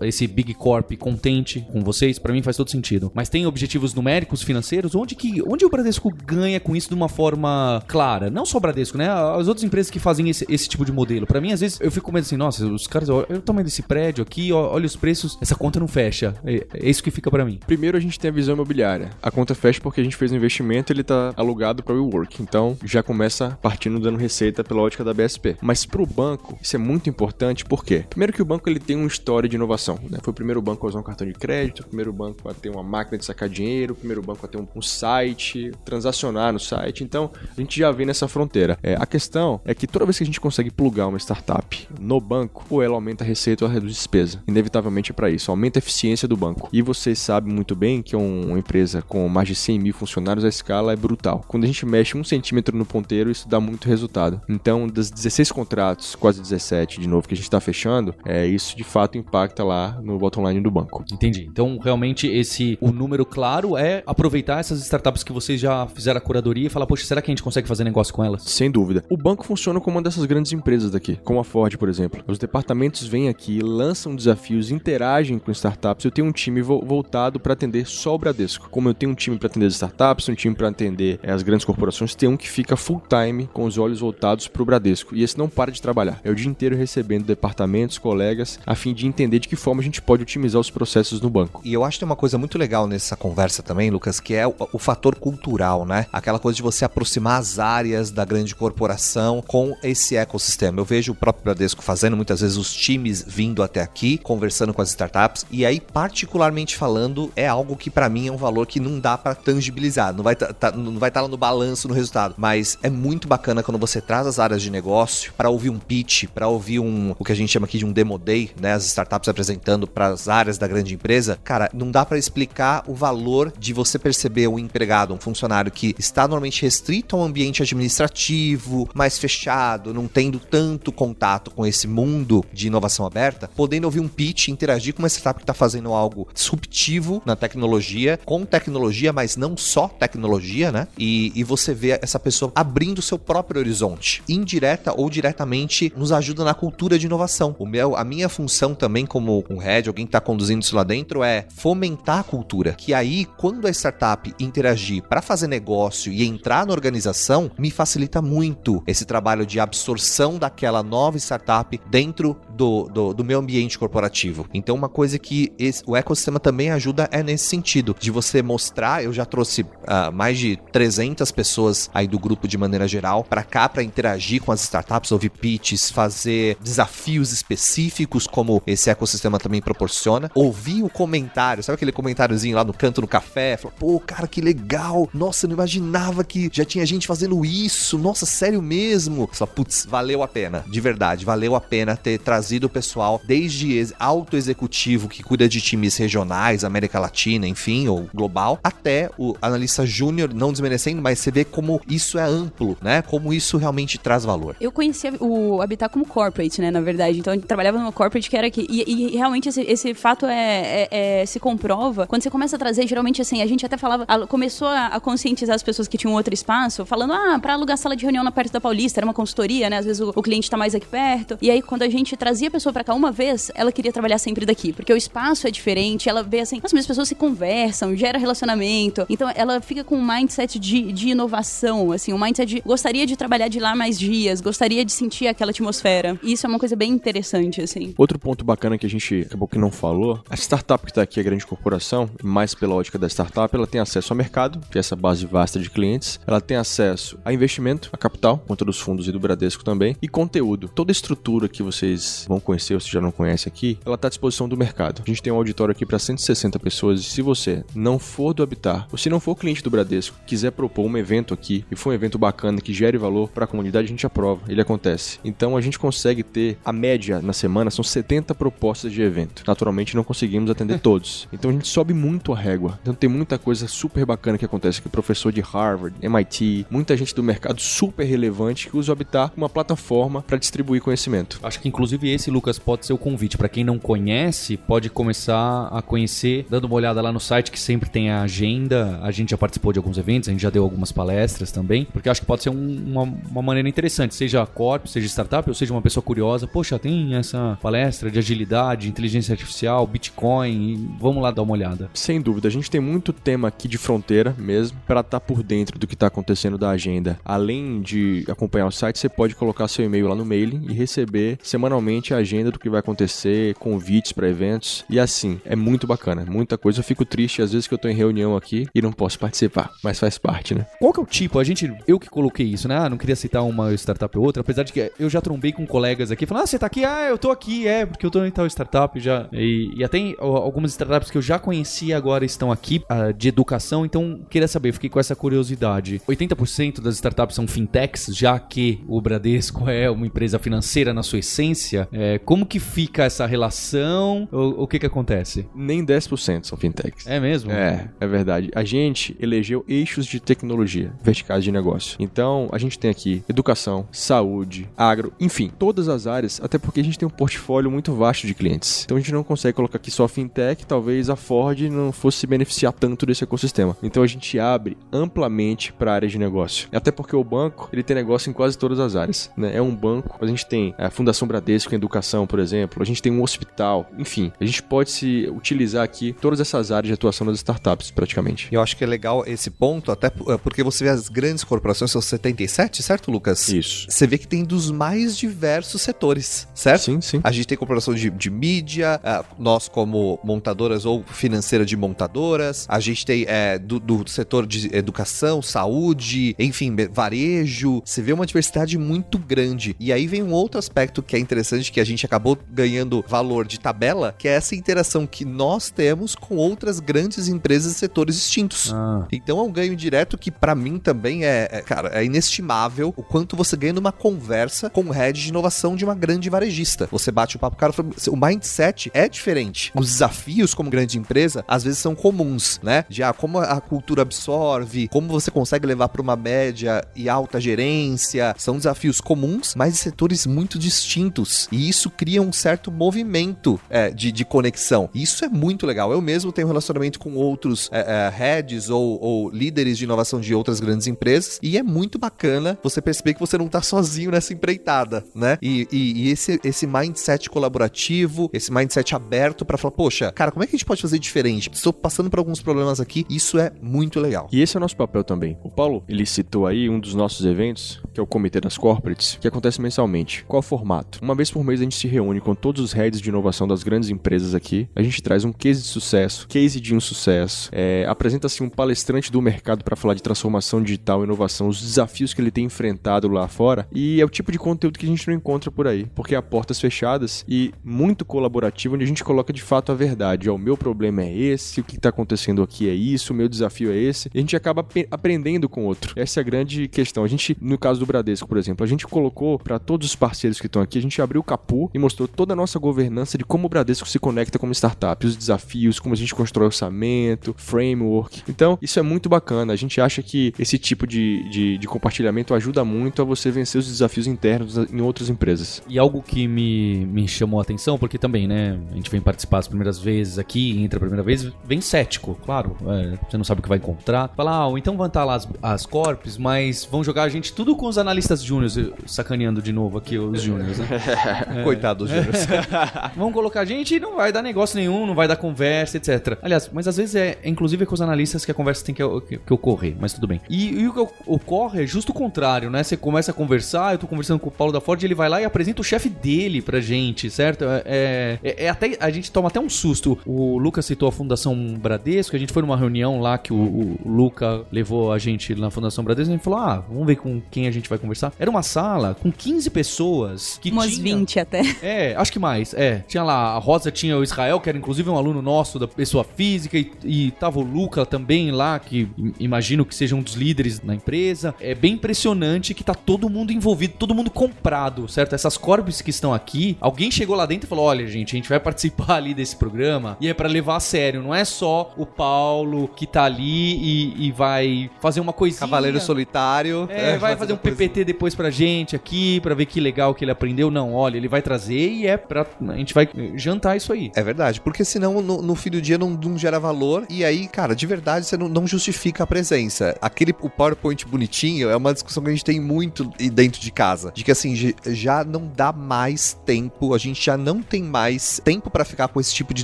esse 0.02 0.28
Big 0.28 0.54
Corp 0.54 0.92
contente 0.98 1.66
com 1.72 1.82
vocês, 1.82 2.20
para 2.20 2.34
mim 2.34 2.42
faz 2.42 2.58
todo 2.58 2.70
sentido. 2.70 3.12
Mas 3.14 3.30
tem 3.30 3.46
objetivos 3.46 3.94
numéricos, 3.94 4.42
financeiros, 4.42 4.83
onde 4.96 5.16
que 5.16 5.42
onde 5.48 5.66
o 5.66 5.70
Bradesco 5.70 6.12
ganha 6.26 6.60
com 6.60 6.76
isso 6.76 6.90
de 6.90 6.96
uma 6.96 7.10
forma 7.10 7.84
clara? 7.88 8.30
Não 8.30 8.46
só 8.46 8.58
o 8.58 8.62
Bradesco, 8.62 8.98
né? 8.98 9.10
As 9.10 9.48
outras 9.48 9.64
empresas 9.64 9.90
que 9.90 10.00
fazem 10.00 10.30
esse, 10.30 10.46
esse 10.50 10.68
tipo 10.68 10.86
de 10.86 10.92
modelo. 10.92 11.26
Para 11.26 11.42
mim, 11.42 11.52
às 11.52 11.62
vezes, 11.62 11.80
eu 11.82 11.92
fico 11.92 12.12
medo 12.12 12.24
assim, 12.24 12.38
nossa, 12.38 12.66
os 12.66 12.88
caras, 12.88 13.10
olha 13.10 13.26
o 13.38 13.42
tamanho 13.42 13.66
desse 13.66 13.82
prédio 13.82 14.22
aqui, 14.22 14.52
olha 14.52 14.86
os 14.86 14.96
preços, 14.96 15.38
essa 15.42 15.56
conta 15.56 15.80
não 15.80 15.88
fecha. 15.88 16.36
É, 16.46 16.66
é 16.74 16.90
isso 16.90 17.04
que 17.04 17.12
fica 17.12 17.30
para 17.32 17.46
mim. 17.46 17.60
Primeiro, 17.66 17.98
a 17.98 18.00
gente 18.00 18.20
tem 18.20 18.30
a 18.30 18.34
visão 18.34 18.56
imobiliária. 18.56 19.10
A 19.22 19.32
conta 19.32 19.56
fecha 19.56 19.80
porque 19.82 20.02
a 20.02 20.04
gente 20.04 20.16
fez 20.16 20.32
um 20.32 20.36
investimento, 20.36 20.92
ele 20.92 21.04
tá 21.04 21.34
alugado 21.36 21.84
para 21.84 21.96
o 21.96 22.06
WeWork. 22.06 22.42
Então, 22.42 22.78
já 22.84 23.02
começa 23.02 23.58
partindo 23.62 24.00
dando 24.00 24.18
receita 24.18 24.64
pela 24.64 24.82
ótica 24.82 25.04
da 25.04 25.14
BSP. 25.14 25.58
Mas 25.62 25.86
para 25.86 26.02
o 26.02 26.06
banco, 26.06 26.58
isso 26.62 26.76
é 26.76 26.80
muito 26.80 27.10
importante, 27.10 27.66
por 27.66 27.84
quê? 27.84 28.06
Primeiro 28.10 28.34
que 28.34 28.42
o 28.42 28.46
banco 28.46 28.70
ele 28.70 28.80
tem 28.80 28.96
uma 28.96 29.08
história 29.08 29.48
de 29.48 29.56
inovação, 29.56 30.00
né? 30.10 30.20
Foi 30.22 30.32
o 30.32 30.36
primeiro 30.36 30.62
banco 30.62 30.86
a 30.86 30.90
usar 30.90 31.00
um 31.00 31.04
cartão 31.04 31.28
de 31.28 31.34
crédito, 31.34 31.82
o 31.82 31.88
primeiro 31.88 32.12
banco 32.12 32.50
a 32.50 32.54
ter 32.54 32.70
uma 32.70 32.84
máquina 32.84 33.18
de 33.18 33.26
sacar 33.26 33.50
dinheiro, 33.50 33.94
o 33.94 33.96
primeiro 33.96 34.22
banco 34.22 34.46
a 34.46 34.50
ter 34.50 34.58
um, 34.58 34.68
um 34.76 34.82
site, 34.82 35.72
transacionar 35.86 36.54
no 36.54 36.60
site. 36.60 37.04
Então, 37.04 37.32
a 37.56 37.60
gente 37.60 37.80
já 37.80 37.92
vê 37.92 38.06
nessa 38.06 38.28
fronteira. 38.28 38.78
É, 38.82 38.96
a 38.96 39.06
questão 39.06 39.62
é 39.66 39.74
que 39.74 39.88
toda 39.88 40.06
vez 40.06 40.18
que 40.18 40.24
a 40.24 40.26
gente 40.26 40.42
consegue 40.42 40.72
plugar 40.72 41.08
uma 41.08 41.18
startup 41.18 41.88
no 42.00 42.20
banco, 42.20 42.66
ou 42.70 42.82
ela 42.82 42.96
aumenta 42.96 43.24
a 43.24 43.28
receita 43.28 43.64
ou 43.64 43.70
ela 43.70 43.80
reduz 43.80 43.94
despesa. 43.94 44.44
Inevitavelmente 44.48 45.12
é 45.12 45.14
para 45.14 45.30
isso, 45.30 45.52
aumenta 45.52 45.78
a 45.78 45.82
eficiência 45.82 46.28
do 46.28 46.36
banco. 46.36 46.70
E 46.72 46.82
vocês 46.82 47.20
sabem 47.20 47.54
muito 47.54 47.76
bem 47.76 48.02
que 48.02 48.16
uma 48.16 48.58
empresa 48.58 49.02
com 49.02 49.28
mais 49.28 49.48
de 49.48 49.56
100 49.56 49.80
mil 49.80 49.94
funcionários, 49.94 50.46
a 50.46 50.50
escala 50.50 50.94
é 50.94 50.96
brutal. 50.96 51.44
Quando 51.48 51.64
a 51.64 51.68
gente 51.68 51.86
mexe 51.86 52.18
um 52.18 52.24
centímetro 52.24 52.78
no 52.78 52.86
ponteiro, 52.86 53.30
isso 53.30 53.48
dá 53.48 53.60
muito 53.60 53.88
resultado. 53.88 54.42
Então, 54.48 54.88
das 54.88 55.10
16 55.10 55.52
contratos, 55.52 56.16
quase 56.16 56.42
17 56.42 57.00
de 57.00 57.08
novo, 57.08 57.28
que 57.28 57.34
a 57.34 57.38
gente 57.38 57.46
está 57.46 57.60
fechando, 57.60 58.14
é, 58.26 58.46
isso 58.46 58.76
de 58.76 58.84
fato 58.84 59.18
impacta 59.18 59.64
lá 59.64 60.00
no 60.02 60.18
bottom 60.18 60.48
line 60.48 60.62
do 60.62 60.72
banco. 60.72 61.04
Entendi. 61.12 61.48
Então, 61.50 61.80
realmente, 61.82 62.28
esse 62.28 62.78
o 62.82 62.92
número 62.92 63.26
claro 63.26 63.78
é 63.78 64.04
aproveitar 64.06 64.53
essas 64.60 64.82
startups 64.82 65.24
que 65.24 65.32
vocês 65.32 65.60
já 65.60 65.88
fizeram 65.88 66.18
a 66.18 66.22
curadoria 66.22 66.68
e 66.68 66.70
falar, 66.70 66.86
poxa, 66.86 67.06
será 67.06 67.22
que 67.22 67.30
a 67.30 67.34
gente 67.34 67.44
consegue 67.44 67.68
fazer 67.68 67.84
negócio 67.84 68.14
com 68.14 68.24
elas? 68.24 68.44
Sem 68.44 68.70
dúvida. 68.70 69.04
O 69.10 69.18
banco 69.18 69.46
funciona 69.46 69.80
como 69.80 69.98
uma 69.98 70.04
dessas 70.04 70.26
grandes 70.26 70.52
empresas 70.52 70.92
daqui, 70.92 71.18
como 71.24 71.40
a 71.40 71.44
Ford, 71.44 71.78
por 71.78 71.90
exemplo. 71.90 72.24
Os 72.28 72.38
departamentos 72.38 73.06
vêm 73.08 73.30
aqui, 73.30 73.60
lançam 73.62 74.16
desafios, 74.16 74.72
interagem 74.72 75.40
com 75.40 75.52
startups. 75.52 76.06
Eu 76.06 76.12
tenho 76.12 76.28
um 76.28 76.32
time 76.32 76.62
vo 76.62 76.82
voltado 76.82 77.40
para 77.40 77.54
atender 77.54 77.86
só 77.88 78.16
o 78.16 78.18
Bradesco. 78.18 78.70
Como 78.70 78.90
eu 78.90 78.94
tenho 78.94 79.12
um 79.12 79.16
time 79.16 79.38
para 79.38 79.48
atender 79.48 79.68
as 79.68 79.74
startups, 79.74 80.30
um 80.30 80.36
time 80.36 80.56
para 80.56 80.68
atender 80.68 81.20
é, 81.24 81.32
as 81.32 81.44
grandes 81.44 81.66
corporações, 81.66 82.16
tem 82.16 82.30
um 82.30 82.38
que 82.38 82.50
fica 82.50 82.76
full 82.76 83.02
time 83.08 83.48
com 83.54 83.66
os 83.66 83.78
olhos 83.78 84.00
voltados 84.00 84.48
para 84.48 84.62
o 84.62 84.66
Bradesco. 84.66 85.16
E 85.16 85.24
esse 85.24 85.38
não 85.38 85.50
para 85.50 85.72
de 85.72 85.82
trabalhar. 85.82 86.20
É 86.24 86.30
o 86.30 86.36
dia 86.36 86.50
inteiro 86.50 86.76
recebendo 86.76 87.26
departamentos, 87.26 87.98
colegas, 87.98 88.60
a 88.66 88.76
fim 88.76 88.94
de 88.94 89.08
entender 89.08 89.40
de 89.40 89.48
que 89.48 89.56
forma 89.56 89.82
a 89.82 89.84
gente 89.84 90.02
pode 90.02 90.24
otimizar 90.24 90.60
os 90.60 90.70
processos 90.70 91.22
no 91.22 91.30
banco. 91.30 91.62
E 91.64 91.74
eu 91.74 91.84
acho 91.84 91.98
que 91.98 92.00
tem 92.02 92.10
uma 92.10 92.16
coisa 92.16 92.38
muito 92.38 92.58
legal 92.58 92.88
nessa 92.88 93.16
conversa 93.16 93.64
também, 93.64 93.90
Lucas, 93.90 94.20
que 94.20 94.34
é 94.34 94.43
o, 94.48 94.56
o 94.74 94.80
fator 94.80 95.16
cultural, 95.16 95.86
né? 95.86 96.08
Aquela 96.12 96.40
coisa 96.40 96.56
de 96.56 96.62
você 96.62 96.86
aproximar 96.86 97.40
as 97.40 97.60
áreas 97.60 98.12
da 98.12 98.26
grande 98.26 98.56
corporação 98.56 99.44
com 99.46 99.76
esse 99.84 100.16
ecossistema. 100.16 100.80
Eu 100.80 100.86
vejo 100.86 101.12
o 101.12 101.16
próprio 101.16 101.44
Bradesco 101.44 101.84
fazendo 101.84 102.16
muitas 102.16 102.42
vezes 102.42 102.58
os 102.58 102.74
times 102.74 103.24
vindo 103.28 103.64
até 103.64 103.82
aqui, 103.82 104.18
conversando 104.18 104.74
com 104.74 104.82
as 104.82 104.90
startups, 104.90 105.46
e 105.52 105.66
aí, 105.66 105.80
particularmente 105.80 106.76
falando, 106.76 107.32
é 107.36 107.48
algo 107.48 107.76
que 107.76 107.90
para 107.90 108.10
mim 108.10 108.28
é 108.28 108.32
um 108.32 108.38
valor 108.38 108.66
que 108.66 108.80
não 108.80 109.00
dá 109.00 109.18
para 109.18 109.36
tangibilizar, 109.36 110.14
não 110.14 110.24
vai 110.24 110.36
tá, 110.36 110.54
tá, 110.54 110.72
não 110.72 110.98
vai 111.00 111.10
estar 111.10 111.20
tá 111.20 111.24
lá 111.24 111.28
no 111.28 111.38
balanço, 111.38 111.88
no 111.88 111.94
resultado, 111.94 112.36
mas 112.38 112.78
é 112.82 112.90
muito 112.90 113.28
bacana 113.28 113.64
quando 113.64 113.78
você 113.78 114.02
traz 114.02 114.28
as 114.28 114.40
áreas 114.40 114.62
de 114.62 114.70
negócio 114.70 115.34
para 115.38 115.50
ouvir 115.50 115.70
um 115.70 115.80
pitch, 115.80 116.26
para 116.34 116.48
ouvir 116.48 116.80
um 116.80 117.16
o 117.18 117.24
que 117.24 117.32
a 117.32 117.36
gente 117.36 117.52
chama 117.52 117.66
aqui 117.66 117.78
de 117.78 117.86
um 117.86 117.92
demo 117.92 118.18
day, 118.18 118.52
né, 118.60 118.74
as 118.74 118.86
startups 118.86 119.30
apresentando 119.30 119.88
para 119.88 120.08
as 120.08 120.28
áreas 120.28 120.58
da 120.58 120.68
grande 120.68 120.94
empresa. 120.94 121.40
Cara, 121.44 121.70
não 121.74 121.92
dá 121.92 122.06
para 122.06 122.18
explicar 122.18 122.84
o 122.88 122.94
valor 122.94 123.54
de 123.58 123.74
você 123.74 123.98
perceber 124.00 124.33
um 124.50 124.60
empregado, 124.60 125.14
um 125.14 125.20
funcionário 125.20 125.72
que 125.72 125.96
está 125.98 126.28
normalmente 126.28 126.62
restrito 126.62 127.16
a 127.16 127.20
um 127.20 127.24
ambiente 127.24 127.62
administrativo, 127.62 128.90
mais 128.94 129.18
fechado, 129.18 129.94
não 129.94 130.08
tendo 130.08 130.40
tanto 130.40 130.92
contato 130.92 131.52
com 131.52 131.66
esse 131.66 131.88
mundo 131.88 132.44
de 132.52 132.68
inovação 132.68 133.06
aberta, 133.06 133.50
podendo 133.56 133.86
ouvir 133.86 134.00
um 134.00 134.08
pitch, 134.08 134.50
interagir 134.50 134.94
com 134.94 135.02
uma 135.02 135.08
startup 135.08 135.40
que 135.40 135.44
está 135.44 135.54
fazendo 135.54 135.94
algo 135.94 136.28
disruptivo 136.34 137.22
na 137.26 137.36
tecnologia, 137.36 138.20
com 138.26 138.46
tecnologia, 138.46 139.14
mas 139.14 139.36
não 139.36 139.56
só 139.56 139.88
tecnologia, 139.88 140.72
né? 140.72 140.88
E, 140.98 141.32
e 141.36 141.44
você 141.44 141.74
vê 141.74 142.00
essa 142.02 142.20
pessoa 142.20 142.52
abrindo 142.56 143.02
seu 143.02 143.18
próprio 143.18 143.60
horizonte, 143.60 144.24
indireta 144.28 144.94
ou 144.96 145.10
diretamente, 145.10 145.92
nos 145.96 146.12
ajuda 146.12 146.44
na 146.44 146.54
cultura 146.54 146.98
de 146.98 147.06
inovação. 147.06 147.56
O 147.60 147.66
meu, 147.66 147.96
a 147.96 148.04
minha 148.04 148.30
função 148.30 148.76
também 148.76 149.06
como 149.06 149.44
um 149.50 149.58
head, 149.58 149.88
alguém 149.88 150.06
que 150.06 150.10
está 150.10 150.22
conduzindo 150.22 150.62
isso 150.62 150.76
lá 150.76 150.84
dentro, 150.84 151.24
é 151.24 151.46
fomentar 151.56 152.20
a 152.20 152.24
cultura. 152.24 152.74
Que 152.74 152.94
aí, 152.94 153.26
quando 153.38 153.68
a 153.68 153.70
startup 153.70 154.23
interagir 154.40 155.04
para 155.04 155.22
fazer 155.22 155.48
negócio 155.48 156.12
e 156.12 156.26
entrar 156.26 156.66
na 156.66 156.74
organização, 156.74 157.52
me 157.58 157.72
facilita 157.72 158.22
muito 158.22 158.84
esse 158.86 159.06
trabalho 159.06 159.46
de 159.46 159.60
absorção 159.60 160.38
daquela 160.38 160.84
nova 160.84 161.18
startup 161.18 161.80
dentro 161.90 162.38
do, 162.50 162.84
do, 162.90 163.14
do 163.14 163.24
meu 163.24 163.40
ambiente 163.40 163.78
corporativo. 163.78 164.48
Então, 164.54 164.76
uma 164.76 164.90
coisa 164.90 165.18
que 165.18 165.52
esse, 165.58 165.84
o 165.86 165.96
ecossistema 165.96 166.40
também 166.40 166.72
ajuda 166.72 167.10
é 167.12 167.24
nesse 167.24 167.46
sentido, 167.46 167.96
de 168.00 168.12
você 168.12 168.42
mostrar. 168.42 169.04
Eu 169.04 169.12
já 169.12 169.26
trouxe 169.26 169.62
uh, 169.62 170.12
mais 170.14 170.38
de 170.38 170.58
300 170.72 171.32
pessoas 171.32 171.90
aí 171.94 172.08
do 172.08 172.20
grupo 172.20 172.48
de 172.48 172.58
maneira 172.58 172.88
geral 172.88 173.24
para 173.24 173.44
cá 173.44 173.68
para 173.68 173.84
interagir 173.84 174.42
com 174.42 174.52
as 174.52 174.62
startups, 174.62 175.12
ouvir 175.12 175.30
pitches, 175.30 175.90
fazer 175.90 176.58
desafios 176.62 177.32
específicos, 177.32 178.28
como 178.28 178.62
esse 178.66 178.90
ecossistema 178.90 179.40
também 179.40 179.62
proporciona. 179.62 180.32
Ouvir 180.36 180.84
o 180.84 180.90
comentário, 180.90 181.64
sabe 181.64 181.76
aquele 181.76 181.92
comentáriozinho 181.92 182.56
lá 182.56 182.64
no 182.64 182.74
canto 182.74 183.02
no 183.02 183.08
café? 183.08 183.58
Falar, 183.58 183.74
pô, 183.76 184.00
cara, 184.14 184.28
que 184.28 184.42
legal! 184.42 185.10
Nossa, 185.14 185.46
eu 185.46 185.50
não 185.50 185.56
imaginava 185.56 186.24
que 186.24 186.50
já 186.52 186.66
tinha 186.66 186.86
gente 186.86 187.08
fazendo 187.08 187.44
isso. 187.46 187.98
Nossa, 187.98 188.26
sério 188.26 188.62
mesmo? 188.62 189.30
Só, 189.34 189.46
putz, 189.46 189.86
valeu 189.86 190.24
a 190.24 190.28
pena, 190.28 190.64
de 190.68 190.82
verdade, 190.82 191.26
valeu 191.26 191.56
a 191.56 191.62
pena 191.62 191.96
ter 191.98 192.20
trazido 192.20 192.68
o 192.68 192.70
pessoal 192.70 193.22
desde 193.26 193.94
alto 194.00 194.38
executivo 194.38 195.08
que 195.08 195.24
cuida 195.24 195.48
de 195.48 195.62
times 195.62 195.98
regionais, 195.98 196.64
América 196.64 197.00
Latina, 197.00 197.48
enfim, 197.48 197.88
ou 197.88 198.10
global, 198.14 198.60
até 198.64 199.10
o 199.18 199.36
analista 199.42 199.86
júnior, 199.86 200.34
não 200.34 200.52
desmerecendo, 200.52 201.02
mas 201.02 201.20
você 201.20 201.32
vê 201.32 201.44
como 201.44 201.82
isso 201.88 202.18
é 202.18 202.24
amplo, 202.24 202.78
né? 202.82 203.02
Como 203.02 203.34
isso 203.34 203.58
realmente 203.58 203.98
traz 203.98 204.24
valor. 204.24 204.56
Eu 204.60 204.72
conhecia 204.72 205.14
o 205.20 205.62
Habitat 205.62 205.92
como 205.92 206.06
corporate, 206.06 206.62
né, 206.62 206.72
na 206.72 206.82
verdade. 206.82 207.20
Então, 207.20 207.34
eu 207.34 207.42
trabalhava 207.42 207.78
numa 207.78 207.92
corporate 207.92 208.30
que 208.30 208.38
era 208.38 208.48
aqui. 208.48 208.66
E, 208.70 209.14
e 209.14 209.18
realmente 209.18 209.50
esse, 209.50 209.62
esse 209.62 209.94
fato 209.94 210.26
é, 210.26 210.88
é, 210.92 211.22
é, 211.22 211.26
se 211.26 211.40
comprova 211.40 212.08
quando 212.08 212.22
você 212.22 212.30
começa 212.30 212.56
a 212.56 212.60
trazer, 212.60 212.88
geralmente 212.88 213.22
assim, 213.22 213.42
a 213.42 213.48
gente 213.48 213.66
até 213.66 213.78
falava, 213.78 214.03
começou 214.28 214.68
a, 214.68 214.88
a 214.88 215.00
conscientizar 215.00 215.56
as 215.56 215.64
pessoas 215.64 215.88
que 215.88 215.98
tinham 215.98 216.14
outro 216.14 216.34
espaço, 216.34 216.86
falando, 216.86 217.14
ah, 217.14 217.40
pra 217.40 217.54
alugar 217.54 217.78
sala 217.78 217.96
de 217.96 218.04
reunião 218.04 218.24
na 218.24 218.32
perto 218.32 218.54
da 218.54 218.62
Paulista, 218.62 219.00
era 219.00 219.06
uma 219.06 219.14
consultoria, 219.14 219.70
né? 219.70 219.78
Às 219.78 219.86
vezes 219.86 220.02
o, 220.02 220.10
o 220.16 220.22
cliente 220.22 220.50
tá 220.50 220.58
mais 220.58 220.76
aqui 220.76 220.88
perto. 220.88 221.38
E 221.42 221.50
aí, 221.50 221.62
quando 221.62 221.84
a 221.84 221.90
gente 221.90 222.16
trazia 222.16 222.48
a 222.48 222.52
pessoa 222.52 222.72
para 222.74 222.84
cá 222.84 222.94
uma 222.94 223.12
vez, 223.12 223.52
ela 223.56 223.72
queria 223.72 223.92
trabalhar 223.92 224.18
sempre 224.18 224.46
daqui, 224.46 224.74
porque 224.74 224.92
o 224.94 224.98
espaço 224.98 225.48
é 225.48 225.52
diferente, 225.52 226.10
ela 226.10 226.24
vê 226.24 226.40
assim, 226.40 226.60
as 226.64 226.88
pessoas 226.88 227.08
se 227.08 227.16
conversam, 227.16 227.96
gera 227.96 228.18
relacionamento. 228.18 229.06
Então, 229.10 229.32
ela 229.36 229.62
fica 229.62 229.84
com 229.84 229.96
um 229.96 230.06
mindset 230.06 230.60
de, 230.60 230.92
de 230.92 231.10
inovação, 231.10 231.92
assim, 231.92 232.14
um 232.14 232.20
mindset 232.20 232.56
de 232.56 232.62
gostaria 232.62 233.06
de 233.06 233.16
trabalhar 233.16 233.48
de 233.48 233.60
lá 233.60 233.76
mais 233.76 234.00
dias, 234.00 234.42
gostaria 234.42 234.84
de 234.84 234.92
sentir 234.92 235.28
aquela 235.28 235.52
atmosfera. 235.52 236.20
E 236.24 236.34
isso 236.34 236.46
é 236.46 236.50
uma 236.50 236.60
coisa 236.60 236.76
bem 236.76 236.92
interessante, 236.92 237.62
assim. 237.62 237.94
Outro 237.98 238.18
ponto 238.20 238.44
bacana 238.44 238.78
que 238.78 238.86
a 238.86 238.90
gente 238.90 239.22
acabou 239.22 239.48
que 239.48 239.58
não 239.58 239.72
falou, 239.72 240.22
a 240.30 240.36
startup 240.36 240.84
que 240.84 240.92
está 240.92 241.02
aqui, 241.02 241.20
a 241.20 241.24
grande 241.24 241.46
corporação, 241.46 242.10
mais 242.22 242.54
pela 242.56 242.76
ótica 242.76 242.98
da 242.98 243.08
startup, 243.08 243.56
ela 243.56 243.68
tem 243.68 243.82
acesso 243.94 244.14
ao 244.14 244.18
mercado, 244.18 244.60
que 244.72 244.78
é 244.78 244.80
essa 244.80 244.96
base 244.96 245.26
vasta 245.26 245.60
de 245.60 245.70
clientes, 245.70 246.20
ela 246.26 246.42
tem 246.42 246.58
acesso 246.58 247.18
a 247.24 247.32
investimento, 247.32 247.90
a 247.94 247.98
capital, 247.98 248.44
conta 248.48 248.66
dos 248.66 248.80
fundos 248.80 249.08
e 249.08 249.12
do 249.12 249.20
Bradesco 249.20 249.64
também, 249.64 249.96
e 250.02 250.08
conteúdo. 250.08 250.68
Toda 250.68 250.92
a 250.92 250.94
estrutura 250.94 251.48
que 251.48 251.62
vocês 251.62 252.26
vão 252.28 252.40
conhecer, 252.40 252.74
ou 252.74 252.80
se 252.80 252.92
já 252.92 253.00
não 253.00 253.12
conhece 253.12 253.48
aqui, 253.48 253.78
ela 253.86 253.96
está 253.96 254.08
à 254.08 254.10
disposição 254.10 254.50
do 254.50 254.58
mercado. 254.58 255.04
A 255.06 255.10
gente 255.10 255.22
tem 255.22 255.32
um 255.32 255.36
auditório 255.36 255.72
aqui 255.72 255.86
para 255.86 256.00
160 256.00 256.60
pessoas, 256.60 257.02
e 257.02 257.04
se 257.04 257.22
você 257.22 257.64
não 257.76 258.00
for 258.00 258.34
do 258.34 258.42
Habitar, 258.42 258.88
ou 258.92 258.98
se 258.98 259.10
não 259.10 259.20
for 259.20 259.36
cliente 259.36 259.64
do 259.64 259.70
Bradesco, 259.70 260.18
quiser 260.26 260.52
propor 260.52 260.86
um 260.86 260.98
evento 260.98 261.34
aqui, 261.34 261.66
e 261.70 261.76
for 261.76 261.92
um 261.92 261.94
evento 261.94 262.18
bacana 262.18 262.62
que 262.62 262.74
gere 262.74 262.98
valor 262.98 263.30
para 263.30 263.46
a 263.46 263.48
comunidade, 263.48 263.86
a 263.86 263.90
gente 263.90 264.06
aprova, 264.06 264.42
ele 264.48 264.62
acontece. 264.62 265.20
Então 265.24 265.56
a 265.56 265.62
gente 265.62 265.78
consegue 265.78 266.24
ter, 266.24 266.58
a 266.66 266.74
média 266.74 267.22
na 267.22 267.34
semana 267.34 267.70
são 267.70 267.84
70 267.84 268.34
propostas 268.34 268.92
de 268.92 269.02
evento. 269.02 269.44
Naturalmente 269.46 269.96
não 269.96 270.04
conseguimos 270.04 270.50
atender 270.50 270.80
todos. 270.82 271.28
Então 271.32 271.52
a 271.52 271.54
gente 271.54 271.68
sobe 271.68 271.94
muito 271.94 272.34
a 272.34 272.38
régua. 272.38 272.80
Então 272.82 272.94
tem 272.94 273.10
muita 273.10 273.38
coisa 273.38 273.68
super 273.84 274.06
bacana 274.06 274.38
que 274.38 274.46
acontece 274.46 274.80
aqui. 274.80 274.88
Professor 274.88 275.30
de 275.30 275.42
Harvard, 275.42 275.94
MIT, 276.02 276.68
muita 276.70 276.96
gente 276.96 277.14
do 277.14 277.22
mercado 277.22 277.60
super 277.60 278.06
relevante 278.06 278.70
que 278.70 278.78
usa 278.78 278.92
o 278.92 278.94
Habitat 278.94 279.32
como 279.32 279.44
uma 279.44 279.50
plataforma 279.50 280.22
para 280.22 280.38
distribuir 280.38 280.82
conhecimento. 280.82 281.38
Acho 281.44 281.60
que 281.60 281.68
inclusive 281.68 282.10
esse, 282.10 282.32
Lucas, 282.32 282.58
pode 282.58 282.86
ser 282.86 282.94
o 282.94 282.98
convite. 282.98 283.38
Para 283.38 283.50
quem 283.50 283.62
não 283.62 283.78
conhece, 283.78 284.56
pode 284.56 284.90
começar 284.90 285.68
a 285.68 285.82
conhecer, 285.82 286.46
dando 286.50 286.64
uma 286.64 286.76
olhada 286.76 287.02
lá 287.02 287.12
no 287.12 287.20
site 287.20 287.52
que 287.52 287.60
sempre 287.60 287.90
tem 287.90 288.10
a 288.10 288.22
agenda. 288.22 289.02
A 289.04 289.12
gente 289.12 289.32
já 289.32 289.38
participou 289.38 289.74
de 289.74 289.80
alguns 289.80 289.98
eventos, 289.98 290.30
a 290.30 290.32
gente 290.32 290.42
já 290.42 290.50
deu 290.50 290.64
algumas 290.64 290.94
palestras 290.94 291.52
também, 291.52 291.84
porque 291.92 292.08
acho 292.08 292.22
que 292.22 292.28
pode 292.28 292.44
ser 292.44 292.52
um, 292.52 292.84
uma, 292.88 293.02
uma 293.02 293.42
maneira 293.42 293.68
interessante, 293.68 294.16
seja 294.16 294.46
corpo, 294.46 294.88
seja 294.88 295.08
startup, 295.08 295.50
ou 295.50 295.54
seja 295.54 295.74
uma 295.74 295.82
pessoa 295.82 296.02
curiosa. 296.02 296.48
Poxa, 296.48 296.80
tem 296.80 297.16
essa 297.16 297.58
palestra 297.62 298.10
de 298.10 298.18
agilidade, 298.18 298.88
inteligência 298.88 299.34
artificial, 299.34 299.86
Bitcoin, 299.86 300.96
vamos 301.02 301.22
lá 301.22 301.32
dar 301.32 301.42
uma 301.42 301.52
olhada. 301.52 301.90
Sem 301.94 302.22
dúvida, 302.22 302.48
a 302.48 302.52
gente 302.52 302.72
tem 302.72 302.80
muito 302.80 303.12
tema 303.12 303.50
aqui 303.50 303.68
de 303.68 303.73
fronteira 303.78 304.36
mesmo, 304.38 304.78
para 304.88 305.02
estar 305.02 305.20
tá 305.20 305.26
por 305.26 305.44
dentro 305.44 305.80
do 305.80 305.88
que 305.88 305.94
está 305.94 306.08
acontecendo 306.08 306.58
da 306.58 306.70
agenda. 306.70 307.20
Além 307.24 307.82
de 307.82 308.26
acompanhar 308.30 308.68
o 308.68 308.72
site, 308.72 309.00
você 309.00 309.10
pode 309.10 309.36
colocar 309.36 309.68
seu 309.68 309.86
e-mail 309.86 310.08
lá 310.08 310.16
no 310.16 310.26
mailing 310.26 310.66
e 310.70 310.74
receber 310.74 311.38
semanalmente 311.44 312.14
a 312.14 312.18
agenda 312.18 312.52
do 312.52 312.60
que 312.60 312.70
vai 312.70 312.80
acontecer, 312.80 313.56
convites 313.56 314.12
para 314.12 314.30
eventos 314.30 314.86
e 314.90 315.00
assim. 315.00 315.40
É 315.46 315.56
muito 315.56 315.88
bacana, 315.88 316.26
muita 316.26 316.58
coisa. 316.58 316.80
Eu 316.80 316.84
fico 316.84 317.06
triste 317.06 317.42
às 317.42 317.52
vezes 317.52 317.68
que 317.68 317.74
eu 317.74 317.78
tô 317.78 317.88
em 317.88 317.96
reunião 317.96 318.36
aqui 318.36 318.68
e 318.74 318.82
não 318.82 318.92
posso 318.92 319.20
participar, 319.20 319.72
mas 319.84 320.00
faz 320.00 320.18
parte, 320.18 320.54
né? 320.56 320.66
Qual 320.80 320.94
que 320.94 321.00
é 321.00 321.04
o 321.04 321.06
tipo? 321.06 321.40
A 321.40 321.44
gente, 321.44 321.72
eu 321.88 322.00
que 322.00 322.10
coloquei 322.10 322.46
isso, 322.46 322.68
né? 322.68 322.78
Ah, 322.78 322.90
não 322.90 322.98
queria 322.98 323.16
citar 323.16 323.44
uma 323.44 323.74
startup 323.74 324.18
ou 324.18 324.26
outra, 324.26 324.42
apesar 324.42 324.64
de 324.64 324.74
que 324.74 324.92
eu 325.00 325.10
já 325.10 325.22
trombei 325.22 325.52
com 325.52 325.66
colegas 325.66 326.12
aqui 326.12 326.26
falando: 326.26 326.44
"Ah, 326.44 326.48
você 326.48 326.60
tá 326.60 326.66
aqui? 326.66 326.84
Ah, 326.86 327.08
eu 327.08 327.18
tô 327.18 327.32
aqui, 327.32 327.68
é, 327.68 327.86
porque 327.86 328.06
eu 328.06 328.12
tô 328.12 328.24
em 328.26 328.32
tal 328.32 328.46
startup 328.48 329.00
já". 329.00 329.28
E, 329.32 329.72
e 329.76 329.84
até 329.84 330.00
algumas 330.20 330.72
startups 330.72 331.10
que 331.10 331.18
eu 331.18 331.22
já 331.22 331.40
conhecia 331.40 331.96
agora 331.96 332.26
estão 332.26 332.52
aqui 332.52 332.84
uh, 332.90 333.14
de 333.14 333.30
educação, 333.30 333.53
então 333.86 334.26
queria 334.30 334.48
saber, 334.48 334.74
fiquei 334.74 334.90
com 334.90 335.00
essa 335.00 335.16
curiosidade. 335.16 336.02
80% 336.08 336.82
das 336.82 336.96
startups 336.96 337.36
são 337.36 337.48
fintechs, 337.48 338.16
já 338.16 338.40
que 338.40 338.84
o 338.88 339.02
Bradesco 339.02 339.68
é 339.70 339.90
uma 339.90 340.06
empresa 340.06 340.40
financeira 340.40 340.94
na 340.94 341.04
sua 341.04 341.20
essência. 341.20 341.88
É, 341.92 342.20
como 342.20 342.46
que 342.46 342.60
fica 342.60 343.04
essa 343.04 343.26
relação? 343.26 344.28
O, 344.32 344.64
o 344.64 344.68
que 344.68 344.80
que 344.80 344.86
acontece? 344.86 345.48
Nem 345.56 345.86
10% 345.86 346.46
são 346.46 346.58
fintechs. 346.58 347.08
É 347.08 347.20
mesmo? 347.20 347.52
É, 347.52 347.90
é 348.00 348.08
verdade. 348.08 348.52
A 348.56 348.64
gente 348.64 349.16
elegeu 349.20 349.64
eixos 349.68 350.06
de 350.06 350.20
tecnologia, 350.20 350.94
verticais 351.04 351.44
de 351.44 351.52
negócio. 351.52 351.98
Então, 352.00 352.50
a 352.52 352.58
gente 352.58 352.78
tem 352.80 352.90
aqui 352.90 353.24
educação, 353.28 353.88
saúde, 353.92 354.70
agro, 354.78 355.14
enfim, 355.20 355.52
todas 355.58 355.88
as 355.90 356.08
áreas, 356.08 356.40
até 356.44 356.58
porque 356.58 356.80
a 356.80 356.84
gente 356.84 356.98
tem 356.98 357.08
um 357.08 357.12
portfólio 357.12 357.70
muito 357.72 357.94
vasto 357.94 358.28
de 358.28 358.34
clientes. 358.34 358.84
Então 358.86 358.98
a 358.98 359.00
gente 359.00 359.12
não 359.12 359.24
consegue 359.24 359.56
colocar 359.56 359.78
aqui 359.78 359.92
só 359.92 360.08
fintech, 360.08 360.66
talvez 360.66 361.10
a 361.10 361.16
Ford 361.16 361.60
não 361.70 361.92
fosse 361.92 362.20
se 362.20 362.28
beneficiar 362.28 362.74
tanto 362.74 363.06
desse 363.06 363.24
ecossistema. 363.24 363.43
Então 363.82 364.04
a 364.04 364.08
gente 364.08 364.40
abre 364.40 364.78
amplamente 364.92 365.74
para 365.74 365.92
a 365.92 365.96
área 365.96 366.08
de 366.08 366.18
negócio. 366.18 366.68
Até 366.72 366.92
porque 366.92 367.16
o 367.16 367.24
banco, 367.24 367.70
ele 367.72 367.84
tem 367.84 367.96
negócio 367.96 368.30
em 368.30 368.34
quase 368.34 368.58
todas 368.58 368.80
as 368.80 368.96
áreas, 368.96 369.30
né? 369.36 369.56
É 369.56 369.62
um 369.62 369.76
banco, 369.76 370.18
a 370.22 370.28
gente 370.28 370.46
tem 370.46 370.74
a 370.78 370.90
Fundação 370.90 371.28
Bradesco 371.28 371.74
em 371.74 371.76
educação, 371.76 372.26
por 372.26 372.40
exemplo, 372.40 372.82
a 372.82 372.86
gente 372.86 373.02
tem 373.02 373.12
um 373.12 373.22
hospital, 373.22 373.90
enfim, 373.98 374.32
a 374.40 374.46
gente 374.46 374.62
pode 374.62 374.92
se 374.92 375.28
utilizar 375.30 375.84
aqui 375.84 376.14
todas 376.22 376.40
essas 376.40 376.72
áreas 376.72 376.88
de 376.88 376.94
atuação 376.94 377.28
das 377.28 377.38
startups, 377.38 377.92
praticamente. 377.92 378.48
Eu 378.52 378.62
acho 378.62 378.76
que 378.78 378.84
é 378.84 378.88
legal 378.88 379.24
esse 379.26 379.50
ponto, 379.50 379.92
até 379.92 380.08
é, 380.08 380.38
porque 380.38 380.64
você 380.64 380.84
vê 380.84 380.90
as 380.90 381.10
grandes 381.10 381.44
corporações, 381.44 381.92
são 381.92 382.02
77, 382.02 382.84
certo, 382.84 383.12
Lucas? 383.12 383.50
Isso. 383.50 383.88
Você 383.90 384.08
vê 384.08 384.18
que 384.18 384.28
tem 384.28 384.44
dos 384.44 384.72
mais 384.72 385.18
diversos 385.18 385.82
setores, 385.82 386.48
certo? 386.54 386.84
Sim, 386.84 387.02
sim. 387.02 387.22
A 387.24 387.32
gente 387.32 387.48
tem 387.48 387.58
corporação 387.58 387.94
de, 387.94 388.10
de 388.10 388.30
mídia, 388.30 389.00
nós 389.38 389.68
como 389.68 390.20
montadoras 390.24 390.86
ou 390.86 391.04
financeira 391.04 391.66
de 391.66 391.76
montadoras, 391.76 392.66
a 392.70 392.80
gente 392.80 393.06
tem 393.06 393.26
é, 393.34 393.58
do, 393.58 393.80
do 393.80 394.08
setor 394.08 394.46
de 394.46 394.70
educação, 394.76 395.42
saúde, 395.42 396.36
enfim, 396.38 396.76
varejo. 396.92 397.82
Você 397.84 398.00
vê 398.00 398.14
uma 398.14 398.28
diversidade 398.28 398.78
muito 398.78 399.18
grande. 399.18 399.76
E 399.80 399.92
aí 399.92 400.06
vem 400.06 400.22
um 400.22 400.32
outro 400.32 400.60
aspecto 400.60 401.02
que 401.02 401.16
é 401.16 401.20
interessante, 401.20 401.72
que 401.72 401.80
a 401.80 401.84
gente 401.84 402.06
acabou 402.06 402.38
ganhando 402.52 403.04
valor 403.08 403.48
de 403.48 403.60
tabela, 403.60 404.14
que 404.20 404.28
é 404.28 404.34
essa 404.34 404.56
interação 404.56 405.08
que 405.08 405.26
nós 405.26 405.72
temos 405.72 406.14
com 406.14 406.36
outras 406.36 406.80
grandes 406.80 407.28
empresas 407.28 407.72
e 407.72 407.76
setores 407.76 408.18
distintos. 408.18 408.72
Ah. 408.72 409.08
Então 409.12 409.40
é 409.40 409.42
um 409.42 409.52
ganho 409.52 409.76
direto 409.76 410.16
que 410.16 410.30
para 410.30 410.54
mim 410.54 410.78
também 410.78 411.26
é, 411.26 411.48
é, 411.52 411.62
cara, 411.62 411.90
é 411.90 412.06
inestimável 412.06 412.94
o 412.96 413.02
quanto 413.02 413.36
você 413.36 413.58
ganha 413.58 413.74
numa 413.74 413.92
conversa 413.92 414.70
com 414.70 414.82
o 414.82 414.92
head 414.92 415.20
de 415.20 415.30
inovação 415.30 415.76
de 415.76 415.84
uma 415.84 415.96
grande 415.96 416.30
varejista. 416.30 416.88
Você 416.92 417.12
bate 417.12 417.36
o 417.36 417.40
papo, 417.40 417.58
cara, 417.58 417.74
o 418.08 418.16
mindset 418.16 418.92
é 418.94 419.10
diferente. 419.10 419.72
Os 419.74 419.88
desafios 419.88 420.54
como 420.54 420.70
grande 420.70 421.00
empresa 421.00 421.44
às 421.48 421.64
vezes 421.64 421.80
são 421.80 421.96
comuns, 421.96 422.60
né? 422.62 422.86
Ah, 423.04 423.14
como 423.24 423.40
a 423.40 423.62
cultura 423.62 424.02
absorve, 424.02 424.90
como 424.90 425.08
você 425.08 425.32
consegue 425.32 425.66
levar 425.66 425.88
para 425.88 426.02
uma 426.02 426.18
média 426.18 426.84
e 426.94 427.08
alta 427.08 427.40
gerência, 427.40 428.36
são 428.38 428.58
desafios 428.58 429.00
comuns, 429.00 429.54
mas 429.56 429.72
de 429.72 429.80
setores 429.80 430.26
muito 430.26 430.60
distintos. 430.60 431.48
E 431.50 431.70
isso 431.70 431.90
cria 431.90 432.22
um 432.22 432.34
certo 432.34 432.70
movimento 432.70 433.58
é, 433.70 433.90
de, 433.90 434.12
de 434.12 434.26
conexão. 434.26 434.90
Isso 434.94 435.24
é 435.24 435.30
muito 435.30 435.66
legal. 435.66 435.94
Eu 435.94 436.02
mesmo 436.02 436.34
tenho 436.34 436.48
relacionamento 436.48 437.00
com 437.00 437.14
outros 437.14 437.70
é, 437.72 437.80
é, 437.80 438.10
heads 438.14 438.70
ou, 438.70 439.02
ou, 439.02 439.30
líderes 439.30 439.78
de 439.78 439.86
inovação 439.86 440.20
de 440.20 440.36
outras 440.36 440.60
grandes 440.60 440.88
empresas, 440.88 441.40
e 441.42 441.58
é 441.58 441.64
muito 441.64 441.98
bacana 441.98 442.60
você 442.62 442.82
perceber 442.82 443.14
que 443.14 443.22
você 443.22 443.38
não 443.38 443.46
está 443.46 443.62
sozinho 443.62 444.12
nessa 444.12 444.34
empreitada, 444.34 445.06
né? 445.16 445.38
E, 445.42 445.66
e, 445.72 446.08
e, 446.08 446.12
esse, 446.12 446.42
esse 446.44 446.68
mindset 446.68 447.30
colaborativo, 447.30 448.30
esse 448.34 448.52
mindset 448.52 448.94
aberto 448.94 449.46
para 449.46 449.58
falar, 449.58 449.72
poxa, 449.72 450.12
cara, 450.12 450.30
como 450.30 450.44
é 450.44 450.48
que 450.48 450.54
a 450.54 450.58
gente 450.58 450.66
pode 450.66 450.82
fazer 450.82 451.00
diferente? 451.00 451.50
Estou 451.54 451.72
passando 451.72 452.10
por 452.10 452.20
alguns 452.20 452.42
problemas 452.42 452.82
aqui, 452.82 453.06
isso 453.16 453.38
é 453.38 453.52
muito 453.62 454.00
legal. 454.00 454.28
E 454.32 454.42
esse 454.42 454.56
é 454.56 454.60
o 454.60 454.62
nosso 454.62 454.76
papel 454.76 455.04
também. 455.04 455.38
O 455.44 455.50
Paulo, 455.50 455.84
ele 455.88 456.06
citou 456.06 456.48
aí 456.48 456.70
um 456.70 456.80
dos 456.80 456.94
nossos 456.94 457.26
eventos, 457.26 457.82
que 457.94 458.00
é 458.00 458.04
o 458.04 458.08
Comitê 458.08 458.40
das 458.40 458.58
Corporates, 458.58 459.18
que 459.20 459.28
acontece 459.28 459.62
mensalmente. 459.62 460.26
Qual 460.28 460.40
o 460.40 460.44
formato? 460.44 461.00
Uma 461.02 461.16
vez 461.16 461.30
por 461.32 461.44
mês 461.44 461.60
a 461.60 461.64
gente 461.64 461.76
se 461.76 461.88
reúne 461.88 462.20
com 462.20 462.36
todos 462.36 462.62
os 462.62 462.74
heads 462.74 463.00
de 463.00 463.10
inovação 463.10 463.48
das 463.48 463.64
grandes 463.64 463.90
empresas 463.90 464.34
aqui. 464.34 464.68
A 464.76 464.82
gente 464.82 465.02
traz 465.02 465.24
um 465.24 465.32
case 465.32 465.62
de 465.62 465.68
sucesso, 465.68 466.28
case 466.28 466.60
de 466.60 466.76
insucesso, 466.76 467.50
é, 467.52 467.86
apresenta-se 467.88 468.42
um 468.44 468.50
palestrante 468.50 469.12
do 469.12 469.22
mercado 469.22 469.64
para 469.64 469.76
falar 469.76 469.94
de 469.94 470.02
transformação 470.02 470.62
digital 470.62 471.04
inovação, 471.04 471.48
os 471.48 471.62
desafios 471.62 472.14
que 472.14 472.22
ele 472.22 472.32
tem 472.32 472.46
enfrentado 472.46 473.08
lá 473.08 473.28
fora. 473.28 473.68
E 473.72 474.00
é 474.02 474.06
o 474.06 474.10
tipo 474.10 474.32
de 474.32 474.40
conteúdo 474.40 474.80
que 474.80 474.86
a 474.86 474.90
gente 474.90 475.08
não 475.08 475.16
encontra 475.16 475.52
por 475.52 475.68
aí, 475.68 475.86
porque 475.94 476.16
há 476.16 476.22
portas 476.22 476.60
fechadas 476.60 477.26
e 477.28 477.54
muito 477.64 478.06
colaborativo, 478.06 478.76
onde 478.76 478.84
a 478.84 478.88
gente 478.88 479.04
coloca 479.04 479.34
de 479.34 479.42
fato 479.42 479.72
a 479.72 479.76
verdade. 479.76 480.30
Ó, 480.30 480.36
o 480.36 480.40
meu 480.40 480.58
problema 480.58 481.04
é 481.04 481.16
esse, 481.16 481.60
o 481.60 481.64
que 481.64 481.76
está 481.76 481.90
acontecendo 481.90 482.42
aqui 482.42 482.70
é 482.70 482.74
isso, 482.74 483.03
o 483.12 483.16
meu 483.16 483.28
desafio 483.28 483.72
é 483.72 483.78
esse. 483.78 484.10
E 484.14 484.18
a 484.18 484.22
gente 484.22 484.36
acaba 484.36 484.66
aprendendo 484.92 485.50
com 485.50 485.64
o 485.64 485.66
outro. 485.66 485.94
Essa 485.96 486.20
é 486.20 486.22
a 486.22 486.24
grande 486.24 486.68
questão. 486.68 487.04
A 487.04 487.08
gente, 487.08 487.36
no 487.42 487.58
caso 487.58 487.80
do 487.80 487.86
Bradesco, 487.86 488.28
por 488.28 488.38
exemplo, 488.38 488.64
a 488.64 488.68
gente 488.68 488.86
colocou 488.88 489.40
para 489.40 489.60
todos 489.60 489.88
os 489.88 489.96
parceiros 489.96 490.40
que 490.40 490.48
estão 490.48 490.62
aqui, 490.62 490.78
a 490.78 490.82
gente 490.82 491.02
abriu 491.02 491.22
o 491.22 491.24
capô 491.24 491.70
e 491.74 491.80
mostrou 491.80 492.08
toda 492.08 492.34
a 492.34 492.36
nossa 492.36 492.60
governança 492.60 493.18
de 493.18 493.24
como 493.24 493.48
o 493.48 493.50
Bradesco 493.50 493.88
se 493.88 494.00
conecta 494.00 494.40
como 494.40 494.54
startup, 494.54 495.06
os 495.06 495.16
desafios, 495.16 495.80
como 495.80 495.94
a 495.94 495.98
gente 495.98 496.14
constrói 496.14 496.48
orçamento, 496.48 497.34
framework. 497.38 498.24
Então, 498.28 498.58
isso 498.62 498.80
é 498.80 498.82
muito 498.82 499.10
bacana. 499.10 499.54
A 499.54 499.56
gente 499.56 499.80
acha 499.82 500.02
que 500.02 500.34
esse 500.38 500.58
tipo 500.58 500.86
de, 500.86 501.30
de, 501.30 501.58
de 501.58 501.68
compartilhamento 501.68 502.34
ajuda 502.34 502.64
muito 502.64 503.02
a 503.02 503.06
você 503.06 503.32
vencer 503.32 503.60
os 503.60 503.68
desafios 503.68 504.08
internos 504.08 504.58
em 504.58 504.82
outras 504.82 505.10
empresas. 505.10 505.62
E 505.68 505.80
algo 505.80 506.02
que 506.02 506.28
me, 506.28 506.86
me 506.86 507.08
chamou 507.08 507.40
a 507.40 507.44
atenção, 507.44 507.78
porque 507.78 507.98
também, 507.98 508.28
né, 508.28 508.60
a 508.72 508.76
gente 508.76 508.90
vem 508.90 509.02
participar 509.02 509.40
as 509.40 509.48
primeiras 509.48 509.80
vezes 509.80 510.20
aqui, 510.20 510.62
entra 510.62 510.78
a 510.78 510.80
primeira 510.80 511.04
vez, 511.04 511.32
vem 511.46 511.62
cético, 511.62 512.18
claro. 512.24 512.56
É, 512.68 512.93
você 513.10 513.18
não 513.18 513.24
sabe 513.24 513.40
o 513.40 513.44
que 513.44 513.50
vai 513.50 513.58
encontrar. 513.58 514.10
Fala, 514.16 514.46
ah, 514.46 514.58
então 514.58 514.76
vão 514.78 514.88
estar 514.88 515.04
lá 515.04 515.16
as, 515.16 515.28
as 515.42 515.66
corpos, 515.66 516.18
mas 516.18 516.66
vão 516.70 516.84
jogar 516.84 517.04
a 517.04 517.10
gente 517.10 517.34
tudo 517.34 517.56
com 517.56 517.68
os 517.68 517.78
analistas 517.78 518.24
júniores, 518.24 518.58
sacaneando 518.86 519.42
de 519.42 519.52
novo 519.52 519.78
aqui 519.78 519.98
os 519.98 520.22
júniores, 520.22 520.60
né? 520.60 520.68
é. 521.40 521.44
Coitado 521.44 521.86
dos 521.86 521.90
júniores. 521.90 522.28
vão 522.96 523.12
colocar 523.12 523.42
a 523.42 523.46
gente 523.46 523.76
e 523.76 523.80
não 523.80 523.96
vai 523.96 524.12
dar 524.12 524.22
negócio 524.22 524.58
nenhum, 524.58 524.86
não 524.86 524.96
vai 524.96 525.08
dar 525.08 525.16
conversa, 525.16 525.78
etc. 525.78 526.18
Aliás, 526.22 526.50
mas 526.52 526.68
às 526.68 526.78
vezes 526.78 526.96
é, 526.96 527.18
inclusive, 527.24 527.66
com 527.66 527.74
os 527.74 527.82
analistas 527.82 528.26
que 528.26 528.32
a 528.32 528.34
conversa 528.34 528.66
tem 528.66 528.76
que, 528.76 528.84
que, 529.08 529.18
que 529.18 529.34
ocorrer, 529.34 529.76
mas 529.80 529.94
tudo 529.94 530.08
bem. 530.08 530.22
E, 530.30 530.62
e, 530.62 530.68
o 530.68 530.74
que 530.74 530.94
ocorre 531.06 531.64
é 531.64 531.68
justo 531.68 531.92
o 531.92 531.96
contrário, 531.96 532.50
né? 532.50 532.64
Você 532.64 532.78
começa 532.78 533.12
a 533.12 533.14
conversar, 533.14 533.74
eu 533.74 533.78
tô 533.78 533.88
conversando 533.88 534.20
com 534.20 534.30
o 534.30 534.32
Paulo 534.32 534.52
da 534.52 534.62
Ford, 534.62 534.82
ele 534.84 534.96
vai 534.96 535.10
lá 535.10 535.22
e 535.22 535.26
apresenta 535.26 535.62
o 535.62 535.64
chefe 535.64 535.90
dele 535.90 536.42
pra 536.42 536.60
gente, 536.60 537.10
certo? 537.10 537.46
É, 537.66 538.20
é, 538.24 538.46
é, 538.46 538.50
até, 538.50 538.78
a 538.80 538.90
gente 538.90 539.12
toma 539.12 539.28
até 539.28 539.40
um 539.40 539.50
susto. 539.50 539.98
O 540.06 540.38
Lucas 540.38 540.66
citou 540.66 540.88
a 540.88 540.92
Fundação 540.92 541.36
Bradesco, 541.58 542.16
a 542.16 542.20
gente 542.20 542.34
foi 542.34 542.42
numa 542.42 542.58
reunião 542.58 542.83
lá 543.00 543.18
que 543.18 543.34
o, 543.34 543.38
o 543.38 543.80
Luca 543.86 544.46
levou 544.52 544.92
a 544.92 544.98
gente 544.98 545.36
na 545.36 545.50
Fundação 545.50 545.84
Bradesco 545.84 546.12
a 546.12 546.16
gente 546.16 546.24
falou: 546.24 546.40
ah, 546.40 546.64
vamos 546.68 546.86
ver 546.86 546.96
com 546.96 547.22
quem 547.32 547.48
a 547.48 547.52
gente 547.52 547.70
vai 547.70 547.78
conversar. 547.78 548.14
Era 548.20 548.30
uma 548.30 548.44
sala 548.44 548.96
com 549.02 549.12
15 549.12 549.50
pessoas 549.50 550.40
que 550.42 550.52
Umas 550.52 550.72
tinha... 550.72 550.96
20 550.98 551.20
até. 551.20 551.42
É, 551.62 551.96
acho 551.96 552.12
que 552.12 552.20
mais. 552.20 552.54
É, 552.54 552.84
tinha 552.88 553.04
lá, 553.04 553.36
a 553.36 553.38
Rosa 553.38 553.72
tinha 553.72 553.98
o 553.98 554.04
Israel, 554.04 554.40
que 554.40 554.50
era 554.50 554.58
inclusive 554.58 554.90
um 554.90 554.98
aluno 554.98 555.22
nosso 555.22 555.58
da 555.58 555.68
pessoa 555.68 556.04
física, 556.04 556.58
e, 556.58 556.72
e 556.84 557.12
tava 557.12 557.40
o 557.40 557.44
Luca 557.44 557.86
também 557.86 558.32
lá, 558.32 558.60
que 558.60 558.88
imagino 559.20 559.66
que 559.66 559.76
seja 559.76 559.96
um 559.96 560.02
dos 560.02 560.14
líderes 560.14 560.62
na 560.62 560.76
empresa. 560.76 561.34
É 561.40 561.56
bem 561.56 561.74
impressionante 561.74 562.54
que 562.54 562.64
tá 562.64 562.74
todo 562.74 563.10
mundo 563.10 563.32
envolvido, 563.32 563.76
todo 563.78 563.96
mundo 563.96 564.10
comprado, 564.10 564.88
certo? 564.88 565.14
Essas 565.14 565.38
corpos 565.38 565.82
que 565.82 565.90
estão 565.90 566.14
aqui, 566.14 566.58
alguém 566.60 566.92
chegou 566.92 567.16
lá 567.16 567.26
dentro 567.26 567.48
e 567.48 567.50
falou: 567.50 567.66
olha, 567.66 567.88
gente, 567.88 568.16
a 568.16 568.18
gente 568.18 568.30
vai 568.30 568.40
participar 568.42 568.96
ali 568.96 569.14
desse 569.14 569.36
programa 569.36 569.98
e 570.00 570.08
é 570.08 570.14
para 570.14 570.30
levar 570.30 570.58
a 570.58 570.60
sério, 570.60 571.02
não 571.02 571.14
é 571.14 571.26
só 571.26 571.74
o 571.78 571.86
Paulo, 571.86 572.63
que 572.68 572.86
tá 572.86 573.04
ali 573.04 573.56
e, 573.56 574.08
e 574.08 574.12
vai 574.12 574.70
fazer 574.80 575.00
uma 575.00 575.14
coisinha. 575.14 575.40
Cavaleiro 575.40 575.80
solitário. 575.80 576.68
É, 576.70 576.98
vai 576.98 577.16
fazer 577.16 577.34
um 577.34 577.38
PPT 577.38 577.84
depois 577.84 578.16
pra 578.16 578.30
gente 578.30 578.76
aqui, 578.76 579.20
pra 579.22 579.34
ver 579.36 579.46
que 579.46 579.60
legal 579.60 579.94
que 579.94 580.04
ele 580.04 580.12
aprendeu. 580.12 580.50
Não, 580.50 580.74
olha, 580.74 580.98
ele 580.98 581.08
vai 581.08 581.22
trazer 581.22 581.70
e 581.70 581.88
é 581.88 581.98
pra. 581.98 582.26
A 582.48 582.56
gente 582.56 582.74
vai 582.74 582.90
jantar 583.16 583.58
isso 583.58 583.72
aí. 583.74 583.92
É 583.96 584.04
verdade, 584.04 584.42
porque 584.42 584.64
senão 584.64 585.02
no, 585.02 585.22
no 585.22 585.36
fim 585.36 585.50
do 585.50 585.62
dia 585.62 585.78
não, 585.78 585.90
não 585.90 586.18
gera 586.18 586.40
valor 586.40 586.86
e 586.90 587.04
aí, 587.04 587.28
cara, 587.28 587.56
de 587.56 587.66
verdade 587.66 588.06
você 588.06 588.18
não, 588.18 588.28
não 588.28 588.48
justifica 588.48 589.04
a 589.04 589.08
presença. 589.08 589.76
Aquele 589.82 590.14
o 590.22 590.30
PowerPoint 590.30 590.86
bonitinho 590.88 591.50
é 591.50 591.56
uma 591.56 591.74
discussão 591.74 592.04
que 592.04 592.10
a 592.10 592.14
gente 592.14 592.24
tem 592.24 592.40
muito 592.40 592.86
dentro 593.12 593.42
de 593.42 593.52
casa, 593.52 593.92
de 593.94 594.04
que 594.04 594.12
assim 594.12 594.54
já 594.68 595.04
não 595.04 595.32
dá 595.36 595.52
mais 595.52 596.18
tempo, 596.26 596.74
a 596.74 596.78
gente 596.78 597.04
já 597.04 597.18
não 597.18 597.42
tem 597.42 597.64
mais 597.64 598.22
tempo 598.24 598.50
pra 598.50 598.66
ficar 598.66 598.88
com 598.88 599.00
esse 599.00 599.14
tipo 599.14 599.34
de 599.34 599.44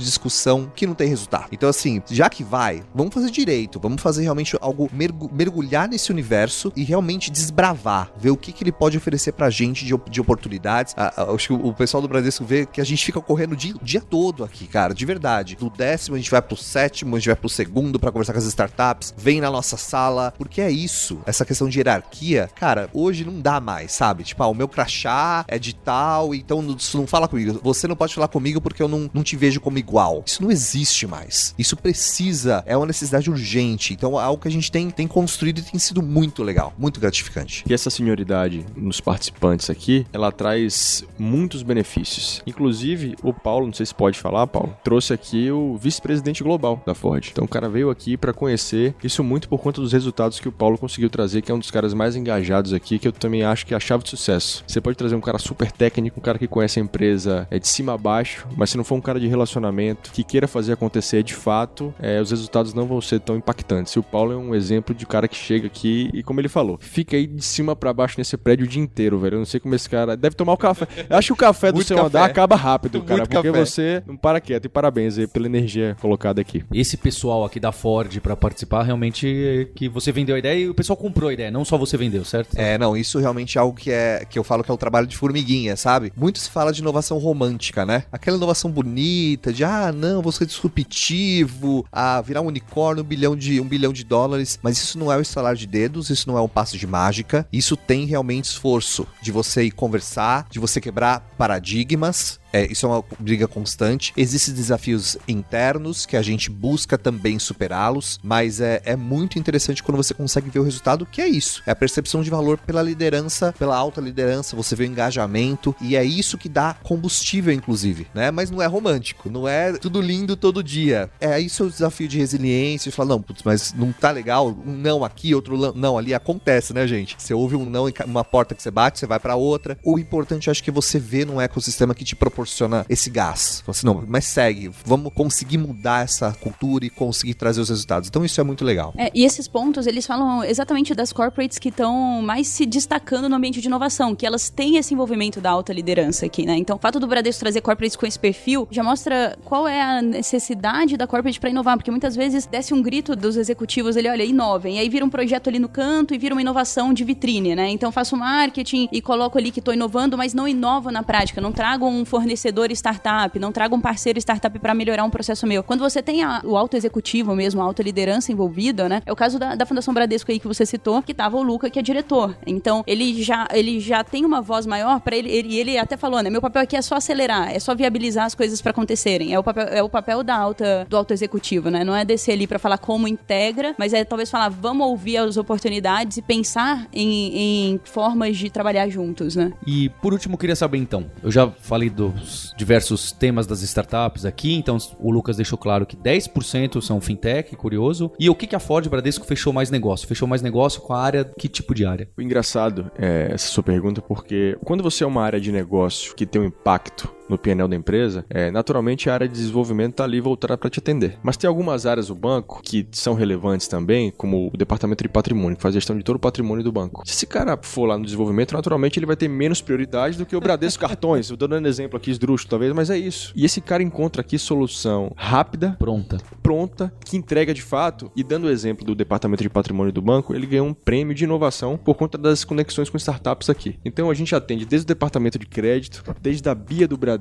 discussão 0.00 0.70
que 0.74 0.86
não 0.86 0.94
tem 0.94 1.08
resultado. 1.08 1.48
Então 1.52 1.68
assim, 1.68 2.02
já 2.10 2.28
que 2.28 2.44
vai, 2.44 2.82
vamos 2.94 3.09
fazer 3.14 3.30
direito, 3.30 3.78
vamos 3.80 4.00
fazer 4.02 4.22
realmente 4.22 4.56
algo 4.60 4.88
mergu- 4.92 5.30
mergulhar 5.32 5.88
nesse 5.88 6.10
universo 6.10 6.72
e 6.76 6.84
realmente 6.84 7.30
desbravar, 7.30 8.10
ver 8.16 8.30
o 8.30 8.36
que, 8.36 8.52
que 8.52 8.62
ele 8.64 8.72
pode 8.72 8.96
oferecer 8.96 9.32
pra 9.32 9.50
gente 9.50 9.84
de, 9.84 9.94
de 10.10 10.20
oportunidades. 10.20 10.94
Acho 10.96 11.48
que 11.48 11.52
o 11.54 11.72
pessoal 11.72 12.00
do 12.00 12.08
Bradesco 12.08 12.44
vê 12.44 12.66
que 12.66 12.80
a 12.80 12.84
gente 12.84 13.04
fica 13.04 13.20
correndo 13.20 13.52
o 13.52 13.56
dia, 13.56 13.74
dia 13.82 14.00
todo 14.00 14.44
aqui, 14.44 14.66
cara, 14.66 14.94
de 14.94 15.04
verdade. 15.04 15.56
Do 15.56 15.70
décimo 15.70 16.16
a 16.16 16.18
gente 16.18 16.30
vai 16.30 16.42
pro 16.42 16.56
sétimo, 16.56 17.16
a 17.16 17.18
gente 17.18 17.28
vai 17.28 17.36
pro 17.36 17.48
segundo 17.48 17.98
pra 17.98 18.10
conversar 18.10 18.32
com 18.32 18.38
as 18.38 18.44
startups, 18.46 19.14
vem 19.16 19.40
na 19.40 19.50
nossa 19.50 19.76
sala, 19.76 20.32
porque 20.36 20.60
é 20.60 20.70
isso, 20.70 21.20
essa 21.26 21.44
questão 21.44 21.68
de 21.68 21.78
hierarquia, 21.78 22.50
cara, 22.54 22.88
hoje 22.92 23.24
não 23.24 23.40
dá 23.40 23.60
mais, 23.60 23.92
sabe? 23.92 24.24
Tipo, 24.24 24.42
ah, 24.42 24.48
o 24.48 24.54
meu 24.54 24.68
crachá 24.68 25.44
é 25.48 25.58
de 25.58 25.74
tal, 25.74 26.34
então 26.34 26.62
não, 26.62 26.76
não 26.94 27.06
fala 27.06 27.28
comigo. 27.28 27.60
Você 27.62 27.86
não 27.88 27.96
pode 27.96 28.14
falar 28.14 28.28
comigo 28.28 28.60
porque 28.60 28.82
eu 28.82 28.88
não, 28.88 29.10
não 29.12 29.22
te 29.22 29.36
vejo 29.36 29.60
como 29.60 29.78
igual. 29.78 30.22
Isso 30.26 30.42
não 30.42 30.50
existe 30.50 31.06
mais. 31.06 31.54
Isso 31.58 31.76
precisa, 31.76 32.62
é 32.66 32.76
uma 32.76 32.86
necessidade 32.86 32.99
urgente. 33.28 33.92
Então 33.92 34.18
é 34.18 34.22
algo 34.22 34.42
que 34.42 34.48
a 34.48 34.50
gente 34.50 34.70
tem, 34.70 34.90
tem 34.90 35.06
construído 35.06 35.58
e 35.58 35.62
tem 35.62 35.78
sido 35.78 36.02
muito 36.02 36.42
legal, 36.42 36.72
muito 36.78 37.00
gratificante. 37.00 37.64
E 37.68 37.74
essa 37.74 37.90
senioridade 37.90 38.64
nos 38.76 39.00
participantes 39.00 39.70
aqui, 39.70 40.06
ela 40.12 40.32
traz 40.32 41.04
muitos 41.18 41.62
benefícios. 41.62 42.42
Inclusive, 42.46 43.16
o 43.22 43.32
Paulo, 43.32 43.66
não 43.66 43.72
sei 43.72 43.86
se 43.86 43.94
pode 43.94 44.18
falar, 44.18 44.46
Paulo, 44.46 44.76
trouxe 44.84 45.12
aqui 45.12 45.50
o 45.50 45.76
vice-presidente 45.76 46.42
global 46.42 46.82
da 46.86 46.94
Ford. 46.94 47.28
Então 47.30 47.44
o 47.44 47.48
cara 47.48 47.68
veio 47.68 47.90
aqui 47.90 48.16
para 48.16 48.32
conhecer 48.32 48.94
isso 49.02 49.22
muito 49.22 49.48
por 49.48 49.58
conta 49.58 49.80
dos 49.80 49.92
resultados 49.92 50.40
que 50.40 50.48
o 50.48 50.52
Paulo 50.52 50.78
conseguiu 50.78 51.10
trazer, 51.10 51.42
que 51.42 51.50
é 51.50 51.54
um 51.54 51.58
dos 51.58 51.70
caras 51.70 51.94
mais 51.94 52.16
engajados 52.16 52.72
aqui, 52.72 52.98
que 52.98 53.08
eu 53.08 53.12
também 53.12 53.42
acho 53.42 53.66
que 53.66 53.74
é 53.74 53.76
a 53.76 53.80
chave 53.80 54.04
de 54.04 54.10
sucesso. 54.10 54.64
Você 54.66 54.80
pode 54.80 54.96
trazer 54.96 55.14
um 55.14 55.20
cara 55.20 55.38
super 55.38 55.70
técnico, 55.70 56.20
um 56.20 56.22
cara 56.22 56.38
que 56.38 56.46
conhece 56.46 56.78
a 56.78 56.82
empresa 56.82 57.46
é 57.50 57.58
de 57.58 57.68
cima 57.68 57.94
a 57.94 57.98
baixo, 57.98 58.46
mas 58.56 58.70
se 58.70 58.76
não 58.76 58.84
for 58.84 58.94
um 58.96 59.00
cara 59.00 59.20
de 59.20 59.26
relacionamento, 59.26 60.10
que 60.12 60.24
queira 60.24 60.48
fazer 60.48 60.72
acontecer 60.72 61.22
de 61.22 61.34
fato, 61.34 61.94
é, 61.98 62.20
os 62.20 62.30
resultados 62.30 62.74
não 62.74 62.86
vão 62.90 63.00
ser 63.00 63.20
tão 63.20 63.36
impactantes. 63.36 63.92
E 63.92 63.98
o 63.98 64.02
Paulo 64.02 64.32
é 64.32 64.36
um 64.36 64.54
exemplo 64.54 64.94
de 64.94 65.06
cara 65.06 65.26
que 65.26 65.36
chega 65.36 65.66
aqui 65.66 66.10
e, 66.12 66.22
como 66.22 66.40
ele 66.40 66.48
falou, 66.48 66.78
fica 66.80 67.16
aí 67.16 67.26
de 67.26 67.44
cima 67.44 67.74
para 67.74 67.92
baixo 67.92 68.16
nesse 68.18 68.36
prédio 68.36 68.66
o 68.66 68.68
dia 68.68 68.82
inteiro, 68.82 69.18
velho. 69.18 69.36
Eu 69.36 69.38
não 69.38 69.46
sei 69.46 69.60
como 69.60 69.74
esse 69.74 69.88
cara 69.88 70.16
deve 70.16 70.36
tomar 70.36 70.52
o 70.52 70.56
café. 70.56 70.86
Eu 71.08 71.16
acho 71.16 71.28
que 71.28 71.32
o 71.32 71.36
café 71.36 71.72
do 71.72 71.82
seu 71.82 71.96
café. 71.96 72.08
andar 72.08 72.24
acaba 72.24 72.56
rápido, 72.56 73.02
cara, 73.02 73.20
Muito 73.20 73.30
porque 73.30 73.48
café. 73.48 73.64
você 73.64 74.02
não 74.06 74.16
para 74.16 74.40
quieto. 74.40 74.66
E 74.66 74.68
parabéns 74.68 75.18
aí 75.18 75.26
pela 75.26 75.46
energia 75.46 75.96
colocada 76.00 76.40
aqui. 76.40 76.64
Esse 76.72 76.96
pessoal 76.96 77.44
aqui 77.44 77.58
da 77.60 77.72
Ford 77.72 78.18
pra 78.20 78.36
participar, 78.36 78.82
realmente 78.82 79.26
é 79.26 79.64
que 79.74 79.88
você 79.88 80.12
vendeu 80.12 80.36
a 80.36 80.38
ideia 80.38 80.58
e 80.58 80.68
o 80.68 80.74
pessoal 80.74 80.96
comprou 80.96 81.30
a 81.30 81.32
ideia, 81.32 81.50
não 81.50 81.64
só 81.64 81.78
você 81.78 81.96
vendeu, 81.96 82.24
certo? 82.24 82.56
É, 82.56 82.76
não, 82.76 82.96
isso 82.96 83.18
realmente 83.18 83.56
é 83.56 83.60
algo 83.60 83.76
que 83.76 83.90
é 83.90 84.24
que 84.28 84.38
eu 84.38 84.44
falo 84.44 84.62
que 84.62 84.70
é 84.70 84.74
o 84.74 84.78
trabalho 84.78 85.06
de 85.06 85.16
formiguinha, 85.16 85.76
sabe? 85.76 86.12
Muito 86.16 86.38
se 86.38 86.50
fala 86.50 86.72
de 86.72 86.80
inovação 86.80 87.18
romântica, 87.18 87.84
né? 87.86 88.04
Aquela 88.10 88.36
inovação 88.36 88.70
bonita, 88.70 89.52
de 89.52 89.64
ah, 89.64 89.92
não, 89.92 90.22
vou 90.22 90.32
ser 90.32 90.46
disruptivo, 90.46 91.86
ah, 91.92 92.20
virar 92.20 92.40
um 92.40 92.46
unicórnio, 92.46 92.79
um 92.88 93.02
bilhão 93.04 93.36
de 93.36 93.60
um 93.60 93.68
bilhão 93.68 93.92
de 93.92 94.04
dólares, 94.04 94.58
mas 94.62 94.78
isso 94.78 94.98
não 94.98 95.12
é 95.12 95.16
o 95.16 95.20
estalar 95.20 95.54
de 95.54 95.66
dedos, 95.66 96.10
isso 96.10 96.28
não 96.28 96.36
é 96.36 96.40
um 96.40 96.48
passo 96.48 96.76
de 96.76 96.86
mágica, 96.86 97.46
isso 97.52 97.76
tem 97.76 98.06
realmente 98.06 98.46
esforço 98.46 99.06
de 99.22 99.30
você 99.30 99.64
ir 99.64 99.70
conversar, 99.70 100.46
de 100.50 100.58
você 100.58 100.80
quebrar 100.80 101.20
paradigmas, 101.36 102.39
é, 102.52 102.70
isso 102.70 102.86
é 102.86 102.88
uma 102.88 103.04
briga 103.18 103.46
constante. 103.46 104.12
Existem 104.16 104.54
desafios 104.54 105.16
internos 105.26 106.06
que 106.06 106.16
a 106.16 106.22
gente 106.22 106.50
busca 106.50 106.98
também 106.98 107.38
superá-los, 107.38 108.18
mas 108.22 108.60
é, 108.60 108.80
é 108.84 108.96
muito 108.96 109.38
interessante 109.38 109.82
quando 109.82 109.96
você 109.96 110.14
consegue 110.14 110.50
ver 110.50 110.60
o 110.60 110.64
resultado, 110.64 111.06
que 111.06 111.20
é 111.20 111.28
isso. 111.28 111.62
É 111.66 111.70
a 111.70 111.76
percepção 111.76 112.22
de 112.22 112.30
valor 112.30 112.58
pela 112.58 112.82
liderança, 112.82 113.54
pela 113.58 113.76
alta 113.76 114.00
liderança, 114.00 114.56
você 114.56 114.74
vê 114.74 114.84
o 114.84 114.86
engajamento, 114.86 115.74
e 115.80 115.96
é 115.96 116.04
isso 116.04 116.38
que 116.38 116.48
dá 116.48 116.74
combustível, 116.82 117.52
inclusive, 117.52 118.06
né? 118.14 118.30
Mas 118.30 118.50
não 118.50 118.60
é 118.60 118.66
romântico, 118.66 119.30
não 119.30 119.46
é 119.46 119.72
tudo 119.72 120.00
lindo 120.00 120.36
todo 120.36 120.62
dia. 120.62 121.10
É 121.20 121.38
isso 121.38 121.62
é 121.62 121.66
o 121.66 121.70
desafio 121.70 122.08
de 122.08 122.18
resiliência, 122.18 122.90
de 122.90 122.96
falar, 122.96 123.10
não, 123.10 123.22
putz, 123.22 123.42
mas 123.44 123.72
não 123.72 123.92
tá 123.92 124.10
legal, 124.10 124.48
um 124.48 124.72
não 124.72 125.04
aqui, 125.04 125.34
outro 125.34 125.74
não 125.74 125.96
ali, 125.96 126.14
acontece, 126.14 126.72
né, 126.72 126.86
gente? 126.86 127.16
Você 127.18 127.34
ouve 127.34 127.56
um 127.56 127.64
não 127.64 127.88
em 127.88 127.92
uma 128.04 128.24
porta 128.24 128.54
que 128.54 128.62
você 128.62 128.70
bate, 128.70 128.98
você 128.98 129.06
vai 129.06 129.18
pra 129.18 129.36
outra. 129.36 129.78
O 129.84 129.98
importante, 129.98 130.50
acho 130.50 130.62
que 130.62 130.70
você 130.70 130.98
vê 130.98 131.24
num 131.24 131.40
ecossistema 131.40 131.94
que 131.94 132.04
te 132.04 132.16
proporciona 132.40 132.86
esse 132.88 133.10
gás. 133.10 133.62
Fala 133.64 133.76
assim, 133.76 133.86
não, 133.86 134.04
mas 134.06 134.24
segue, 134.24 134.70
vamos 134.84 135.12
conseguir 135.12 135.58
mudar 135.58 136.04
essa 136.04 136.32
cultura 136.32 136.84
e 136.86 136.90
conseguir 136.90 137.34
trazer 137.34 137.60
os 137.60 137.68
resultados. 137.68 138.08
Então 138.08 138.24
isso 138.24 138.40
é 138.40 138.44
muito 138.44 138.64
legal. 138.64 138.94
É, 138.96 139.10
e 139.14 139.24
esses 139.24 139.46
pontos, 139.46 139.86
eles 139.86 140.06
falam 140.06 140.42
exatamente 140.42 140.94
das 140.94 141.12
corporates 141.12 141.58
que 141.58 141.68
estão 141.68 142.22
mais 142.22 142.48
se 142.48 142.64
destacando 142.64 143.28
no 143.28 143.36
ambiente 143.36 143.60
de 143.60 143.66
inovação, 143.66 144.14
que 144.14 144.24
elas 144.24 144.48
têm 144.48 144.76
esse 144.76 144.94
envolvimento 144.94 145.40
da 145.40 145.50
alta 145.50 145.72
liderança 145.72 146.26
aqui, 146.26 146.46
né? 146.46 146.56
Então, 146.56 146.76
o 146.76 146.78
fato 146.78 146.98
do 146.98 147.06
Bradesco 147.06 147.40
trazer 147.40 147.60
corporates 147.60 147.96
com 147.96 148.06
esse 148.06 148.18
perfil 148.18 148.66
já 148.70 148.82
mostra 148.82 149.36
qual 149.44 149.68
é 149.68 149.80
a 149.80 150.02
necessidade 150.02 150.96
da 150.96 151.06
corporate 151.06 151.38
para 151.38 151.50
inovar, 151.50 151.76
porque 151.76 151.90
muitas 151.90 152.16
vezes 152.16 152.46
desce 152.46 152.72
um 152.72 152.82
grito 152.82 153.14
dos 153.14 153.36
executivos, 153.36 153.96
ele 153.96 154.08
olha, 154.08 154.24
inovem, 154.24 154.76
e 154.76 154.78
aí 154.78 154.88
vira 154.88 155.04
um 155.04 155.10
projeto 155.10 155.48
ali 155.48 155.58
no 155.58 155.68
canto 155.68 156.14
e 156.14 156.18
vira 156.18 156.34
uma 156.34 156.40
inovação 156.40 156.92
de 156.92 157.04
vitrine, 157.04 157.54
né? 157.54 157.68
Então, 157.70 157.92
faço 157.92 158.16
marketing 158.16 158.88
e 158.90 159.02
coloco 159.02 159.36
ali 159.38 159.50
que 159.50 159.58
estou 159.58 159.74
inovando, 159.74 160.16
mas 160.16 160.32
não 160.32 160.48
inovo 160.48 160.90
na 160.90 161.02
prática, 161.02 161.40
não 161.40 161.52
trago 161.52 161.86
um 161.86 162.04
fornecedor 162.04 162.29
startup, 162.34 163.38
não 163.38 163.52
trago 163.52 163.74
um 163.76 163.80
parceiro 163.80 164.18
startup 164.18 164.58
para 164.58 164.74
melhorar 164.74 165.04
um 165.04 165.10
processo 165.10 165.46
meu. 165.46 165.62
Quando 165.62 165.80
você 165.80 166.02
tem 166.02 166.22
a- 166.22 166.40
o 166.44 166.56
alto 166.56 166.76
executivo 166.76 167.34
mesmo, 167.34 167.60
a 167.60 167.64
alta 167.64 167.82
liderança 167.82 168.32
envolvida, 168.32 168.88
né? 168.88 169.02
É 169.06 169.12
o 169.12 169.16
caso 169.16 169.38
da, 169.38 169.54
da 169.54 169.66
Fundação 169.66 169.92
Bradesco 169.94 170.30
aí 170.30 170.38
que 170.38 170.46
você 170.48 170.64
citou, 170.66 171.02
que 171.02 171.14
tava 171.14 171.36
o 171.36 171.42
Luca, 171.42 171.68
que 171.70 171.78
é 171.78 171.82
diretor. 171.82 172.36
Então, 172.46 172.82
ele 172.86 173.22
já, 173.22 173.46
ele 173.52 173.80
já 173.80 174.02
tem 174.04 174.24
uma 174.24 174.40
voz 174.40 174.66
maior 174.66 175.00
para 175.00 175.16
ele, 175.16 175.30
ele, 175.30 175.56
ele 175.56 175.78
até 175.78 175.96
falou, 175.96 176.22
né? 176.22 176.30
Meu 176.30 176.40
papel 176.40 176.62
aqui 176.62 176.76
é 176.76 176.82
só 176.82 176.96
acelerar, 176.96 177.50
é 177.54 177.58
só 177.58 177.74
viabilizar 177.74 178.24
as 178.26 178.34
coisas 178.34 178.60
para 178.60 178.70
acontecerem. 178.70 179.32
É 179.34 179.38
o 179.38 179.42
papel, 179.42 179.66
é 179.68 179.82
o 179.82 179.88
papel 179.88 180.22
da 180.22 180.36
alta, 180.36 180.86
do 180.88 180.96
alto 180.96 181.12
executivo, 181.12 181.70
né? 181.70 181.84
Não 181.84 181.94
é 181.94 182.04
descer 182.04 182.32
ali 182.32 182.46
para 182.46 182.58
falar 182.58 182.78
como 182.78 183.06
integra, 183.08 183.74
mas 183.78 183.92
é 183.92 184.04
talvez 184.04 184.30
falar, 184.30 184.48
vamos 184.48 184.86
ouvir 184.86 185.16
as 185.18 185.36
oportunidades 185.36 186.16
e 186.16 186.22
pensar 186.22 186.86
em, 186.92 187.36
em 187.72 187.80
formas 187.84 188.36
de 188.36 188.50
trabalhar 188.50 188.88
juntos, 188.88 189.36
né? 189.36 189.52
E 189.66 189.88
por 190.02 190.12
último, 190.12 190.36
queria 190.38 190.56
saber 190.56 190.78
então. 190.78 191.06
Eu 191.22 191.30
já 191.30 191.48
falei 191.50 191.90
dos 192.20 192.54
diversos 192.56 193.10
temas 193.10 193.46
das 193.46 193.62
startups 193.62 194.24
aqui, 194.24 194.54
então 194.54 194.76
o 194.98 195.10
Lucas 195.10 195.36
deixou 195.36 195.58
claro 195.58 195.86
que 195.86 195.96
10% 195.96 196.80
são 196.80 197.00
fintech, 197.00 197.56
curioso. 197.56 198.12
E 198.18 198.28
o 198.28 198.34
que, 198.34 198.46
que 198.46 198.54
a 198.54 198.60
Ford 198.60 198.86
Bradesco 198.88 199.26
fechou 199.26 199.52
mais 199.52 199.70
negócio? 199.70 200.06
Fechou 200.06 200.28
mais 200.28 200.42
negócio 200.42 200.80
com 200.80 200.92
a 200.92 201.00
área, 201.00 201.24
que 201.24 201.48
tipo 201.48 201.74
de 201.74 201.84
área? 201.84 202.08
Engraçado 202.18 202.90
é 202.98 203.30
essa 203.32 203.48
sua 203.48 203.62
pergunta, 203.62 204.00
porque 204.00 204.56
quando 204.64 204.82
você 204.82 205.04
é 205.04 205.06
uma 205.06 205.22
área 205.22 205.40
de 205.40 205.50
negócio 205.50 206.14
que 206.14 206.26
tem 206.26 206.40
um 206.40 206.46
impacto 206.46 207.19
no 207.30 207.38
PNL 207.38 207.68
da 207.68 207.76
empresa, 207.76 208.24
é, 208.28 208.50
naturalmente 208.50 209.08
a 209.08 209.14
área 209.14 209.28
de 209.28 209.34
desenvolvimento 209.34 209.92
está 209.92 210.04
ali 210.04 210.20
voltada 210.20 210.58
para 210.58 210.68
te 210.68 210.78
atender. 210.78 211.18
Mas 211.22 211.36
tem 211.36 211.48
algumas 211.48 211.86
áreas 211.86 212.08
do 212.08 212.14
banco 212.14 212.60
que 212.62 212.86
são 212.92 213.14
relevantes 213.14 213.68
também, 213.68 214.10
como 214.10 214.50
o 214.52 214.56
departamento 214.56 215.02
de 215.04 215.08
patrimônio, 215.08 215.56
que 215.56 215.62
faz 215.62 215.74
gestão 215.74 215.96
de 215.96 216.02
todo 216.02 216.16
o 216.16 216.20
patrimônio 216.20 216.64
do 216.64 216.72
banco. 216.72 217.02
Se 217.06 217.12
esse 217.12 217.26
cara 217.26 217.58
for 217.62 217.86
lá 217.86 217.96
no 217.96 218.04
desenvolvimento, 218.04 218.52
naturalmente 218.52 218.98
ele 218.98 219.06
vai 219.06 219.16
ter 219.16 219.28
menos 219.28 219.62
prioridade 219.62 220.18
do 220.18 220.26
que 220.26 220.34
o 220.34 220.40
Bradesco 220.40 220.80
Cartões. 220.90 221.30
Eu 221.30 221.36
tô 221.36 221.46
dando 221.46 221.68
exemplo 221.68 221.96
aqui 221.96 222.10
esdrúxulo, 222.10 222.50
talvez, 222.50 222.72
mas 222.72 222.90
é 222.90 222.98
isso. 222.98 223.32
E 223.36 223.44
esse 223.44 223.60
cara 223.60 223.82
encontra 223.82 224.22
aqui 224.22 224.38
solução 224.38 225.12
rápida, 225.16 225.76
Pronta. 225.78 226.18
pronta, 226.42 226.92
que 227.04 227.16
entrega 227.16 227.54
de 227.54 227.62
fato. 227.62 228.10
E 228.16 228.24
dando 228.24 228.44
o 228.44 228.50
exemplo 228.50 228.84
do 228.84 228.94
departamento 228.94 229.42
de 229.42 229.50
patrimônio 229.50 229.92
do 229.92 230.02
banco, 230.02 230.34
ele 230.34 230.46
ganhou 230.46 230.66
um 230.66 230.74
prêmio 230.74 231.14
de 231.14 231.24
inovação 231.24 231.76
por 231.76 231.94
conta 231.94 232.18
das 232.18 232.44
conexões 232.44 232.90
com 232.90 232.96
startups 232.96 233.48
aqui. 233.48 233.78
Então 233.84 234.10
a 234.10 234.14
gente 234.14 234.34
atende 234.34 234.64
desde 234.64 234.84
o 234.84 234.88
departamento 234.88 235.38
de 235.38 235.46
crédito, 235.46 236.02
desde 236.20 236.48
a 236.48 236.54
Bia 236.54 236.88
do 236.88 236.96
Bradesco 236.96 237.19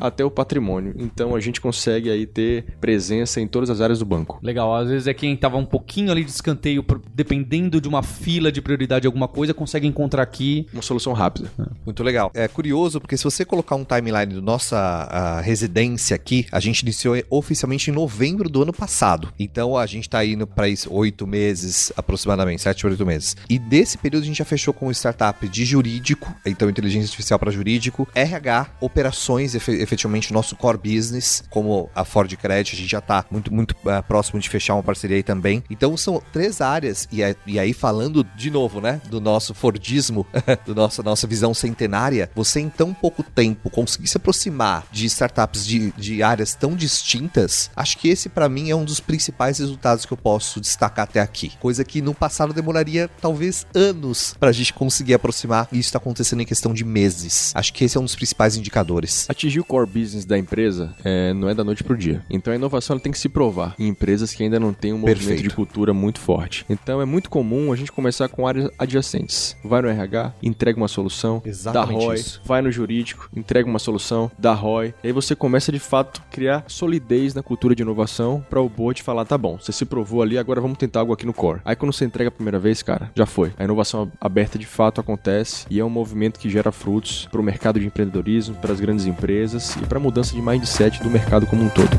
até 0.00 0.24
o 0.24 0.30
patrimônio. 0.30 0.94
Então 0.98 1.34
a 1.34 1.40
gente 1.40 1.60
consegue 1.60 2.10
aí 2.10 2.26
ter 2.26 2.64
presença 2.80 3.40
em 3.40 3.46
todas 3.46 3.70
as 3.70 3.80
áreas 3.80 3.98
do 3.98 4.04
banco. 4.04 4.38
Legal, 4.42 4.74
às 4.74 4.88
vezes 4.88 5.06
é 5.06 5.14
quem 5.14 5.36
tava 5.36 5.56
um 5.56 5.64
pouquinho 5.64 6.10
ali 6.10 6.24
de 6.24 6.30
escanteio, 6.30 6.84
dependendo 7.14 7.80
de 7.80 7.88
uma 7.88 8.02
fila 8.02 8.50
de 8.50 8.60
prioridade 8.60 9.02
de 9.02 9.06
alguma 9.06 9.28
coisa, 9.28 9.54
consegue 9.54 9.86
encontrar 9.86 10.22
aqui. 10.22 10.66
Uma 10.72 10.82
solução 10.82 11.12
rápida. 11.12 11.50
Muito 11.84 12.02
legal. 12.02 12.30
É 12.34 12.48
curioso 12.48 13.00
porque 13.00 13.16
se 13.16 13.24
você 13.24 13.44
colocar 13.44 13.76
um 13.76 13.84
timeline 13.84 14.34
da 14.34 14.40
nossa 14.40 15.40
residência 15.42 16.14
aqui, 16.14 16.46
a 16.50 16.60
gente 16.60 16.80
iniciou 16.80 17.16
oficialmente 17.30 17.90
em 17.90 17.92
novembro 17.92 18.48
do 18.48 18.62
ano 18.62 18.72
passado. 18.72 19.32
Então 19.38 19.76
a 19.76 19.86
gente 19.86 20.08
tá 20.08 20.24
indo 20.24 20.46
para 20.46 20.68
isso 20.68 20.92
oito 20.92 21.26
meses 21.26 21.92
aproximadamente, 21.96 22.62
sete, 22.62 22.86
oito 22.86 23.04
meses. 23.06 23.36
E 23.48 23.58
desse 23.58 23.98
período 23.98 24.22
a 24.22 24.26
gente 24.26 24.38
já 24.38 24.44
fechou 24.44 24.72
com 24.72 24.90
startup 24.90 25.48
de 25.48 25.64
jurídico, 25.64 26.34
então 26.44 26.68
inteligência 26.68 27.06
artificial 27.06 27.38
para 27.38 27.50
jurídico, 27.50 28.08
RH, 28.14 28.68
operações 28.80 29.33
efe, 29.40 29.72
efetivamente, 29.72 30.32
nosso 30.32 30.56
core 30.56 30.78
business, 30.78 31.42
como 31.50 31.90
a 31.94 32.04
Ford 32.04 32.34
Credit, 32.36 32.74
a 32.74 32.78
gente 32.78 32.90
já 32.90 32.98
está 32.98 33.24
muito, 33.30 33.52
muito 33.52 33.72
uh, 33.72 34.02
próximo 34.06 34.40
de 34.40 34.48
fechar 34.48 34.74
uma 34.74 34.82
parceria 34.82 35.16
aí 35.16 35.22
também. 35.22 35.62
Então 35.70 35.96
são 35.96 36.22
três 36.32 36.60
áreas, 36.60 37.08
e, 37.12 37.20
e 37.46 37.58
aí 37.58 37.72
falando 37.72 38.24
de 38.36 38.50
novo, 38.50 38.80
né, 38.80 39.00
do 39.08 39.20
nosso 39.20 39.54
Fordismo, 39.54 40.26
do 40.66 40.74
nosso, 40.74 41.02
nossa 41.02 41.26
visão 41.26 41.54
centenária, 41.54 42.30
você 42.34 42.60
em 42.60 42.68
tão 42.68 42.92
pouco 42.92 43.22
tempo 43.22 43.70
conseguir 43.70 44.06
se 44.06 44.16
aproximar 44.16 44.86
de 44.90 45.06
startups 45.06 45.66
de, 45.66 45.92
de 45.92 46.22
áreas 46.22 46.54
tão 46.54 46.74
distintas, 46.74 47.70
acho 47.74 47.98
que 47.98 48.08
esse 48.08 48.28
para 48.28 48.48
mim 48.48 48.70
é 48.70 48.76
um 48.76 48.84
dos 48.84 49.00
principais 49.00 49.58
resultados 49.58 50.04
que 50.04 50.12
eu 50.12 50.16
posso 50.16 50.60
destacar 50.60 51.04
até 51.04 51.20
aqui. 51.20 51.52
Coisa 51.60 51.84
que 51.84 52.02
no 52.02 52.14
passado 52.14 52.52
demoraria 52.52 53.08
talvez 53.20 53.66
anos 53.74 54.34
para 54.38 54.50
a 54.50 54.52
gente 54.52 54.72
conseguir 54.72 55.14
aproximar, 55.14 55.68
e 55.72 55.78
isso 55.78 55.88
está 55.88 55.98
acontecendo 55.98 56.42
em 56.42 56.46
questão 56.46 56.72
de 56.72 56.84
meses. 56.84 57.52
Acho 57.54 57.72
que 57.72 57.84
esse 57.84 57.96
é 57.96 58.00
um 58.00 58.04
dos 58.04 58.14
principais 58.14 58.56
indicadores. 58.56 59.23
Atingir 59.28 59.60
o 59.60 59.64
core 59.64 59.86
business 59.86 60.24
da 60.24 60.38
empresa 60.38 60.94
é, 61.04 61.32
não 61.32 61.48
é 61.48 61.54
da 61.54 61.64
noite 61.64 61.82
pro 61.82 61.96
dia. 61.96 62.24
Então 62.30 62.52
a 62.52 62.56
inovação 62.56 62.98
tem 62.98 63.12
que 63.12 63.18
se 63.18 63.28
provar 63.28 63.74
em 63.78 63.88
empresas 63.88 64.32
que 64.32 64.42
ainda 64.42 64.60
não 64.60 64.72
têm 64.72 64.92
um 64.92 64.98
movimento 64.98 65.18
Perfeito. 65.18 65.42
de 65.42 65.50
cultura 65.54 65.92
muito 65.94 66.20
forte. 66.20 66.64
Então 66.68 67.00
é 67.00 67.04
muito 67.04 67.30
comum 67.30 67.72
a 67.72 67.76
gente 67.76 67.92
começar 67.92 68.28
com 68.28 68.46
áreas 68.46 68.70
adjacentes. 68.78 69.56
Vai 69.64 69.82
no 69.82 69.88
RH, 69.88 70.34
entrega 70.42 70.76
uma 70.78 70.88
solução, 70.88 71.42
Exatamente 71.44 71.98
dá 71.98 72.04
ROI, 72.04 72.14
isso. 72.16 72.40
vai 72.44 72.62
no 72.62 72.70
jurídico, 72.70 73.28
entrega 73.34 73.68
uma 73.68 73.78
solução, 73.78 74.30
dá 74.38 74.52
ROI. 74.52 74.94
E 75.02 75.08
aí 75.08 75.12
você 75.12 75.34
começa 75.34 75.72
de 75.72 75.78
fato 75.78 76.22
a 76.24 76.30
criar 76.32 76.64
solidez 76.68 77.34
na 77.34 77.42
cultura 77.42 77.74
de 77.74 77.82
inovação 77.82 78.44
para 78.48 78.60
o 78.60 78.68
board 78.68 79.02
falar, 79.02 79.24
tá 79.24 79.38
bom, 79.38 79.58
você 79.58 79.72
se 79.72 79.84
provou 79.84 80.22
ali, 80.22 80.38
agora 80.38 80.60
vamos 80.60 80.78
tentar 80.78 81.00
algo 81.00 81.12
aqui 81.12 81.26
no 81.26 81.32
core. 81.32 81.60
Aí 81.64 81.76
quando 81.76 81.92
você 81.92 82.04
entrega 82.04 82.28
a 82.28 82.32
primeira 82.32 82.58
vez, 82.58 82.82
cara, 82.82 83.10
já 83.14 83.26
foi. 83.26 83.52
A 83.58 83.64
inovação 83.64 84.10
aberta 84.20 84.58
de 84.58 84.66
fato 84.66 85.00
acontece 85.00 85.66
e 85.70 85.80
é 85.80 85.84
um 85.84 85.90
movimento 85.90 86.38
que 86.38 86.50
gera 86.50 86.72
frutos 86.72 87.28
para 87.30 87.40
o 87.40 87.44
mercado 87.44 87.80
de 87.80 87.86
empreendedorismo, 87.86 88.54
para 88.56 88.72
as 88.72 88.80
grandes 88.80 89.03
empresas 89.06 89.76
e 89.76 89.86
para 89.86 89.98
a 89.98 90.00
mudança 90.00 90.34
de 90.34 90.42
mindset 90.42 91.02
do 91.02 91.10
mercado 91.10 91.46
como 91.46 91.64
um 91.64 91.68
todo. 91.68 91.98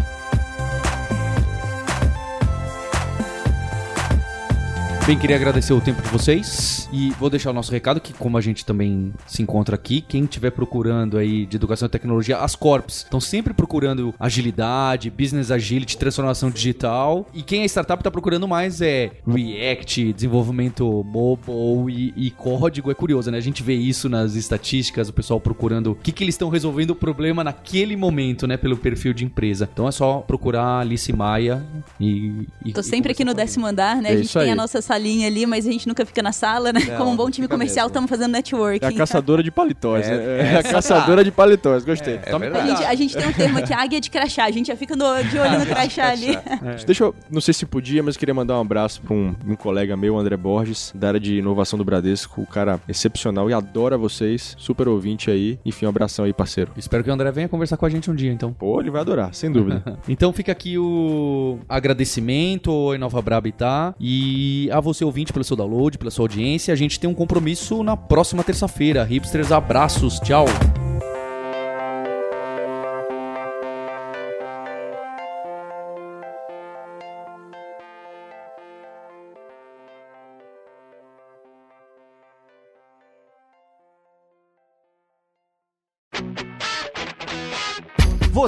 Bem, 5.05 5.19
queria 5.19 5.35
agradecer 5.35 5.71
o 5.71 5.79
tempo 5.79 6.01
de 6.01 6.09
vocês 6.09 6.89
e 6.91 7.11
vou 7.19 7.29
deixar 7.29 7.51
o 7.51 7.53
nosso 7.53 7.71
recado 7.71 8.01
que 8.01 8.11
como 8.11 8.39
a 8.39 8.41
gente 8.41 8.65
também 8.65 9.13
se 9.27 9.43
encontra 9.43 9.75
aqui, 9.75 10.01
quem 10.01 10.23
estiver 10.23 10.49
procurando 10.49 11.19
aí 11.19 11.45
de 11.45 11.55
educação 11.57 11.85
e 11.85 11.89
tecnologia, 11.89 12.39
as 12.39 12.55
corps 12.55 13.03
estão 13.03 13.19
sempre 13.19 13.53
procurando 13.53 14.15
agilidade, 14.19 15.11
business 15.11 15.51
agility, 15.51 15.95
transformação 15.95 16.49
digital 16.49 17.27
e 17.35 17.43
quem 17.43 17.61
é 17.61 17.65
startup 17.65 17.99
está 17.99 18.09
procurando 18.09 18.47
mais 18.47 18.81
é 18.81 19.11
React, 19.27 20.11
desenvolvimento 20.11 21.03
mobile 21.05 22.13
e, 22.15 22.25
e, 22.25 22.31
código. 22.31 22.89
É 22.89 22.95
curioso, 22.95 23.29
né? 23.29 23.37
A 23.37 23.41
gente 23.41 23.61
vê 23.61 23.75
isso 23.75 24.09
nas 24.09 24.33
estatísticas, 24.33 25.07
o 25.07 25.13
pessoal 25.13 25.39
procurando 25.39 25.91
o 25.91 25.95
que, 25.95 26.11
que 26.11 26.23
eles 26.23 26.33
estão 26.33 26.49
resolvendo 26.49 26.89
o 26.91 26.95
problema 26.95 27.43
naquele 27.43 27.95
momento, 27.95 28.47
né? 28.47 28.57
Pelo 28.57 28.75
perfil 28.75 29.13
de 29.13 29.23
empresa. 29.23 29.69
Então 29.71 29.87
é 29.87 29.91
só 29.91 30.21
procurar 30.21 30.79
Alice 30.79 31.13
Maia 31.13 31.63
e... 31.99 32.47
e 32.65 32.73
Tô 32.73 32.81
sempre 32.81 33.11
aqui 33.11 33.23
no 33.23 33.35
décimo 33.35 33.67
andar, 33.67 34.01
né? 34.01 34.09
É 34.09 34.13
a 34.13 34.17
gente 34.17 34.33
tem 34.33 34.41
aí. 34.41 34.49
a 34.49 34.55
nossa 34.55 34.81
salinha 34.95 35.27
ali, 35.27 35.45
mas 35.45 35.67
a 35.67 35.71
gente 35.71 35.87
nunca 35.87 36.05
fica 36.05 36.23
na 36.23 36.31
sala, 36.31 36.71
né? 36.71 36.79
Não, 36.87 36.97
Como 36.97 37.11
um 37.11 37.15
bom 37.15 37.29
time 37.29 37.47
comercial, 37.47 37.87
estamos 37.87 38.09
fazendo 38.09 38.31
network. 38.31 38.83
É 38.83 38.87
a 38.87 38.93
caçadora 38.93 39.43
de 39.43 39.51
paletós, 39.51 40.07
é, 40.07 40.09
né? 40.09 40.23
É, 40.23 40.53
é 40.53 40.59
a 40.59 40.63
caçadora 40.63 41.23
de 41.23 41.31
paletós, 41.31 41.83
gostei. 41.83 42.15
É, 42.15 42.31
é 42.31 42.33
a, 42.33 42.65
gente, 42.65 42.83
a 42.83 42.95
gente 42.95 43.17
tem 43.17 43.27
um 43.27 43.33
termo 43.33 43.59
aqui, 43.59 43.73
águia 43.73 43.99
de 43.99 44.09
crachá. 44.09 44.45
A 44.45 44.51
gente 44.51 44.67
já 44.67 44.75
fica 44.75 44.95
no, 44.95 45.05
de 45.23 45.37
olho 45.37 45.59
no 45.59 45.65
crachá 45.65 46.09
ali. 46.09 46.35
É. 46.35 46.85
Deixa 46.85 47.03
eu, 47.03 47.15
não 47.29 47.41
sei 47.41 47.53
se 47.53 47.65
podia, 47.65 48.01
mas 48.01 48.15
queria 48.15 48.33
mandar 48.33 48.57
um 48.57 48.61
abraço 48.61 49.01
para 49.01 49.13
um, 49.13 49.35
um, 49.45 49.55
colega 49.55 49.97
meu, 49.97 50.17
André 50.17 50.37
Borges, 50.37 50.91
da 50.95 51.09
área 51.09 51.19
de 51.19 51.37
inovação 51.37 51.77
do 51.77 51.83
Bradesco, 51.83 52.41
o 52.41 52.47
cara 52.47 52.79
excepcional 52.87 53.49
e 53.49 53.53
adora 53.53 53.97
vocês, 53.97 54.55
super 54.57 54.87
ouvinte 54.87 55.29
aí. 55.29 55.59
Enfim, 55.65 55.85
um 55.85 55.89
abração 55.89 56.25
aí, 56.25 56.33
parceiro. 56.33 56.71
Espero 56.77 57.03
que 57.03 57.09
o 57.09 57.13
André 57.13 57.31
venha 57.31 57.49
conversar 57.49 57.77
com 57.77 57.85
a 57.85 57.89
gente 57.89 58.09
um 58.09 58.15
dia, 58.15 58.31
então. 58.31 58.53
Pô, 58.53 58.79
ele 58.79 58.91
vai 58.91 59.01
adorar, 59.01 59.33
sem 59.33 59.51
dúvida. 59.51 59.99
então 60.07 60.31
fica 60.31 60.51
aqui 60.51 60.77
o 60.77 61.59
agradecimento 61.67 62.71
ao 62.71 62.95
Inova 62.95 63.21
Brabitá 63.21 63.93
e 63.99 64.69
a 64.71 64.79
você 64.85 65.03
ouvinte 65.03 65.33
pelo 65.33 65.43
seu 65.43 65.57
download, 65.57 65.97
pela 65.97 66.11
sua 66.11 66.23
audiência. 66.23 66.73
A 66.73 66.77
gente 66.77 66.99
tem 66.99 67.09
um 67.09 67.13
compromisso 67.13 67.83
na 67.83 67.97
próxima 67.97 68.43
terça-feira. 68.43 69.03
Hipsters, 69.03 69.51
abraços, 69.51 70.19
tchau! 70.19 70.45